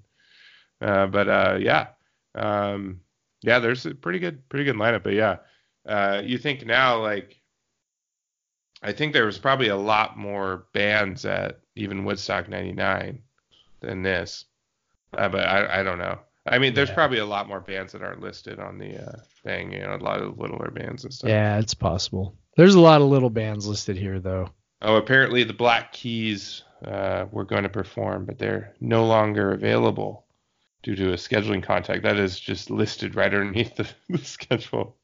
[0.81, 1.89] Uh, but uh, yeah.
[2.35, 3.01] Um,
[3.43, 5.39] yeah, there's a pretty good pretty good lineup, but yeah.
[5.87, 7.40] Uh, you think now like
[8.83, 13.23] I think there was probably a lot more bands at even Woodstock 99
[13.81, 14.47] than this.
[15.17, 16.19] Uh, but I, I don't know.
[16.47, 16.95] I mean, there's yeah.
[16.95, 19.97] probably a lot more bands that aren't listed on the uh, thing, you know, a
[19.97, 21.29] lot of littler bands and stuff.
[21.29, 22.35] Yeah, it's possible.
[22.57, 24.49] There's a lot of little bands listed here, though.
[24.83, 30.25] Oh, apparently the Black Keys uh, were going to perform, but they're no longer available
[30.83, 32.03] due to a scheduling contact.
[32.03, 34.97] That is just listed right underneath the, the schedule.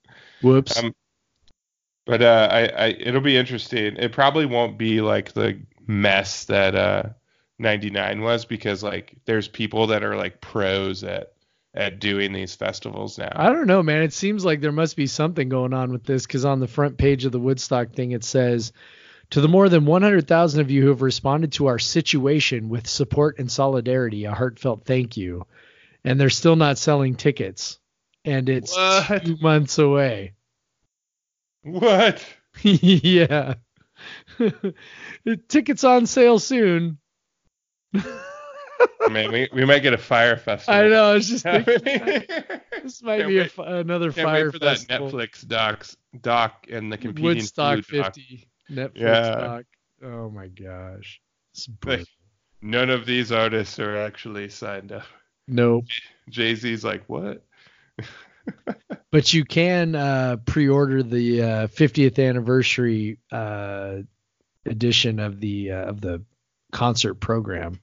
[0.42, 0.82] Whoops.
[0.82, 0.94] Um,
[2.06, 3.96] but uh, I, I, it'll be interesting.
[3.96, 7.02] It probably won't be like the mess that uh,
[7.58, 11.32] 99 was because like there's people that are like pros at
[11.74, 13.30] at doing these festivals now.
[13.34, 14.02] I don't know, man.
[14.02, 16.96] It seems like there must be something going on with this because on the front
[16.96, 18.72] page of the Woodstock thing it says.
[19.30, 23.40] To the more than 100,000 of you who have responded to our situation with support
[23.40, 25.46] and solidarity, a heartfelt thank you.
[26.04, 27.80] And they're still not selling tickets.
[28.24, 29.24] And it's what?
[29.24, 30.35] two months away.
[31.66, 32.24] What?
[32.62, 33.54] yeah.
[35.48, 36.98] Tickets on sale soon.
[39.10, 40.80] Man, we, we might get a Fyre festival.
[40.80, 41.10] I know.
[41.10, 42.22] I was just thinking
[42.82, 45.10] this might can't be wait, a, another can't Fyre wait for festival.
[45.10, 49.30] that Netflix docs doc and the competing Woodstock 50 Netflix yeah.
[49.30, 49.64] doc.
[50.04, 51.20] Oh my gosh.
[51.84, 52.06] Like,
[52.62, 55.06] none of these artists are actually signed up.
[55.48, 55.86] Nope.
[56.28, 57.44] Jay Z's like, what?
[59.12, 63.98] But you can uh, pre-order the uh, 50th anniversary uh,
[64.64, 66.22] edition of the uh, of the
[66.72, 67.80] concert program.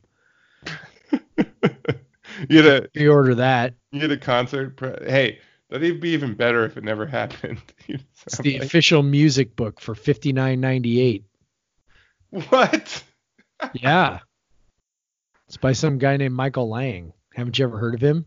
[1.37, 3.73] you get a Pre-order that.
[3.91, 4.75] you get a concert.
[4.77, 5.39] Pre- hey,
[5.69, 7.59] that'd be even better if it never happened.
[8.25, 11.25] It's the like- official music book for fifty nine ninety eight.
[12.49, 13.03] what?
[13.73, 14.19] Yeah.
[15.47, 17.13] It's by some guy named Michael Lang.
[17.35, 18.25] Haven't you ever heard of him?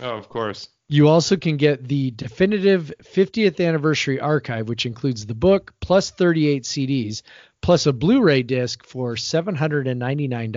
[0.00, 0.68] Oh, of course.
[0.90, 6.62] You also can get the definitive 50th anniversary archive, which includes the book plus 38
[6.64, 7.22] CDs,
[7.60, 9.14] plus a Blu-ray disc for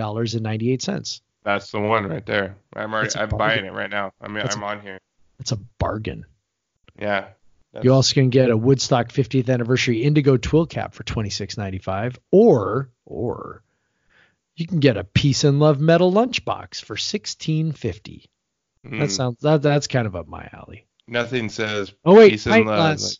[0.00, 1.20] $799.98.
[1.44, 2.56] That's the one right there.
[2.74, 3.18] I'm already.
[3.18, 4.12] I'm buying it right now.
[4.20, 4.98] I mean, I'm a- on here.
[5.38, 6.24] That's a bargain.
[6.98, 7.28] Yeah.
[7.82, 13.62] You also can get a Woodstock 50th anniversary Indigo twill cap for $26.95, or or
[14.54, 18.26] you can get a Peace and Love metal lunchbox for $16.50.
[18.86, 20.86] mm, That sounds that that's kind of up my alley.
[21.06, 22.76] nothing says Oh wait, peace and pint love.
[22.98, 23.18] glass.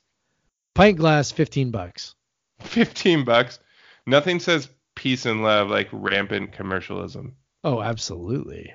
[0.75, 2.15] Pint glass, 15 bucks.
[2.61, 3.59] 15 bucks.
[4.07, 7.37] Nothing says peace and love like rampant commercialism.
[7.65, 8.73] Oh, absolutely.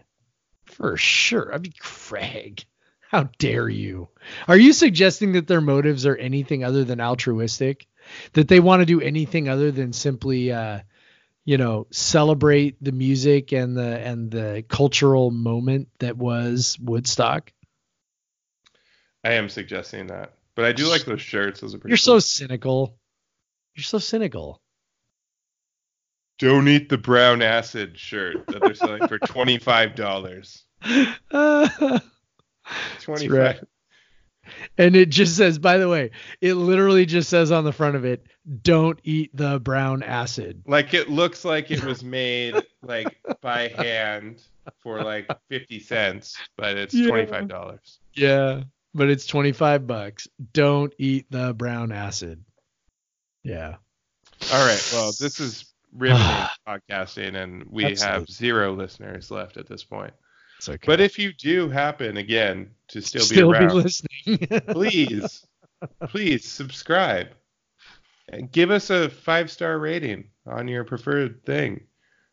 [0.65, 1.53] For sure.
[1.53, 2.63] I mean, Craig,
[3.09, 4.09] how dare you?
[4.47, 7.87] Are you suggesting that their motives are anything other than altruistic?
[8.33, 10.79] That they want to do anything other than simply, uh,
[11.47, 17.53] you know, celebrate the music and the and the cultural moment that was Woodstock?
[19.23, 21.61] I am suggesting that, but I do like those shirts.
[21.61, 21.93] Those are pretty.
[21.93, 22.19] You're cool.
[22.19, 22.97] so cynical.
[23.75, 24.61] You're so cynical.
[26.37, 30.65] Don't eat the brown acid shirt that they're selling for twenty five dollars.
[31.31, 31.99] Uh,
[32.99, 33.55] Twenty right.
[33.55, 33.67] five.
[34.77, 36.11] And it just says, by the way,
[36.41, 38.25] it literally just says on the front of it,
[38.63, 40.63] don't eat the brown acid.
[40.67, 44.41] Like it looks like it was made like by hand
[44.79, 47.07] for like fifty cents, but it's Yeah.
[47.07, 47.99] twenty five dollars.
[48.13, 48.63] Yeah,
[48.93, 50.27] but it's 25 bucks.
[50.53, 52.43] Don't eat the brown acid.
[53.43, 53.75] Yeah.
[54.51, 54.89] All right.
[54.91, 56.25] Well, this is riveting
[56.67, 60.13] podcasting, and we have zero listeners left at this point.
[60.57, 60.85] It's okay.
[60.85, 64.61] But if you do happen again to still, still be be around, listening.
[64.69, 65.45] please,
[66.09, 67.29] please subscribe
[68.29, 71.81] and give us a five star rating on your preferred thing.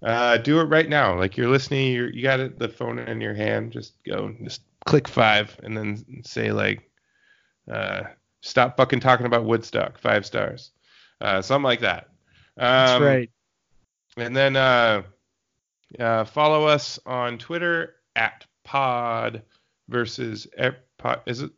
[0.03, 1.19] Uh, do it right now.
[1.19, 3.73] Like you're listening, you're, you got it, the phone in your hand.
[3.73, 6.91] Just go, just click five, and then say like,
[7.71, 8.03] uh,
[8.43, 10.73] "Stop fucking talking about Woodstock." Five stars,
[11.21, 12.09] uh, something like that.
[12.57, 13.31] That's Um, right.
[14.17, 15.03] And then uh,
[15.99, 19.43] uh, follow us on Twitter at Pod
[19.89, 20.47] versus
[20.99, 21.51] pod, is it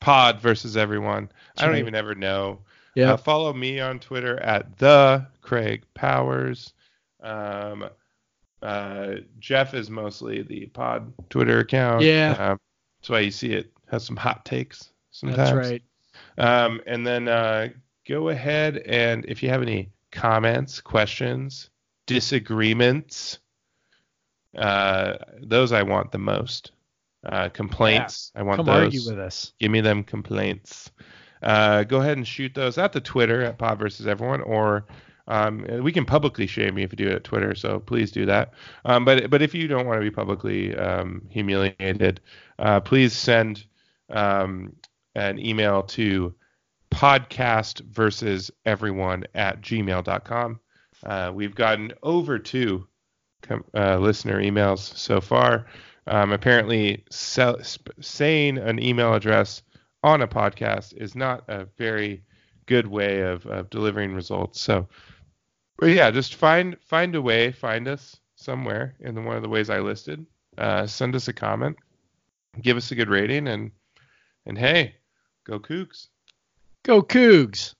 [0.00, 1.30] Pod versus everyone?
[1.56, 1.78] I don't right.
[1.78, 2.60] even ever know.
[2.94, 3.14] Yeah.
[3.14, 6.72] Uh, follow me on Twitter at the Craig Powers.
[7.22, 7.88] Um,
[8.60, 12.02] uh, Jeff is mostly the Pod Twitter account.
[12.02, 12.32] Yeah.
[12.38, 12.60] Um,
[13.00, 15.50] that's why you see it has some hot takes sometimes.
[15.50, 15.82] That's right.
[16.38, 17.68] Um, and then uh,
[18.08, 21.70] go ahead and if you have any comments, questions,
[22.06, 23.38] disagreements,
[24.56, 26.72] uh, those I want the most.
[27.24, 28.84] Uh, complaints, I want Come those.
[28.84, 29.52] argue with us.
[29.60, 30.90] Give me them complaints.
[31.40, 34.86] Uh, go ahead and shoot those at the Twitter at Pod versus Everyone, or
[35.28, 37.54] um, we can publicly shame you if you do it at Twitter.
[37.54, 38.54] So please do that.
[38.84, 42.20] Um, but but if you don't want to be publicly um, humiliated,
[42.58, 43.66] uh, please send
[44.10, 44.74] um,
[45.14, 46.34] an email to
[46.90, 50.60] podcast versus everyone at gmail.com.
[51.04, 52.86] Uh, we've gotten over two
[53.42, 55.66] com- uh, listener emails so far.
[56.06, 59.62] Um, apparently, sp- saying an email address
[60.02, 62.24] on a podcast is not a very
[62.66, 64.60] good way of, of delivering results.
[64.60, 64.88] So,
[65.80, 69.70] yeah, just find find a way, find us somewhere in the, one of the ways
[69.70, 70.26] I listed.
[70.58, 71.76] Uh, send us a comment,
[72.60, 73.70] give us a good rating, and
[74.46, 74.96] and hey,
[75.44, 76.08] go Cougs.
[76.82, 77.74] Go Cougs.